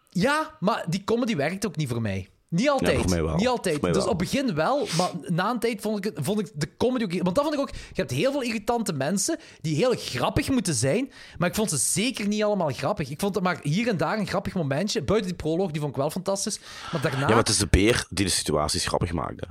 Ja, 0.09 0.57
maar 0.59 0.85
die 0.89 1.03
comedy 1.03 1.35
werkt 1.35 1.65
ook 1.65 1.75
niet 1.75 1.89
voor 1.89 2.01
mij. 2.01 2.29
Niet 2.49 2.69
altijd. 2.69 3.05
Niet 3.35 3.47
altijd. 3.47 3.81
Dus 3.81 3.91
wel. 3.91 4.03
op 4.03 4.07
het 4.09 4.17
begin 4.17 4.55
wel, 4.55 4.87
maar 4.97 5.09
na 5.27 5.49
een 5.49 5.59
tijd 5.59 5.81
vond 5.81 5.97
ik, 5.97 6.03
het- 6.03 6.25
vond 6.25 6.39
ik 6.39 6.49
de 6.55 6.77
comedy 6.77 7.03
ook... 7.03 7.23
Want 7.23 7.35
dat 7.35 7.43
vond 7.43 7.53
ik 7.55 7.61
ook... 7.61 7.69
Je 7.71 7.77
hebt 7.93 8.11
heel 8.11 8.31
veel 8.31 8.41
irritante 8.43 8.93
mensen 8.93 9.39
die 9.61 9.75
heel 9.75 9.93
grappig 9.95 10.49
moeten 10.49 10.73
zijn, 10.73 11.11
maar 11.37 11.49
ik 11.49 11.55
vond 11.55 11.69
ze 11.69 11.77
zeker 11.77 12.27
niet 12.27 12.43
allemaal 12.43 12.69
grappig. 12.71 13.09
Ik 13.09 13.19
vond 13.19 13.35
er 13.35 13.41
maar 13.41 13.59
hier 13.61 13.87
en 13.87 13.97
daar 13.97 14.17
een 14.19 14.27
grappig 14.27 14.53
momentje. 14.53 15.01
Buiten 15.03 15.27
die 15.29 15.37
proloog, 15.37 15.71
die 15.71 15.79
vond 15.81 15.91
ik 15.91 15.97
wel 15.97 16.09
fantastisch. 16.09 16.59
Maar 16.91 17.01
daarna... 17.01 17.19
Ja, 17.19 17.27
maar 17.27 17.37
het 17.37 17.49
is 17.49 17.57
de 17.57 17.67
beer 17.67 18.05
die 18.09 18.25
de 18.25 18.31
situaties 18.31 18.85
grappig 18.85 19.13
maakte. 19.13 19.47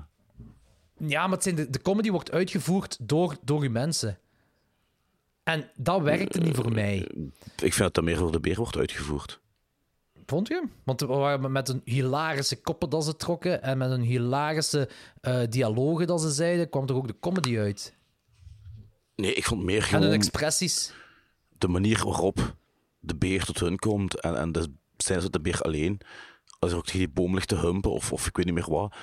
Ja, 0.99 1.23
maar 1.23 1.35
het 1.35 1.43
zijn 1.43 1.55
de, 1.55 1.71
de 1.71 1.81
comedy 1.83 2.11
wordt 2.11 2.31
uitgevoerd 2.31 2.97
door, 3.01 3.37
door 3.43 3.63
uw 3.63 3.71
mensen. 3.71 4.19
En 5.43 5.71
dat 5.77 6.03
werkte 6.03 6.39
niet 6.41 6.57
voor 6.57 6.73
mij. 6.73 6.97
Ik 7.63 7.73
vind 7.75 7.79
dat 7.79 7.95
dat 7.95 8.05
meer 8.05 8.17
door 8.17 8.33
de 8.33 8.41
beer 8.41 8.57
wordt 8.57 8.77
uitgevoerd. 8.77 9.41
Vond 10.27 10.49
je? 10.49 10.63
Want 10.85 11.01
we 11.01 11.07
waren 11.07 11.53
met 11.53 11.69
een 11.69 11.81
hilarische 11.85 12.61
koppen 12.61 12.91
dat 12.91 13.05
ze 13.05 13.17
trokken 13.17 13.63
en 13.63 13.79
met 13.79 13.91
een 13.91 14.03
hilarische 14.03 14.89
eh, 15.21 15.41
dialogen 15.49 16.07
dat 16.07 16.21
ze 16.21 16.31
zeiden, 16.31 16.71
kwam 16.71 16.87
toch 16.87 16.97
ook 16.97 17.07
de 17.07 17.19
comedy 17.21 17.59
uit. 17.59 17.95
Nee, 19.17 19.35
ik 19.35 19.45
vond 19.45 19.63
meer 19.63 19.77
En 19.77 19.83
gewoon 19.83 20.03
hun 20.03 20.13
expressies. 20.13 20.93
de 21.59 21.69
manier 21.69 22.05
waarop 22.05 22.55
de 23.01 23.17
beer 23.17 23.45
tot 23.45 23.61
hun 23.61 23.79
komt. 23.79 24.21
En, 24.21 24.37
en 24.37 24.53
de, 24.53 24.73
zijn 24.97 25.21
ze 25.21 25.31
de 25.31 25.41
beer 25.41 25.61
alleen. 25.61 26.01
Als 26.59 26.71
er 26.71 26.77
ook 26.77 26.85
tegen 26.85 26.99
die 26.99 27.09
boom 27.09 27.35
ligt 27.35 27.49
te 27.49 27.57
humpen 27.57 27.91
of, 27.91 28.13
of 28.13 28.27
ik 28.27 28.37
weet 28.37 28.47
niet 28.47 28.55
meer 28.55 28.71
wat. 28.71 28.95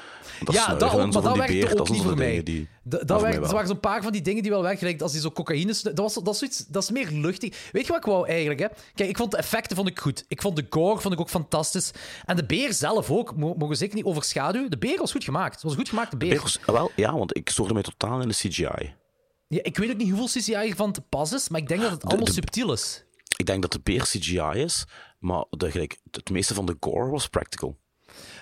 Dat 0.44 0.56
ja, 0.56 0.76
dat 0.76 0.92
ook, 0.92 0.98
maar 0.98 1.12
van 1.12 1.24
dat 1.24 1.36
werkte 1.38 1.54
beer, 1.54 1.72
ook 1.72 1.78
dat 1.78 1.90
niet 1.90 2.02
voor 2.02 2.16
mij. 2.18 2.44
die... 2.44 2.68
Da- 2.84 3.04
dat 3.04 3.22
werkt, 3.22 3.36
er 3.46 3.52
waren 3.52 3.68
zo'n 3.68 3.80
paar 3.80 4.04
van 4.04 4.12
die 4.12 4.22
dingen 4.22 4.42
die 4.42 4.52
wel 4.52 4.62
werken. 4.62 4.98
Als 5.00 5.12
die 5.12 5.22
zo 5.22 5.32
cocaïne... 5.32 5.74
Dat, 5.84 5.98
was, 5.98 6.14
dat, 6.14 6.28
is 6.34 6.38
zoiets, 6.40 6.66
dat 6.68 6.84
is 6.84 6.92
meer 6.92 7.10
luchtig. 7.12 7.70
Weet 7.72 7.86
je 7.86 7.92
wat 7.92 7.98
ik 7.98 8.06
wou 8.12 8.28
eigenlijk? 8.28 8.60
Hè? 8.60 8.68
Kijk, 8.96 9.10
ik 9.10 9.18
vond 9.18 9.32
de 9.32 9.38
effecten 9.38 9.76
vond 9.76 9.88
ik 9.90 10.00
goed. 10.00 10.26
Ik 10.28 10.42
vond 10.42 10.56
de 10.56 10.66
gore 10.70 11.02
vond 11.02 11.14
ik 11.14 11.20
ook 11.20 11.30
fantastisch. 11.30 11.92
En 12.26 12.36
de 12.36 12.46
beer 12.46 12.74
zelf 12.74 13.10
ook. 13.12 13.36
Mo- 13.36 13.54
Mogen 13.58 13.78
zeker 13.78 13.96
niet 13.96 14.06
overschaduwen. 14.06 14.70
De 14.72 14.78
beer 14.78 14.98
was 14.98 15.12
goed 15.12 15.24
gemaakt. 15.24 15.54
Het 15.54 15.64
was 15.64 15.72
een 15.72 15.78
goed 15.78 15.90
gemaakte 15.90 16.18
beer. 16.18 16.30
Beer 16.30 16.42
was- 16.42 16.60
ah, 16.66 16.74
wel, 16.76 16.92
ja, 16.96 17.18
want 17.18 17.38
ik 17.38 17.50
stoorde 17.50 17.74
mij 17.74 17.84
totaal 17.84 18.22
in 18.22 18.28
de 18.28 18.34
CGI. 18.36 18.94
Ja, 19.48 19.60
ik 19.64 19.78
weet 19.78 19.92
ook 19.92 19.98
niet 19.98 20.10
hoeveel 20.10 20.42
CGI 20.42 20.54
ervan 20.70 20.92
te 20.92 21.02
pas 21.02 21.32
is, 21.34 21.50
maar 21.50 21.60
ik 21.62 21.68
denk 21.68 21.82
dat 21.82 21.92
het 21.92 22.04
allemaal 22.06 22.26
de- 22.26 22.32
subtiel 22.32 22.74
is. 22.74 23.04
Ik 23.38 23.46
denk 23.46 23.62
dat 23.62 23.72
de 23.72 23.80
beer 23.84 24.02
CGI 24.02 24.40
is, 24.62 24.86
maar 25.24 25.46
de, 25.50 25.72
gelijk, 25.72 25.98
het 26.12 26.30
meeste 26.30 26.54
van 26.54 26.66
de 26.66 26.78
gore 26.80 27.10
was 27.10 27.28
practical. 27.28 27.78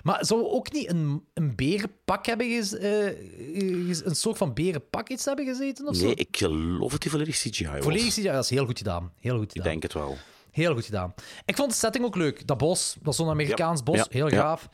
Maar 0.03 0.25
zou 0.25 0.41
we 0.41 0.47
ook 0.47 0.71
niet 0.71 0.89
een, 0.89 1.25
een 1.33 1.55
berenpak 1.55 2.25
hebben 2.25 2.47
gez, 2.49 2.69
gez- 2.71 4.01
een 4.05 4.15
soort 4.15 4.37
van 4.37 4.53
berenpak 4.53 5.09
iets 5.09 5.25
hebben 5.25 5.45
gezeten 5.45 5.87
of 5.87 5.95
zo? 5.95 6.05
Nee, 6.05 6.15
ik 6.15 6.37
geloof 6.37 6.91
dat 6.91 7.01
die 7.01 7.11
volledig 7.11 7.35
CGI 7.37 7.67
was. 7.67 7.83
Volledig 7.83 8.07
CGI, 8.13 8.21
dat 8.23 8.43
is 8.43 8.49
heel 8.49 8.65
goed 8.65 8.77
gedaan. 8.77 9.11
Heel 9.19 9.35
goed 9.37 9.43
Ik 9.45 9.51
gedaan. 9.51 9.67
denk 9.67 9.83
het 9.83 9.93
wel. 9.93 10.17
Heel 10.51 10.73
goed 10.73 10.85
gedaan. 10.85 11.13
Ik 11.45 11.55
vond 11.55 11.69
de 11.69 11.75
setting 11.77 12.05
ook 12.05 12.15
leuk. 12.15 12.47
Dat 12.47 12.57
bos, 12.57 12.95
dat 13.01 13.15
zo'n 13.15 13.29
Amerikaans 13.29 13.77
Ja, 13.79 13.83
bos, 13.85 13.95
ja, 13.97 14.05
heel 14.09 14.29
ja. 14.29 14.39
gaaf. 14.41 14.69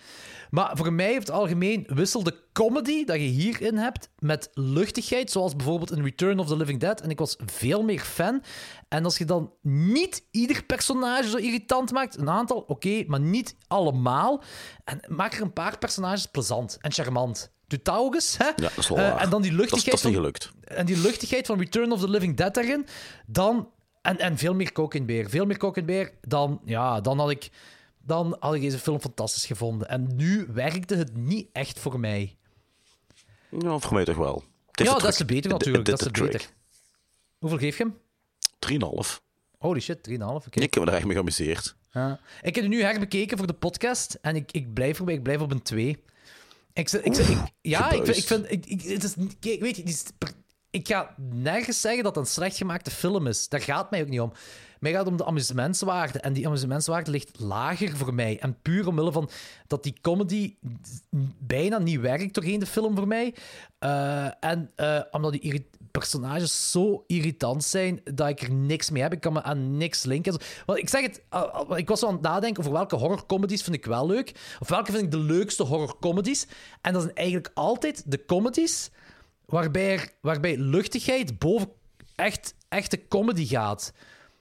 Maar 0.49 0.71
voor 0.78 0.93
mij, 0.93 1.07
over 1.09 1.19
het 1.19 1.32
algemeen, 1.32 1.84
wisselt 1.88 2.25
de 2.25 2.43
comedy 2.53 3.03
dat 3.05 3.15
je 3.15 3.21
hierin 3.21 3.78
hebt 3.78 4.09
met 4.19 4.49
luchtigheid, 4.53 5.32
zoals 5.32 5.55
bijvoorbeeld 5.55 5.91
in 5.91 6.03
Return 6.03 6.39
of 6.39 6.47
the 6.47 6.57
Living 6.57 6.80
Dead. 6.80 7.01
En 7.01 7.09
ik 7.09 7.19
was 7.19 7.36
veel 7.45 7.84
meer 7.84 7.99
fan. 7.99 8.43
En 8.88 9.03
als 9.03 9.17
je 9.17 9.25
dan 9.25 9.53
niet 9.61 10.23
ieder 10.32 10.63
personage 10.63 11.30
zo 11.30 11.38
irritant 11.38 11.91
maakt, 11.91 12.17
een 12.17 12.30
aantal, 12.30 12.57
oké, 12.67 13.03
maar 13.07 13.19
niet 13.19 13.55
allemaal. 13.67 14.43
En 14.84 14.99
maak 15.07 15.34
er 15.34 15.41
een 15.41 15.53
paar 15.53 15.78
personages 15.78 16.25
plezant 16.25 16.78
en 16.82 16.91
charmant. 16.91 17.51
Doe 17.67 17.80
dat 17.84 17.95
ook 17.97 18.13
eens, 18.13 18.38
hè? 18.38 18.45
Ja, 18.45 18.53
dat 18.55 18.78
is 18.78 18.88
wel 18.89 18.97
Eh, 18.97 19.21
en 19.21 19.30
dan 19.30 19.41
die 19.41 19.51
Dat 19.55 19.59
is, 19.65 19.71
luchtigheid 19.71 19.86
dat 19.86 19.93
is 19.93 20.03
niet 20.03 20.13
van- 20.13 20.13
gelukt. 20.23 20.51
en 20.80 20.86
die 20.86 20.97
luchtigheid 20.97 21.45
van 21.45 21.59
Return 21.59 21.91
of 21.91 21.99
the 21.99 22.09
Living 22.09 22.38
Dead 22.38 22.53
daarin, 22.53 22.86
dan... 23.25 23.69
En, 24.07 24.17
en 24.17 24.37
veel 24.37 24.53
meer 24.53 24.71
Coke 24.71 25.03
Beer. 25.03 25.29
Veel 25.29 25.45
meer 25.45 25.57
Coke 25.57 25.83
Beer, 25.83 26.11
dan, 26.21 26.61
ja, 26.65 27.01
dan, 27.01 27.19
had 27.19 27.29
ik, 27.29 27.49
dan 28.01 28.37
had 28.39 28.53
ik 28.53 28.61
deze 28.61 28.79
film 28.79 28.99
fantastisch 29.01 29.45
gevonden. 29.45 29.89
En 29.89 30.15
nu 30.15 30.47
werkte 30.53 30.95
het 30.95 31.15
niet 31.15 31.47
echt 31.51 31.79
voor 31.79 31.99
mij. 31.99 32.37
Ja, 33.59 33.79
voor 33.79 33.93
mij 33.93 34.05
toch 34.05 34.15
wel. 34.15 34.43
Ja, 34.71 34.83
de 34.93 34.99
dat 35.01 35.03
is 35.09 35.17
te 35.17 35.25
beter 35.25 35.51
natuurlijk. 35.51 35.85
Dat 35.85 35.99
is 36.01 36.07
de 36.11 36.21
beter. 36.23 36.49
Hoeveel 37.37 37.59
geef 37.59 37.77
je 37.77 37.83
hem? 37.83 38.81
3,5. 39.05 39.17
Holy 39.57 39.79
shit, 39.79 40.09
3,5. 40.09 40.15
Oké. 40.19 40.59
Ik 40.59 40.73
heb 40.73 40.83
me 40.83 40.89
er 40.89 40.95
echt 40.95 41.05
mee 41.05 41.13
geamuseerd. 41.15 41.75
Ja. 41.91 42.19
Ik 42.41 42.55
heb 42.55 42.63
het 42.63 42.73
nu 42.73 42.81
herbekeken 42.81 43.37
voor 43.37 43.47
de 43.47 43.53
podcast 43.53 44.17
en 44.21 44.35
ik, 44.35 44.51
ik 44.51 44.73
blijf 44.73 44.99
erbij. 44.99 45.13
Ik 45.13 45.23
blijf 45.23 45.41
op 45.41 45.51
een 45.51 45.61
2. 45.61 46.03
Ik, 46.73 46.89
zeg- 46.89 47.01
ik, 47.01 47.15
ik, 47.17 47.37
ja, 47.61 47.91
ik, 47.91 48.05
vind- 48.05 48.17
ik 48.17 48.23
vind... 48.27 48.51
Ik, 48.51 48.81
het 48.81 49.03
is, 49.03 49.15
weet 49.59 49.75
je, 49.75 49.83
die 49.83 49.93
is 49.93 50.03
ik 50.78 50.88
ga 50.88 51.15
nergens 51.34 51.82
zeggen 51.82 52.03
dat 52.03 52.15
het 52.15 52.25
een 52.25 52.32
slecht 52.32 52.57
gemaakte 52.57 52.91
film 52.91 53.28
is. 53.28 53.49
Daar 53.49 53.61
gaat 53.61 53.91
mij 53.91 54.01
ook 54.01 54.09
niet 54.09 54.19
om. 54.19 54.32
Mij 54.80 54.91
gaat 54.91 55.07
om 55.07 55.17
de 55.17 55.25
amusementswaarde. 55.25 56.19
En 56.19 56.34
die 56.34 56.47
amusementswaarde 56.47 57.11
ligt 57.11 57.39
lager 57.39 57.97
voor 57.97 58.13
mij. 58.13 58.39
En 58.39 58.61
puur 58.61 58.88
omwille 58.88 59.11
van 59.11 59.30
dat 59.67 59.84
die 59.84 59.95
comedy 60.01 60.55
bijna 61.39 61.78
niet 61.78 61.99
werkt 61.99 62.34
doorheen 62.34 62.59
de 62.59 62.65
film 62.65 62.95
voor 62.95 63.07
mij. 63.07 63.36
Eh, 63.80 64.25
en 64.39 64.71
eh, 64.75 64.99
omdat 65.11 65.32
die 65.32 65.69
personages 65.91 66.71
zo 66.71 67.03
irritant 67.07 67.63
zijn 67.63 68.01
dat 68.03 68.28
ik 68.28 68.41
er 68.41 68.51
niks 68.51 68.89
mee 68.89 69.01
heb. 69.01 69.13
Ik 69.13 69.21
kan 69.21 69.34
me 69.34 69.43
aan 69.43 69.78
niks 69.78 70.03
linken. 70.03 70.39
Want 70.65 70.80
ik 70.80 70.89
zeg 70.89 71.01
het, 71.01 71.21
uh, 71.34 71.78
ik 71.78 71.88
was 71.88 71.99
zo 71.99 72.07
aan 72.07 72.13
het 72.13 72.21
nadenken 72.21 72.59
over 72.59 72.75
welke 72.75 72.95
horrorcomedies 72.95 73.63
vind 73.63 73.75
ik 73.75 73.86
wel 73.86 74.07
leuk. 74.07 74.32
Of 74.59 74.69
welke 74.69 74.91
vind 74.91 75.03
ik 75.03 75.11
de 75.11 75.17
leukste 75.17 75.63
horrorcomedies. 75.63 76.47
En 76.82 76.93
dat 76.93 77.01
zijn 77.01 77.15
eigenlijk 77.15 77.51
altijd 77.53 78.03
de 78.05 78.25
comedies 78.25 78.89
waarbij, 79.47 80.09
waarbij 80.21 80.57
luchtigheid 80.57 81.39
boven 81.39 81.69
echt, 82.15 82.55
echte 82.69 83.07
comedy 83.07 83.45
gaat. 83.45 83.93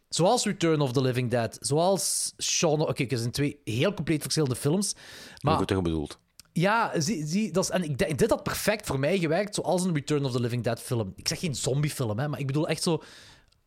Zoals 0.09 0.45
Return 0.45 0.81
of 0.81 0.93
the 0.93 1.01
Living 1.01 1.31
Dead. 1.31 1.57
Zoals 1.61 2.35
Shaun... 2.43 2.81
Oké, 2.81 3.03
het 3.03 3.19
zijn 3.19 3.31
twee 3.31 3.61
heel 3.65 3.95
compleet 3.95 4.23
verschillende 4.23 4.57
films. 4.57 4.95
Maar 5.41 5.57
goed 5.57 5.69
tegen 5.69 5.83
bedoeld. 5.83 6.19
ja, 6.53 7.01
zie, 7.01 7.27
zie, 7.27 7.53
dat 7.53 7.65
is, 7.65 7.71
en 7.71 7.83
ik 7.83 8.19
dit 8.19 8.31
had 8.31 8.43
perfect 8.43 8.87
voor 8.87 8.99
mij 8.99 9.19
gewerkt, 9.19 9.55
zoals 9.55 9.85
een 9.85 9.95
Return 9.95 10.25
of 10.25 10.33
the 10.33 10.41
Living 10.41 10.65
Dead 10.65 10.81
film. 10.81 11.13
Ik 11.17 11.29
zeg 11.29 11.39
geen 11.39 11.55
zombiefilm, 11.55 12.19
hè, 12.19 12.29
maar 12.29 12.41
ik 12.41 12.47
bedoel 12.47 12.69
echt 12.69 12.83
zo 12.83 13.03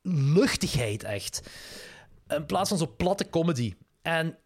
luchtigheid, 0.02 1.04
echt. 1.04 1.50
In 2.28 2.46
plaats 2.46 2.70
van 2.70 2.78
zo 2.78 2.94
platte 2.98 3.30
comedy. 3.30 3.74
En 4.02 4.38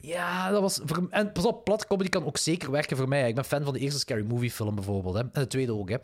ja, 0.00 0.50
dat 0.50 0.60
was... 0.60 0.80
Voor, 0.84 1.06
en 1.10 1.32
pas 1.32 1.44
op, 1.44 1.64
platte 1.64 1.86
comedy 1.86 2.08
kan 2.08 2.24
ook 2.24 2.36
zeker 2.36 2.70
werken 2.70 2.96
voor 2.96 3.08
mij. 3.08 3.28
Ik 3.28 3.34
ben 3.34 3.44
fan 3.44 3.64
van 3.64 3.72
de 3.72 3.78
eerste 3.78 3.98
Scary 3.98 4.24
Movie 4.24 4.50
film 4.50 4.74
bijvoorbeeld, 4.74 5.14
hè, 5.14 5.20
en 5.20 5.30
de 5.32 5.46
tweede 5.46 5.72
ook, 5.72 5.88
hè. 5.88 5.96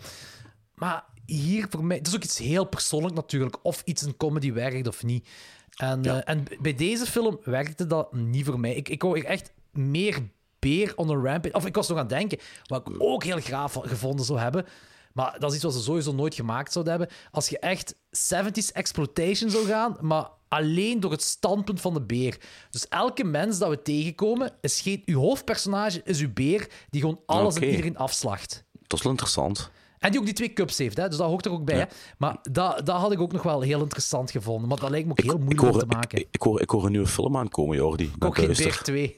Maar 0.74 1.04
hier 1.26 1.66
voor 1.70 1.84
mij... 1.84 1.96
Het 1.96 2.06
is 2.06 2.14
ook 2.14 2.24
iets 2.24 2.38
heel 2.38 2.64
persoonlijk 2.64 3.14
natuurlijk, 3.14 3.56
of 3.62 3.82
iets 3.84 4.02
een 4.02 4.16
comedy 4.16 4.52
werkt 4.52 4.86
of 4.88 5.02
niet. 5.02 5.28
En, 5.76 6.04
eh, 6.04 6.18
en 6.24 6.44
bij 6.60 6.74
deze 6.74 7.06
film 7.06 7.40
werkte 7.44 7.86
dat 7.86 8.12
niet 8.12 8.44
voor 8.44 8.60
mij. 8.60 8.74
Ik, 8.74 8.88
ik 8.88 9.02
wou 9.02 9.20
echt 9.20 9.52
meer 9.70 10.22
beer 10.58 10.92
on 10.96 11.10
a 11.10 11.30
rampage. 11.30 11.54
Of 11.54 11.66
ik 11.66 11.74
was 11.74 11.88
nog 11.88 11.98
aan 11.98 12.06
het 12.06 12.18
denken, 12.18 12.38
wat 12.66 12.88
ik 12.88 12.94
ook 12.98 13.24
heel 13.24 13.40
graag 13.40 13.72
gevonden 13.72 14.24
zou 14.24 14.38
hebben. 14.38 14.66
Maar 15.12 15.36
dat 15.38 15.50
is 15.50 15.54
iets 15.54 15.64
wat 15.64 15.74
ze 15.74 15.82
sowieso 15.82 16.12
nooit 16.12 16.34
gemaakt 16.34 16.72
zouden 16.72 16.98
hebben. 16.98 17.16
Als 17.30 17.48
je 17.48 17.58
echt 17.58 17.94
70s 17.94 18.72
exploitation 18.72 19.50
zou 19.50 19.66
gaan, 19.66 19.96
maar 20.00 20.28
alleen 20.52 21.00
door 21.00 21.10
het 21.10 21.22
standpunt 21.22 21.80
van 21.80 21.94
de 21.94 22.02
beer. 22.02 22.40
Dus 22.70 22.88
elke 22.88 23.24
mens 23.24 23.58
dat 23.58 23.68
we 23.68 23.82
tegenkomen, 23.82 24.52
is 24.60 24.80
geen, 24.80 25.02
uw 25.04 25.18
hoofdpersonage 25.18 26.00
is 26.04 26.20
uw 26.20 26.32
beer 26.32 26.68
die 26.90 27.00
gewoon 27.00 27.20
alles 27.26 27.56
en 27.56 27.64
iedereen 27.64 27.96
afslacht. 27.96 28.64
Dat 28.86 28.98
is 28.98 29.02
wel 29.02 29.12
interessant. 29.12 29.70
En 30.02 30.10
die 30.10 30.20
ook 30.20 30.26
die 30.26 30.34
twee 30.34 30.52
cups 30.52 30.78
heeft, 30.78 30.96
hè? 30.96 31.08
dus 31.08 31.16
dat 31.16 31.28
hoort 31.28 31.44
er 31.44 31.52
ook 31.52 31.64
bij. 31.64 31.76
Hè? 31.76 31.84
Maar 32.18 32.36
dat, 32.42 32.86
dat 32.86 32.96
had 32.96 33.12
ik 33.12 33.20
ook 33.20 33.32
nog 33.32 33.42
wel 33.42 33.60
heel 33.60 33.80
interessant 33.80 34.30
gevonden. 34.30 34.68
Maar 34.68 34.78
dat 34.78 34.90
lijkt 34.90 35.06
me 35.06 35.12
ook 35.12 35.20
heel 35.20 35.32
Ik 35.32 35.38
moeilijk 35.38 35.62
om 35.62 35.68
hoor, 35.68 35.78
te 35.78 35.86
maken. 35.86 36.18
ik, 36.18 36.26
ik, 36.30 36.42
hoor, 36.42 36.60
ik 36.60 36.70
hoor 36.70 36.84
een 36.84 36.90
nieuwe 36.90 37.06
film 37.06 37.36
aankomen, 37.36 37.76
Jordi. 37.76 38.04
In 38.04 38.12
Beer 38.18 38.34
duister. 38.34 38.82
2. 38.82 39.16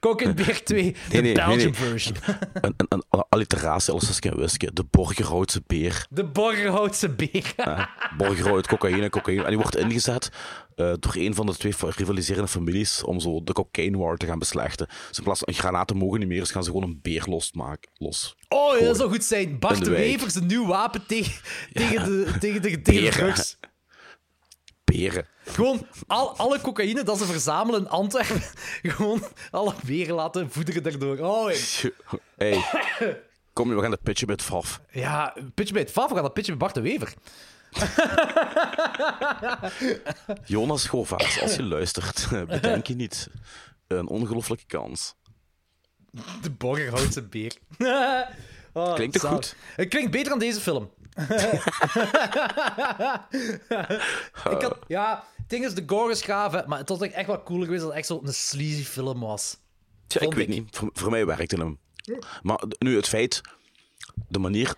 Coke 0.00 0.24
in 0.24 0.34
Beer 0.34 0.64
2, 0.64 0.96
de 1.10 1.20
nee, 1.20 1.34
Belgian 1.34 1.56
nee. 1.56 1.74
version. 1.74 2.16
Een, 2.52 2.74
een, 2.76 3.02
een 3.10 3.24
alliteratie, 3.28 3.92
alles 3.92 4.06
als 4.06 4.16
ik 4.16 4.30
kan 4.30 4.38
whisky. 4.38 4.68
De 4.72 4.84
Borgerhoutse 4.90 5.62
beer. 5.66 6.06
De 6.10 6.24
Borgerhoutse 6.24 7.08
Beer. 7.08 7.52
hè. 7.56 7.84
Borgerhout, 8.16 8.66
cocaïne, 8.66 9.10
cocaïne. 9.10 9.42
En 9.42 9.48
die 9.48 9.58
wordt 9.58 9.76
ingezet 9.76 10.30
eh, 10.78 10.92
door 11.00 11.14
een 11.14 11.34
van 11.34 11.46
de 11.46 11.56
twee 11.56 11.74
rivaliserende 11.78 12.48
families 12.48 13.02
om 13.04 13.20
zo 13.20 13.42
de 13.44 13.52
cocaine 13.52 13.98
war 13.98 14.16
te 14.16 14.26
gaan 14.26 14.38
beslechten. 14.38 14.86
Dus 15.08 15.18
in 15.18 15.24
plaats 15.24 15.38
van 15.38 15.48
een 15.48 15.54
granaat 15.60 15.88
te 15.88 15.94
mogen 15.94 16.18
niet 16.18 16.28
meer, 16.28 16.40
is 16.40 16.50
gaan 16.50 16.64
ze 16.64 16.70
gewoon 16.70 16.88
een 16.88 16.98
beer 17.02 17.24
losmaken. 17.28 17.90
Los. 17.96 18.36
Oh, 18.48 18.78
ja, 18.78 18.84
dat 18.84 18.96
zou 18.96 19.10
goed 19.10 19.24
zijn. 19.24 19.58
Bart 19.58 19.78
de 19.78 19.84
de 19.84 19.90
wijk. 19.90 20.04
Wever, 20.04 20.30
zijn 20.30 20.46
nieuw 20.46 20.66
wapen 20.66 21.06
tegen, 21.06 21.42
tegen, 21.72 22.04
de, 22.04 22.38
tegen, 22.38 22.62
de, 22.62 22.68
tegen 22.68 22.82
de 22.82 22.92
Beren. 22.92 23.12
drugs. 23.12 23.58
Beren. 24.84 25.26
Gewoon 25.44 25.86
al, 26.06 26.36
alle 26.36 26.60
cocaïne 26.60 27.02
dat 27.02 27.18
ze 27.18 27.24
verzamelen 27.24 27.80
in 27.80 27.88
Antwerpen, 27.88 28.42
gewoon 28.82 29.22
alle 29.50 29.74
beren 29.86 30.14
laten 30.14 30.50
voederen 30.50 30.82
daardoor. 30.82 31.18
Oh, 31.18 31.50
Hey. 32.36 32.64
Kom 33.52 33.74
we 33.74 33.80
gaan 33.80 33.90
de 33.90 33.98
pitchen 34.02 34.26
met 34.28 34.42
Faf. 34.42 34.80
ja, 34.90 35.34
pitje 35.54 35.72
bij 35.72 35.82
het 35.82 35.90
Faf, 35.90 36.08
we 36.08 36.14
gaan 36.14 36.22
dat 36.22 36.32
pitje 36.34 36.50
bij 36.50 36.60
Bart 36.60 36.74
de 36.74 36.80
Wever. 36.80 37.14
Jonas 40.44 40.86
Govaerts, 40.86 41.40
als 41.40 41.54
je 41.54 41.62
luistert, 41.62 42.28
bedenk 42.46 42.86
je 42.86 42.94
niet. 42.94 43.28
Een 43.86 44.08
ongelofelijke 44.08 44.66
kans. 44.66 45.14
De 46.42 46.50
Borgerhoutse 46.50 47.22
Beer. 47.22 47.56
Oh, 48.72 48.94
Klinkt 48.94 49.14
het 49.14 49.24
goed? 49.24 49.56
Het 49.76 49.88
klinkt 49.88 50.10
beter 50.10 50.28
dan 50.28 50.38
deze 50.38 50.60
film. 50.60 50.90
ik 54.50 54.62
had, 54.62 54.78
ja, 54.86 55.24
het 55.36 55.48
ding 55.48 55.64
is, 55.64 55.74
de 55.74 55.82
gore 55.86 56.12
is 56.12 56.22
gaaf, 56.22 56.52
hè, 56.52 56.66
maar 56.66 56.78
het 56.78 56.88
was 56.88 57.00
echt 57.00 57.26
wel 57.26 57.42
cooler 57.42 57.64
geweest 57.64 57.82
als 57.82 57.90
het 57.90 57.98
echt 57.98 58.06
zo'n 58.06 58.32
sleazy 58.32 58.84
film 58.84 59.20
was. 59.20 59.56
Tja, 60.06 60.20
ik 60.20 60.34
weet 60.34 60.48
niet. 60.48 60.76
Voor, 60.76 60.90
voor 60.92 61.10
mij 61.10 61.26
werkte 61.26 61.56
hem. 61.56 61.78
Maar 62.42 62.62
nu, 62.78 62.96
het 62.96 63.08
feit, 63.08 63.40
de 64.28 64.38
manier 64.38 64.74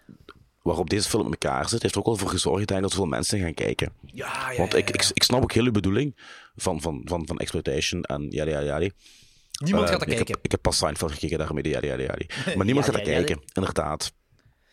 waarop 0.63 0.91
deze 0.91 1.09
film 1.09 1.25
in 1.25 1.31
elkaar 1.31 1.69
zit, 1.69 1.83
heeft 1.83 1.95
er 1.95 2.01
ook 2.01 2.07
wel 2.07 2.17
voor 2.17 2.29
gezorgd 2.29 2.69
denk 2.69 2.83
dat 2.83 2.91
zoveel 2.91 3.07
mensen 3.07 3.41
gaan 3.41 3.55
kijken. 3.55 3.93
Ja, 4.01 4.51
ja, 4.51 4.57
Want 4.59 4.73
ja, 4.73 4.79
ik, 4.79 4.91
ik, 4.91 5.11
ik 5.15 5.23
snap 5.23 5.43
ook 5.43 5.53
heel 5.53 5.65
uw 5.65 5.71
bedoeling 5.71 6.17
van, 6.57 6.81
van, 6.81 7.03
van, 7.05 7.27
van 7.27 7.39
exploitation 7.39 8.03
en 8.03 8.27
ja, 8.31 8.45
ja, 8.45 8.59
ja. 8.59 8.79
Niemand 8.79 9.85
Eh, 9.87 9.93
gaat 9.93 10.01
er 10.01 10.09
ik 10.09 10.17
kijken. 10.17 10.35
Heb, 10.35 10.45
ik 10.45 10.51
heb 10.51 10.63
pas 10.63 10.77
Seinfeld 10.77 11.13
gekeken 11.13 11.39
daarmee, 11.39 11.69
ja, 11.69 11.81
ja, 11.83 11.97
ja. 11.97 12.17
Maar 12.57 12.65
niemand 12.65 12.87
gaat 12.87 12.95
er 12.95 13.03
kijken, 13.03 13.41
inderdaad. 13.53 14.13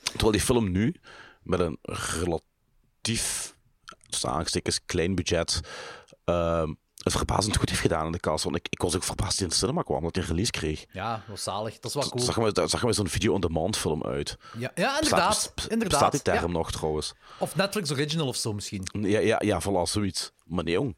Terwijl 0.04 0.32
die 0.32 0.42
film 0.42 0.72
nu, 0.72 0.96
met 1.44 1.60
een 1.60 1.78
relatief, 1.82 3.56
tussen 4.10 4.30
aangestekens, 4.30 4.80
klein 4.86 5.16
budget, 5.16 5.60
ehm, 6.24 6.74
het 7.08 7.18
verbazend 7.18 7.58
goed 7.58 7.70
heeft 7.70 7.82
gedaan 7.82 8.06
in 8.06 8.12
de 8.12 8.20
cast. 8.20 8.44
Want 8.44 8.56
ik, 8.56 8.68
ik 8.70 8.82
was 8.82 8.96
ook 8.96 9.04
verbaasd 9.04 9.42
in 9.42 9.48
de 9.48 9.54
cinema 9.54 9.82
kwam, 9.82 10.02
dat 10.04 10.16
hij 10.16 10.24
een 10.24 10.30
release 10.30 10.52
kreeg. 10.52 10.86
Ja, 10.92 11.24
was 11.28 11.44
zalig. 11.44 11.74
Dat 11.80 11.86
is 11.86 11.94
wel 11.94 12.10
cool. 12.10 12.24
Zag 12.24 12.38
maar, 12.38 12.52
zag 12.70 12.84
zo'n 12.96 13.08
video-on-demand 13.08 13.78
film 13.78 14.04
uit. 14.04 14.38
Ja, 14.58 14.72
ja 14.76 14.96
inderdaad. 15.00 15.28
Bestaat, 15.30 15.52
bes- 15.56 15.68
inderdaad. 15.68 15.90
bestaat 15.90 16.12
die 16.12 16.22
term 16.22 16.52
Ja. 16.52 16.58
nog 16.58 16.72
trouwens? 16.72 17.14
Of 17.40 17.56
Netflix 17.56 17.92
Original 17.92 18.28
of 18.28 18.36
zo 18.36 18.54
misschien. 18.54 18.88
Ja, 18.92 19.20
ja, 19.20 19.42
ja 19.44 19.62
voilà, 19.62 19.82
zoiets. 19.92 20.32
Maar 20.46 20.64
nee, 20.64 20.74
jong. 20.74 20.98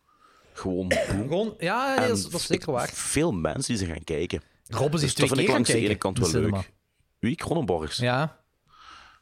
Gewoon. 0.53 0.91
Gewoon, 1.09 1.55
ja, 1.57 1.95
dat, 1.95 2.17
is, 2.17 2.23
En 2.25 2.31
dat 2.31 2.39
is 2.39 2.47
zeker 2.47 2.71
waar. 2.71 2.89
Veel 2.93 3.31
mensen 3.31 3.75
die 3.75 3.85
ze 3.85 3.91
gaan 3.91 4.03
kijken. 4.03 4.41
Rob 4.67 4.93
is 4.93 5.01
Dus 5.01 5.13
twee 5.13 5.29
keer 5.29 5.49
langs 5.49 5.69
de 5.69 5.77
ene 5.77 5.95
kant 5.95 6.17
wel 6.19 6.27
cinema. 6.29 6.57
leuk. 6.57 6.71
Wie? 7.19 7.35
Cronenborgs. 7.35 7.97
Ja. 7.97 8.37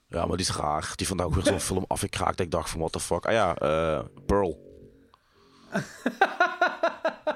Ja. 0.10 0.26
maar 0.26 0.38
die 0.38 0.46
is 0.46 0.56
raar. 0.56 0.92
Die 0.96 1.08
vandaag 1.08 1.26
ook 1.26 1.34
weer 1.36 1.44
zo'n 1.44 1.60
film 1.72 1.86
afgekraakt. 1.88 2.38
dat 2.38 2.46
Ik 2.46 2.52
dacht 2.52 2.70
van, 2.70 2.80
what 2.80 2.92
the 2.92 3.00
fuck. 3.00 3.26
Ah 3.26 3.32
ja, 3.34 3.56
eh 3.56 4.00
Pearl. 4.26 4.66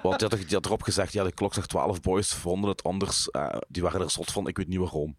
Want 0.03 0.19
die 0.19 0.27
had, 0.29 0.37
die 0.39 0.55
had 0.55 0.65
erop 0.65 0.81
gezegd, 0.81 1.13
ja, 1.13 1.23
de 1.23 1.31
klok 1.33 1.53
zegt 1.53 1.69
12 1.69 2.01
boys 2.01 2.33
vonden 2.33 2.69
het 2.69 2.83
anders. 2.83 3.29
eh, 3.29 3.55
die 3.67 3.83
waren 3.83 4.01
er 4.01 4.11
zot 4.11 4.31
van, 4.31 4.47
ik 4.47 4.57
weet 4.57 4.67
niet 4.67 4.79
waarom. 4.79 5.17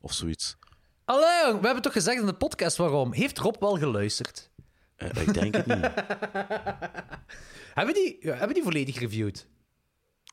Of 0.00 0.12
zoiets. 0.12 0.56
Allee, 1.04 1.44
jong, 1.46 1.58
we 1.60 1.64
hebben 1.64 1.82
toch 1.82 1.92
gezegd 1.92 2.20
in 2.20 2.26
de 2.26 2.32
podcast 2.34 2.76
waarom. 2.76 3.12
Heeft 3.12 3.38
Rob 3.38 3.56
wel 3.60 3.76
geluisterd? 3.76 4.50
Eh, 4.96 5.08
ik 5.26 5.34
denk 5.34 5.54
het 5.54 5.66
niet. 5.66 5.90
Hebben 7.74 7.94
die, 7.94 8.16
ja, 8.20 8.34
hebben 8.34 8.54
die 8.54 8.62
volledig 8.62 8.94
gereviewd? 8.94 9.46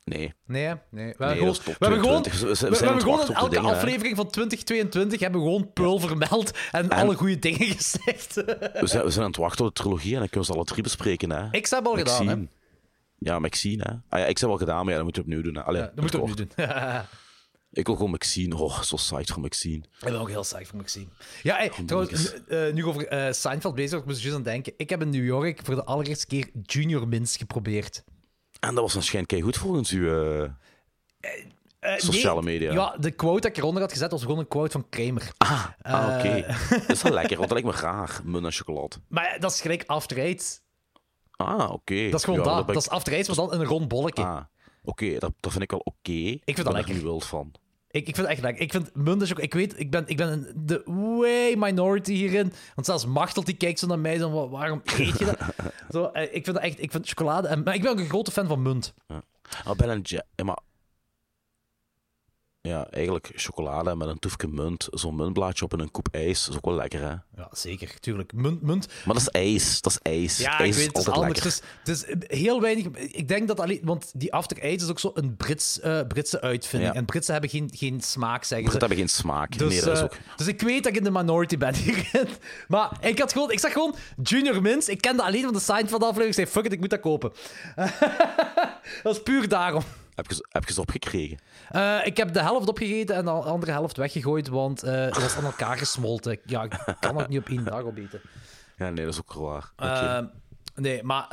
Nee. 0.06 0.34
Nee, 0.46 0.66
nee. 0.66 1.14
We 1.18 1.26
hebben 1.26 1.28
Nee, 1.28 1.38
gewoon, 1.38 1.54
we 1.64 1.72
hebben 1.86 2.00
gewoon, 2.00 2.22
22. 2.22 2.40
We- 2.40 2.46
we 2.46 2.50
we, 2.50 2.56
zijn 2.56 2.72
we 2.72 2.78
aan 2.78 2.84
hebben 2.84 2.96
het 2.96 3.04
gewoon 3.04 3.28
in 3.28 3.36
elke 3.36 3.50
dingen, 3.56 3.70
hè. 3.70 3.76
aflevering 3.76 4.16
van 4.16 4.30
2022 4.30 5.20
hebben 5.20 5.42
we 5.42 5.48
gewoon 5.48 5.74
Pearl 5.74 6.00
vermeld 6.00 6.52
en, 6.72 6.90
alle 6.90 7.16
goede 7.16 7.40
dingen 7.40 7.68
gezegd. 7.78 8.36
We 8.36 8.82
zijn, 8.84 9.04
we 9.04 9.10
zijn 9.12 9.24
aan 9.26 9.32
het 9.32 9.38
wachten 9.40 9.66
op 9.66 9.76
de 9.76 9.82
trilogie 9.82 10.14
en 10.14 10.20
dan 10.20 10.30
kunnen 10.30 10.48
we 10.48 10.54
ze 10.54 10.60
alle 10.60 10.64
drie 10.68 10.84
bespreken. 10.84 11.30
Hè. 11.32 11.48
ik 11.52 11.68
heb 11.68 11.86
al 11.86 11.96
gedaan, 11.96 12.28
hè. 12.28 12.36
Maxine. 12.36 12.48
Ja, 13.24 13.40
Maxine. 13.40 13.84
Hè. 13.84 13.92
Ah, 14.10 14.20
ja, 14.20 14.26
ik 14.26 14.38
heb 14.38 14.50
al 14.50 14.58
gedaan, 14.58 14.80
maar 14.84 14.90
ja, 14.90 14.96
dat 14.96 15.04
moet 15.04 15.16
je 15.16 15.22
opnieuw 15.22 15.42
doen. 15.42 15.56
Hè. 15.56 15.64
Allee, 15.64 15.82
Ja, 15.82 15.88
dat 15.88 15.96
moeten 15.96 16.20
we 16.20 16.26
ook 16.26 16.36
kort. 16.36 16.58
nu 16.58 16.66
doen. 16.66 16.76
Ik 17.76 17.86
wil 17.86 17.96
gewoon 17.96 18.12
Maxine. 18.12 18.56
Oh, 18.58 18.82
zo 18.82 18.96
psyched 18.96 19.32
voor 19.32 19.42
Maxine. 19.42 19.76
Ik 19.78 20.04
ben 20.04 20.20
ook 20.20 20.30
heel 20.30 20.44
saai 20.44 20.66
van 20.66 20.78
Maxime. 20.78 21.06
Ja, 21.44 21.56
hey, 21.56 21.72
trouwens, 21.86 22.34
eh, 22.48 22.74
nu 22.74 22.86
over 22.86 23.08
eh, 23.08 23.32
Seinfeld 23.34 23.76
bezig, 23.76 24.00
ik 24.00 24.06
moest 24.06 24.22
juist 24.22 24.38
aan 24.38 24.44
denken. 24.44 24.74
Ik 24.78 24.90
heb 24.90 25.02
in 25.02 25.10
New 25.10 25.26
York 25.26 25.60
voor 25.64 25.76
de 25.76 25.84
allereerste 25.84 26.26
keer 26.28 26.50
Junior 26.62 27.08
Mints 27.08 27.38
geprobeerd. 27.38 28.04
En 28.60 28.74
dat 28.76 28.84
was 28.84 28.94
waarschijnlijk 28.94 29.44
goed 29.44 29.58
volgens 29.58 29.92
u. 29.92 30.10
eh, 30.12 30.50
Sociale 31.98 32.42
nee, 32.42 32.60
media. 32.60 32.74
Ja, 32.74 32.96
de 33.00 33.12
quote 33.12 33.42
dat 33.42 33.52
ik 33.52 33.58
eronder 33.58 33.82
had 33.82 33.92
gezet 33.92 34.12
was 34.12 34.22
gewoon 34.22 34.40
een 34.40 34.48
quote 34.48 34.72
van 34.72 34.90
Kramer. 34.90 35.32
Ah, 35.38 35.66
ah 35.82 36.18
oké. 36.18 36.56
Dat 36.70 36.90
is 36.90 37.02
wel 37.02 37.14
lekker, 37.22 37.38
want 37.38 37.50
dat 37.50 37.62
lijkt 37.64 37.76
me 37.76 37.82
raar. 37.88 38.22
Mun 38.24 38.46
en 38.46 38.52
chocolade. 38.52 38.96
Maar 39.08 39.38
dat 39.40 39.52
is 39.52 39.62
gelijk 39.62 39.84
After 39.86 40.18
Eight. 40.18 40.62
Ah, 41.36 41.72
oké. 41.72 42.10
Dat 42.10 42.20
is 42.20 42.24
gewoon 42.24 42.40
Ja, 42.40 42.46
dat. 42.46 42.56
Dat 42.68 42.70
ik- 42.76 42.82
is 42.82 42.90
After 42.90 43.14
maar 43.28 43.36
dan 43.36 43.54
in 43.54 43.60
een 43.60 43.66
rond 43.66 43.88
bolletje. 43.88 44.24
Ah, 44.24 44.42
oké. 44.84 45.20
Dat, 45.20 45.32
dat 45.40 45.52
vind 45.52 45.64
ik 45.64 45.72
wel 45.72 45.80
oké. 45.84 46.12
Ik 46.12 46.42
vind 46.44 46.56
dat 46.56 46.66
ben 46.66 46.74
lekker. 46.74 46.90
er 46.92 46.98
niet 46.98 47.04
wild 47.04 47.26
van. 47.26 47.52
Ik, 47.90 48.08
ik 48.08 48.16
vind 48.16 48.18
het 48.28 48.36
echt 48.36 48.42
lekker. 48.42 48.62
Ik 48.64 48.72
vind 48.72 48.96
Mundes 48.96 49.32
ook... 49.32 49.40
Ik 49.40 49.54
weet, 49.54 49.80
ik 49.80 49.92
ben, 49.92 50.04
ik 50.08 50.18
ben 50.18 50.32
een, 50.32 50.66
de 50.66 50.82
way 50.86 51.56
minority 51.58 52.14
hierin. 52.14 52.54
Want 52.76 52.88
zelfs 52.88 53.06
Machtelt 53.06 53.46
die 53.46 53.56
kijkt 53.56 53.80
zo 53.80 53.88
naar 53.88 54.00
mij. 54.00 54.18
Zo, 54.18 54.32
"Wa- 54.32 54.48
waarom 54.50 54.82
eet 54.98 55.20
je 55.20 55.26
dat? 55.26 55.38
zo, 55.94 56.06
eh, 56.06 56.24
ik 56.24 56.44
vind 56.44 56.46
dat 56.46 56.58
echt... 56.62 56.82
Ik 56.82 56.92
vind 56.92 57.08
chocolade... 57.08 57.48
En, 57.48 57.64
maar 57.64 57.74
ik 57.76 57.82
ben 57.82 57.92
ook 57.92 58.00
een 58.00 58.06
grote 58.10 58.32
fan 58.32 58.48
van 58.48 58.62
munt. 58.62 58.94
Ah, 59.66 59.76
Ben. 59.78 60.00
Ja, 60.04 60.24
maar... 60.44 60.58
Ja, 62.68 62.88
eigenlijk 62.90 63.32
chocolade 63.36 63.96
met 63.96 64.08
een 64.08 64.20
toefje 64.20 64.48
munt. 64.48 64.88
Zo'n 64.92 65.16
muntblaadje 65.16 65.66
op 65.66 65.74
en 65.74 65.80
een 65.80 65.92
koep 65.92 66.08
ijs. 66.12 66.50
is 66.50 66.56
ook 66.56 66.66
wel 66.66 66.74
lekker, 66.74 67.02
hè? 67.02 67.16
Ja, 67.42 67.50
zeker. 67.52 68.00
Tuurlijk. 68.00 68.34
Munt, 68.34 68.62
munt. 68.62 68.88
Maar 69.06 69.14
dat 69.14 69.24
is 69.24 69.30
ijs. 69.30 69.82
Dat 69.82 69.92
is 69.92 70.00
ijs. 70.02 70.38
Ja, 70.38 70.60
ijs 70.60 70.70
ik 70.70 70.76
weet, 70.76 70.88
het 70.88 70.98
is 70.98 71.08
altijd 71.08 71.26
anders. 71.26 71.44
lekker. 71.44 71.62
Het 71.80 71.88
is, 71.88 72.06
het 72.08 72.32
is 72.32 72.38
heel 72.40 72.62
weinig... 72.62 72.86
Ik 72.96 73.28
denk 73.28 73.48
dat 73.48 73.60
alleen... 73.60 73.80
Want 73.84 74.12
die 74.16 74.34
After 74.34 74.58
Eight 74.58 74.82
is 74.82 74.90
ook 74.90 75.00
zo 75.00 75.12
een 75.14 75.36
Brits, 75.36 75.80
eh, 75.80 76.02
Britse 76.08 76.42
uitvinding. 76.42 76.94
Ja. 76.94 77.00
En 77.00 77.06
Britsen 77.06 77.34
hebben 77.34 77.52
geen, 77.52 77.70
geen 77.74 78.02
smaak, 78.02 78.44
zeggen 78.44 78.72
dat 78.72 78.80
hebben 78.80 78.98
geen 78.98 79.10
smaak. 79.10 79.58
Dus, 79.58 79.70
nee, 79.70 79.82
dat 79.82 79.94
is 79.94 80.00
eh, 80.00 80.04
ook... 80.04 80.18
dus 80.36 80.48
ik 80.48 80.62
weet 80.62 80.84
dat 80.84 80.92
ik 80.92 80.98
in 80.98 81.04
de 81.04 81.12
minority 81.12 81.58
ben 81.58 81.76
hierin. 81.76 82.28
Maar 82.68 82.98
ik, 83.02 83.20
had 83.20 83.32
gewoon, 83.32 83.52
ik 83.52 83.60
zag 83.60 83.72
gewoon 83.72 83.96
Junior 84.22 84.62
Mints. 84.62 84.90
Ik 84.90 85.02
kende 85.02 85.24
alleen 85.24 85.44
van 85.44 85.54
de 85.54 85.60
Seinfeld 85.60 86.02
aflevering. 86.02 86.30
Ik 86.30 86.36
zei, 86.36 86.48
fuck 86.48 86.66
it, 86.66 86.74
ik 86.74 86.80
moet 86.80 86.90
dat 86.90 87.00
kopen. 87.00 87.34
dat 89.04 89.16
is 89.16 89.24
puur 89.24 89.48
daarom. 89.48 89.84
Heb 90.16 90.28
je, 90.28 90.36
ze- 90.36 90.46
heb 90.50 90.66
je 90.68 90.74
ze 90.74 90.80
opgekregen? 90.82 91.38
Eh, 91.70 92.00
ik 92.06 92.18
heb 92.18 92.34
de 92.34 92.42
helft 92.42 92.68
opgegeten 92.68 93.16
en 93.16 93.26
de 93.26 93.32
andere 93.32 93.72
helft 93.72 93.98
weggegooid, 93.98 94.48
want 94.48 94.84
eh, 94.84 94.94
het 95.02 95.22
was 95.22 95.36
aan 95.36 95.44
elkaar 95.46 95.78
gesmolten. 95.78 96.40
Ja, 96.46 96.64
ik 96.64 96.96
kan 97.00 97.18
het 97.18 97.28
niet 97.30 97.40
op 97.40 97.48
één 97.50 97.64
dag 97.64 97.82
opeten. 97.82 98.22
Ja, 98.78 98.90
nee, 98.90 99.06
dat 99.06 99.14
is 99.14 99.20
ook 99.20 99.34
waar. 99.34 99.72
Ehm, 99.76 100.26
nee, 100.76 101.04
maar, 101.04 101.26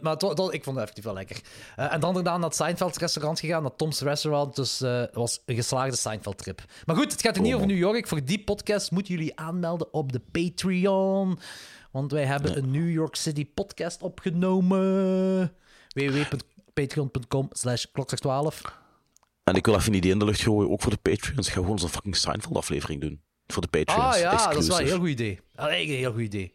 maar 0.00 0.12
ik 0.12 0.64
vond 0.64 0.64
het 0.66 0.76
effectief 0.76 1.04
wel 1.04 1.14
lekker. 1.14 1.40
Eh, 1.76 1.92
en 1.92 2.00
dan 2.00 2.14
daarna 2.14 2.36
naar 2.36 2.48
het 2.48 2.54
Seinfeld 2.56 2.96
restaurant 2.96 3.40
gegaan, 3.40 3.62
naar 3.62 3.76
Tom's 3.76 4.00
Restaurant. 4.00 4.56
Dus 4.56 4.80
eh, 4.80 4.98
het 5.00 5.14
was 5.14 5.40
een 5.46 5.54
geslaagde 5.56 5.96
Seinfeld-trip. 5.96 6.62
Maar 6.84 6.96
goed, 6.96 7.12
het 7.12 7.20
gaat 7.22 7.36
er 7.36 7.42
niet 7.42 7.50
Oh, 7.50 7.56
over. 7.56 7.68
New 7.68 7.78
York. 7.78 8.08
Voor 8.08 8.24
die 8.24 8.44
podcast 8.44 8.90
moeten 8.90 9.14
jullie 9.14 9.38
aanmelden 9.38 9.92
op 9.92 10.12
de 10.12 10.20
Patreon. 10.32 11.38
Want 11.90 12.12
wij 12.12 12.24
hebben 12.24 12.56
een 12.56 12.70
New 12.70 12.90
York 12.90 13.16
City 13.16 13.46
podcast 13.54 14.02
opgenomen. 14.02 15.52
www.patreon.com 16.74 17.48
slash 17.52 17.84
klokslag12. 17.86 18.82
En 19.44 19.54
ik 19.54 19.66
wil 19.66 19.74
even 19.74 19.88
een 19.88 19.98
idee 19.98 20.10
in 20.10 20.18
de 20.18 20.24
lucht 20.24 20.40
gooien, 20.40 20.70
ook 20.70 20.80
voor 20.82 20.90
de 20.90 21.10
Patreons. 21.10 21.46
Ik 21.46 21.52
ga 21.52 21.60
gewoon 21.60 21.78
zo'n 21.78 21.88
fucking 21.88 22.16
Seinfeld-aflevering 22.16 23.00
doen. 23.00 23.20
Voor 23.46 23.62
de 23.62 23.68
Patreons. 23.68 24.14
Ah 24.14 24.20
ja, 24.20 24.48
dat 24.52 24.62
is 24.62 24.68
wel 24.68 24.80
een 24.80 24.86
heel 24.86 24.98
goed 24.98 25.08
idee. 25.08 25.40
Eigenlijk 25.54 25.90
een 25.90 25.96
heel 25.96 26.12
goed 26.12 26.20
idee. 26.20 26.54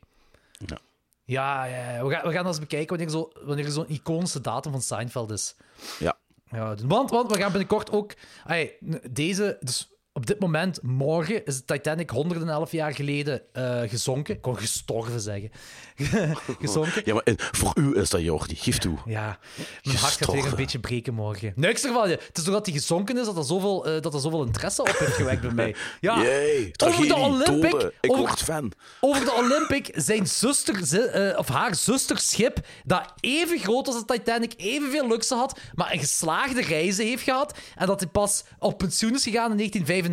Ja. 0.65 0.77
Ja, 1.23 1.63
ja. 1.63 2.05
We, 2.05 2.11
gaan, 2.13 2.27
we 2.27 2.33
gaan 2.33 2.47
eens 2.47 2.59
bekijken 2.59 2.97
wanneer, 2.97 3.09
zo, 3.09 3.31
wanneer 3.43 3.65
er 3.65 3.71
zo'n 3.71 3.89
iconische 3.89 4.41
datum 4.41 4.71
van 4.71 4.81
Seinfeld 4.81 5.31
is. 5.31 5.55
Ja. 5.99 6.17
Ja, 6.51 6.75
want, 6.75 7.09
want 7.09 7.31
we 7.31 7.37
gaan 7.37 7.51
binnenkort 7.51 7.91
ook... 7.91 8.13
Ai, 8.45 8.71
deze... 9.11 9.57
Dus 9.59 9.89
op 10.19 10.25
dit 10.25 10.39
moment, 10.39 10.81
morgen, 10.81 11.45
is 11.45 11.57
de 11.57 11.65
Titanic 11.65 12.09
111 12.09 12.71
jaar 12.71 12.93
geleden 12.93 13.41
eh, 13.53 13.81
gezonken. 13.85 14.35
Ik 14.35 14.41
kon 14.41 14.57
gestorven 14.57 15.19
zeggen. 15.19 15.51
gezonken. 16.61 17.01
Ja, 17.05 17.13
maar 17.13 17.23
eh, 17.23 17.33
voor 17.37 17.71
u 17.75 17.97
is 17.97 18.09
dat 18.09 18.21
Jordi. 18.21 18.55
Geef 18.55 18.77
toe. 18.77 18.97
Ja, 19.05 19.39
mijn 19.83 19.97
hart 19.97 20.13
gaat 20.13 20.31
weer 20.31 20.45
een 20.45 20.55
beetje 20.55 20.79
breken 20.79 21.13
morgen. 21.13 21.53
Niks 21.55 21.83
ervan. 21.83 22.09
Het 22.09 22.37
is 22.37 22.43
doordat 22.43 22.65
hij 22.65 22.75
gezonken 22.75 23.17
is 23.17 23.25
dat 23.25 23.37
er 23.37 23.43
zoveel, 23.43 23.85
eh, 23.85 24.01
dat 24.01 24.13
er 24.13 24.19
zoveel 24.19 24.43
interesse 24.43 24.81
op 24.81 24.97
heeft 24.97 25.13
gewekt 25.13 25.41
bij 25.41 25.51
mij. 25.51 25.75
Ja, 26.01 26.21
Jee, 26.21 26.71
over 26.83 27.07
de 27.07 27.15
Olympic... 27.15 27.71
doden. 27.71 27.91
Ik 28.01 28.11
over- 28.11 28.25
word 28.25 28.41
fan. 28.41 28.71
over 28.99 29.25
de 29.25 29.33
Olympic, 29.33 29.89
zijn 29.95 30.27
zuster, 30.27 31.37
of 31.37 31.47
haar 31.47 31.75
zusterschip, 31.75 32.59
dat 32.83 33.13
even 33.19 33.59
groot 33.59 33.87
als 33.87 34.05
de 34.05 34.13
Titanic, 34.13 34.53
evenveel 34.57 35.07
luxe 35.07 35.35
had, 35.35 35.59
maar 35.73 35.93
een 35.93 35.99
geslaagde 35.99 36.61
reizen 36.61 37.05
heeft 37.05 37.23
gehad, 37.23 37.57
en 37.75 37.87
dat 37.87 37.99
hij 37.99 38.09
pas 38.09 38.43
op 38.59 38.77
pensioen 38.77 39.13
is 39.13 39.23
gegaan 39.23 39.51
in 39.51 39.57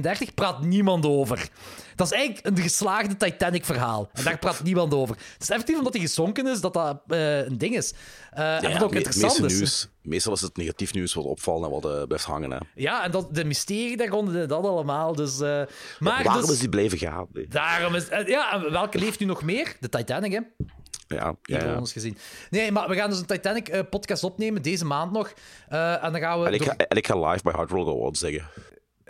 1935, 0.03 0.35
praat 0.35 0.63
niemand 0.63 1.07
over. 1.07 1.49
Dat 1.95 2.07
is 2.07 2.13
eigenlijk 2.13 2.47
een 2.47 2.63
geslaagde 2.63 3.17
Titanic-verhaal. 3.17 4.09
En 4.13 4.25
daar 4.25 4.39
praat 4.39 4.63
niemand 4.63 4.95
over. 4.95 5.17
Het 5.33 5.43
is 5.43 5.51
effectief 5.51 5.79
omdat 5.79 5.93
hij 5.93 6.03
gezonken 6.03 6.47
is 6.47 6.61
dat 6.61 6.75
dat 6.75 7.01
eh, 7.09 7.45
een 7.45 7.59
ding 7.59 7.77
is. 7.77 7.93
Eh, 8.31 8.55
en 8.57 8.63
Ja, 8.69 8.73
wat 8.73 8.83
ook 8.83 8.91
me- 8.91 8.97
interessant 8.97 9.45
is. 9.45 9.57
nieuws, 9.57 9.89
meestal 10.03 10.33
is 10.33 10.41
het 10.41 10.57
negatief 10.57 10.93
nieuws 10.95 11.15
wat 11.15 11.25
opvalt 11.25 11.65
en 11.65 11.71
wat 11.71 11.85
eh, 11.85 12.03
blijft 12.07 12.25
hangen. 12.25 12.51
Hè. 12.51 12.59
Ja, 12.75 13.05
en 13.05 13.11
dat, 13.11 13.35
de 13.35 13.45
mysterie 13.45 13.97
daar 13.97 14.09
rond 14.09 14.29
en 14.35 14.49
dat 14.49 14.65
allemaal. 14.65 15.15
Dus, 15.15 15.39
maar 15.39 15.67
Waarom 15.99 16.41
dus- 16.41 16.51
is 16.51 16.59
die 16.59 16.69
blijven 16.69 16.99
gaan? 16.99 17.27
Nee. 17.33 17.47
Daarom 17.49 17.95
is... 17.95 18.07
ja, 18.27 18.53
en 18.53 18.73
welke 18.73 18.99
leeft 18.99 19.19
nu 19.21 19.27
nog 19.27 19.43
meer? 19.43 19.77
De 19.81 19.89
Titanic, 19.89 20.33
hè? 20.33 20.41
Ja, 21.09 21.35
ja, 21.43 21.59
ja. 21.59 21.65
Ironisch 21.67 21.93
gezien. 21.93 22.19
Nee, 22.51 22.73
maar 22.73 22.89
we 22.89 22.95
gaan 22.95 23.11
dus 23.11 23.19
een 23.19 23.27
Titanic-podcast 23.27 24.25
opnemen 24.25 24.63
deze 24.63 24.85
maand 24.85 25.13
nog. 25.13 25.33
En 25.69 26.13
dan 26.13 26.19
gaan 26.21 26.41
we. 26.41 26.47
En 26.47 26.53
ik, 26.53 26.59
door- 26.59 26.69
ga, 26.69 26.77
en 26.77 26.97
ik 26.97 27.07
ga 27.07 27.29
live 27.29 27.43
bij 27.43 27.53
Hard 27.53 27.71
Roll 27.71 27.89
Awards 27.89 28.21
zeggen. 28.21 28.45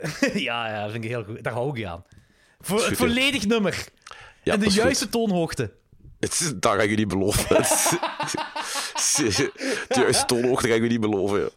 ja, 0.48 0.68
ja, 0.68 0.90
vind 0.90 1.04
ik 1.04 1.10
heel 1.10 1.24
goed. 1.24 1.44
Daar 1.44 1.52
hou 1.52 1.78
ik 1.78 1.86
aan. 1.86 2.04
Voor, 2.60 2.84
het 2.84 2.96
volledig 2.96 3.46
nummer. 3.46 3.88
Ja, 4.42 4.52
en 4.52 4.58
de 4.58 4.64
dat 4.64 4.74
is 4.74 4.74
juiste 4.74 5.08
toonhoogte. 5.08 5.72
Het 6.20 6.54
dat 6.56 6.74
ga 6.74 6.82
ik 6.82 6.90
je 6.90 6.96
niet 6.96 7.08
beloven. 7.08 7.56
De 9.88 9.88
juiste 10.00 10.26
toonhoogte 10.26 10.68
ga 10.68 10.74
ik 10.74 10.82
je 10.82 10.88
niet 10.88 11.00
beloven. 11.00 11.50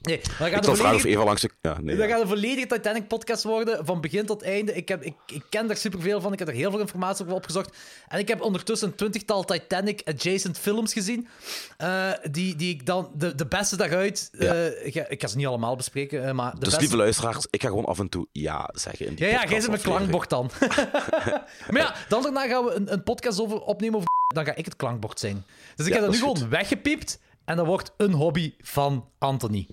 Nee, 0.00 0.18
Ik 0.18 0.30
gaat 0.30 0.64
de 0.64 0.76
volledige, 0.76 1.08
Eva 1.08 1.24
langs 1.24 1.42
de... 1.42 1.50
Ja, 1.60 1.80
nee. 1.80 1.96
dat 1.96 2.08
ja. 2.08 2.12
gaat 2.12 2.22
een 2.22 2.28
volledige 2.28 2.66
Titanic-podcast 2.66 3.42
worden, 3.42 3.86
van 3.86 4.00
begin 4.00 4.26
tot 4.26 4.42
einde. 4.42 4.74
Ik, 4.74 4.88
heb, 4.88 5.02
ik, 5.02 5.14
ik 5.26 5.42
ken 5.48 5.66
daar 5.66 5.76
superveel 5.76 6.20
van, 6.20 6.32
ik 6.32 6.38
heb 6.38 6.48
er 6.48 6.54
heel 6.54 6.70
veel 6.70 6.80
informatie 6.80 7.24
over 7.24 7.36
opgezocht. 7.36 7.76
En 8.08 8.18
ik 8.18 8.28
heb 8.28 8.40
ondertussen 8.40 8.88
een 8.88 8.94
twintigtal 8.94 9.44
Titanic-adjacent 9.44 10.58
films 10.58 10.92
gezien, 10.92 11.28
eh, 11.76 12.10
die, 12.30 12.56
die 12.56 12.74
ik 12.74 12.86
dan, 12.86 13.10
de, 13.14 13.34
de 13.34 13.46
beste 13.46 13.76
daaruit, 13.76 14.30
eh, 14.38 14.86
ik, 14.86 14.92
ga, 14.92 15.08
ik 15.08 15.20
ga 15.20 15.26
ze 15.26 15.36
niet 15.36 15.46
allemaal 15.46 15.76
bespreken, 15.76 16.26
eh, 16.26 16.32
maar 16.32 16.50
de 16.52 16.58
Dus 16.58 16.64
beste... 16.64 16.80
lieve 16.80 16.96
luisteraars, 16.96 17.46
ik 17.50 17.62
ga 17.62 17.68
gewoon 17.68 17.84
af 17.84 17.98
en 17.98 18.08
toe 18.08 18.26
ja 18.32 18.70
zeggen 18.72 19.06
in 19.06 19.14
die 19.14 19.24
Ja, 19.24 19.30
ja, 19.30 19.44
jij 19.48 19.60
zit 19.60 19.70
podcastaflevering. 19.70 20.10
klankbord 20.10 20.30
dan. 20.30 20.50
maar 21.70 21.82
ja, 21.82 21.94
dan 22.08 22.22
daarna 22.22 22.46
gaan 22.46 22.64
we 22.64 22.74
een, 22.74 22.92
een 22.92 23.02
podcast 23.02 23.40
over 23.40 23.60
opnemen 23.60 23.96
over 23.96 24.08
dan 24.34 24.44
ga 24.44 24.54
ik 24.54 24.64
het 24.64 24.76
klankbord 24.76 25.20
zijn. 25.20 25.44
Dus 25.76 25.86
ik 25.86 25.92
heb 25.92 26.02
dat 26.02 26.10
nu 26.10 26.18
dat 26.18 26.28
gewoon 26.28 26.48
weggepiept 26.48 27.18
en 27.50 27.56
dat 27.56 27.66
wordt 27.66 27.92
een 27.96 28.12
hobby 28.12 28.54
van 28.58 29.08
Anthony. 29.18 29.68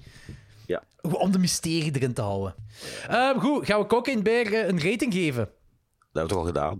Ja. 0.65 0.83
Om 1.01 1.31
de 1.31 1.39
mysterie 1.39 1.95
erin 1.95 2.13
te 2.13 2.21
houden. 2.21 2.55
Ehm, 3.09 3.39
goed, 3.39 3.65
gaan 3.65 3.79
we 3.79 3.85
Cocaine 3.85 4.21
Bear 4.21 4.53
een 4.53 4.81
rating 4.81 5.13
geven? 5.13 5.43
Dat 5.43 5.49
hebben 6.11 6.23
we 6.23 6.27
toch 6.27 6.37
al 6.37 6.45
gedaan? 6.45 6.79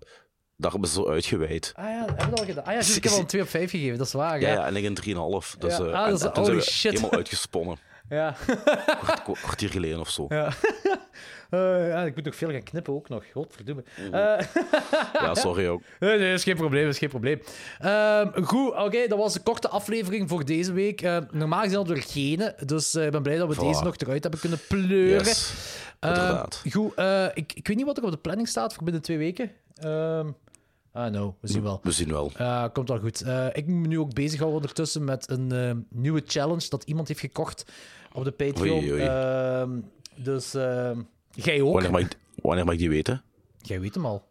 Dat 0.56 0.72
hebben 0.72 0.90
ze 0.90 0.96
zo 0.96 1.10
uitgeweid. 1.10 1.74
Ah 1.76 1.86
ja, 1.86 2.00
dat 2.06 2.10
hebben 2.18 2.30
we 2.34 2.40
al 2.40 2.46
gedaan. 2.46 2.64
Ah 2.66 2.74
ja, 2.74 2.80
ik 2.96 3.04
heb 3.04 3.14
al 3.14 3.20
een 3.20 3.26
2 3.26 3.42
op 3.42 3.50
5 3.50 3.70
gegeven, 3.70 3.98
dat 3.98 4.08
is 4.08 4.14
waar. 4.14 4.40
Ja, 4.42 4.50
Ja, 4.54 4.66
en 4.66 4.76
ik 4.76 4.84
een 4.86 4.96
3,5. 4.96 5.56
Dus, 5.60 5.78
Ja. 5.78 5.84
eh, 5.86 5.94
Ah, 5.94 6.06
en- 6.06 6.18
dat 6.18 6.38
is- 6.38 6.44
holy 6.44 6.56
we 6.56 6.62
shit. 6.62 6.92
helemaal 6.92 7.12
uitgesponnen. 7.12 7.78
ja. 8.10 8.36
Kwart- 9.00 9.24
kwart- 9.24 9.40
kwartier 9.42 9.70
geleden 9.70 10.00
of 10.00 10.10
zo. 10.10 10.26
ja. 10.30 10.50
Eh, 11.50 11.88
ja, 11.88 12.04
ik 12.04 12.16
moet 12.16 12.26
nog 12.26 12.36
veel 12.36 12.50
gaan 12.52 12.64
knippen 12.64 12.94
ook 12.94 13.10
nog. 13.10 13.24
Godverdomme. 13.34 13.84
Eh, 14.12 14.12
Ja, 15.24 15.36
sorry 15.36 15.68
ook. 15.68 15.82
Nee, 16.00 16.18
nee, 16.20 16.34
is 16.34 16.44
geen 16.44 16.56
probleem, 16.56 16.88
is 16.88 16.98
geen 16.98 17.10
probleem. 17.10 17.42
Ehm, 17.80 18.44
goed, 18.44 18.76
oké, 18.76 19.08
dat 19.08 19.18
was 19.18 19.36
een 19.36 19.44
korte 19.44 19.70
aflevering 19.70 20.30
voor 20.30 20.46
deze 20.46 20.74
week. 20.74 21.02
Eh, 21.02 21.18
normaal 21.32 21.62
gezien 21.62 21.76
hadden 21.76 21.96
we 21.96 22.02
er 22.02 22.08
geen, 22.08 22.52
dus 22.68 22.96
ik 22.96 23.12
ben 23.12 23.22
blij 23.24 23.38
dat 23.38 23.48
we 23.48 23.56
Voilà. 23.56 23.60
deze 23.68 23.84
nog 23.84 23.96
eruit 23.98 24.22
hebben 24.22 24.40
kunnen 24.40 24.60
pleuren. 24.68 25.26
Yes. 25.26 25.54
Ehm, 26.00 26.14
Inderdaad. 26.14 26.64
goed, 26.72 26.94
ik, 27.34 27.54
ik 27.54 27.68
weet 27.68 27.78
niet 27.78 27.86
wat 27.86 27.98
er 27.98 28.04
op 28.04 28.12
de 28.12 28.18
planning 28.18 28.48
staat 28.48 28.74
voor 28.74 28.84
binnen 28.84 29.02
twee 29.02 29.18
weken. 29.18 29.52
Ah, 30.98 31.12
no, 31.12 31.36
we 31.40 31.48
zien 31.48 31.64
wel. 31.64 31.80
We 31.84 31.92
zien 31.92 32.10
wel. 32.10 32.32
Eh, 32.36 32.66
komt 32.74 32.90
wel 32.90 33.00
goed. 33.00 33.22
Eh, 33.22 33.48
ik 33.54 33.68
moet 33.68 33.82
me 33.82 33.88
nu 33.88 34.00
ook 34.00 34.14
bezighouden 34.14 34.60
ondertussen 34.60 35.04
met 35.04 35.30
een 35.30 35.52
eh, 35.52 35.72
nieuwe 35.90 36.24
challenge 36.26 36.70
dat 36.70 36.84
iemand 36.84 37.08
heeft 37.08 37.20
gekocht 37.20 37.66
op 38.14 38.24
de 38.24 38.32
Patreon. 38.32 38.78
Oei, 38.78 38.92
oei. 38.92 39.02
Ehm, 39.02 39.70
dus 40.16 40.54
ehm, 40.54 41.02
jij 41.32 41.62
ook. 41.62 41.74
Wanneer 41.74 41.92
mag, 41.92 42.02
ik, 42.02 42.18
wanneer 42.36 42.66
mag 42.66 42.74
ik 42.74 42.80
die 42.80 42.90
weten? 42.90 43.24
Jij 43.62 43.80
weet 43.80 43.94
hem 43.96 44.06
al. 44.06 44.27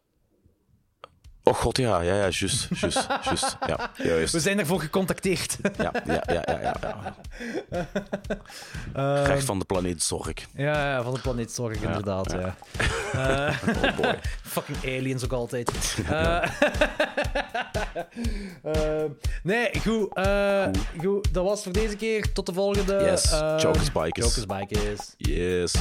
Oh 1.48 1.54
god, 1.54 1.76
ja, 1.78 2.00
ja, 2.00 2.14
ja, 2.14 2.20
juist, 2.28 2.68
juist, 2.80 3.06
juist. 3.24 3.56
Ja, 3.66 3.90
juist. 3.96 4.32
We 4.32 4.40
zijn 4.40 4.56
daarvoor 4.56 4.80
gecontacteerd. 4.80 5.56
Ja, 5.76 5.92
ja, 6.04 6.22
ja, 6.26 6.44
ja, 6.46 6.60
ja. 6.60 6.74
ja. 8.92 9.24
Recht 9.24 9.44
van 9.44 9.58
de 9.58 9.64
planeet 9.64 10.02
Zorg. 10.02 10.32
ja, 10.56 10.90
ja, 10.90 11.02
van 11.02 11.14
de 11.14 11.20
planeet 11.20 11.52
Zorg, 11.52 11.82
inderdaad. 11.82 12.32
Ja. 12.32 12.54
Eh, 13.16 13.54
Oh 13.84 13.96
boy. 13.96 14.18
fucking 14.54 14.78
aliens 14.84 15.24
ook 15.24 15.32
altijd. 15.32 15.70
Eh, 18.62 19.02
nee, 19.42 19.70
goed, 19.80 20.14
eh, 20.14 20.66
goed. 20.98 21.34
Dat 21.34 21.44
was 21.44 21.62
voor 21.62 21.72
deze 21.72 21.96
keer. 21.96 22.32
Tot 22.32 22.46
de 22.46 22.52
volgende. 22.52 22.94
Yes, 23.04 23.30
Jokers 23.62 23.92
Bikers. 23.92 24.26
Jokers 24.26 24.46
Bikers. 24.46 25.14
Yes. 25.16 25.74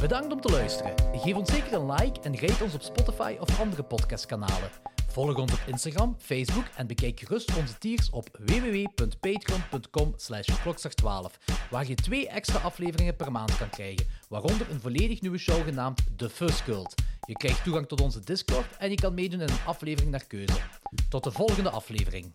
Bedankt 0.00 0.32
om 0.32 0.40
te 0.40 0.50
luisteren. 0.50 0.94
Geef 1.12 1.34
ons 1.34 1.50
zeker 1.50 1.72
een 1.72 1.92
like 1.92 2.20
en 2.20 2.38
rate 2.40 2.64
ons 2.64 2.74
op 2.74 2.82
Spotify 2.82 3.36
of 3.40 3.60
andere 3.60 3.82
podcastkanalen. 3.82 4.70
Volg 5.06 5.36
ons 5.36 5.52
op 5.52 5.60
Instagram, 5.66 6.16
Facebook 6.18 6.64
en 6.76 6.86
bekijk 6.86 7.20
gerust 7.20 7.56
onze 7.56 7.78
tiers 7.78 8.10
op 8.10 8.28
www.patreon.com 8.38 10.12
slash 10.16 10.48
klokslag12, 10.48 11.54
waar 11.70 11.86
je 11.86 11.94
twee 11.94 12.28
extra 12.28 12.58
afleveringen 12.58 13.16
per 13.16 13.32
maand 13.32 13.56
kan 13.56 13.70
krijgen, 13.70 14.06
waaronder 14.28 14.70
een 14.70 14.80
volledig 14.80 15.20
nieuwe 15.20 15.38
show 15.38 15.64
genaamd 15.64 16.02
The 16.16 16.30
Fuzz 16.30 16.62
Cult. 16.64 16.94
Je 17.26 17.34
krijgt 17.34 17.64
toegang 17.64 17.88
tot 17.88 18.00
onze 18.00 18.20
Discord 18.20 18.76
en 18.78 18.90
je 18.90 18.96
kan 18.96 19.14
meedoen 19.14 19.40
in 19.40 19.48
een 19.48 19.66
aflevering 19.66 20.10
naar 20.10 20.26
keuze. 20.26 20.60
Tot 21.08 21.24
de 21.24 21.32
volgende 21.32 21.70
aflevering. 21.70 22.32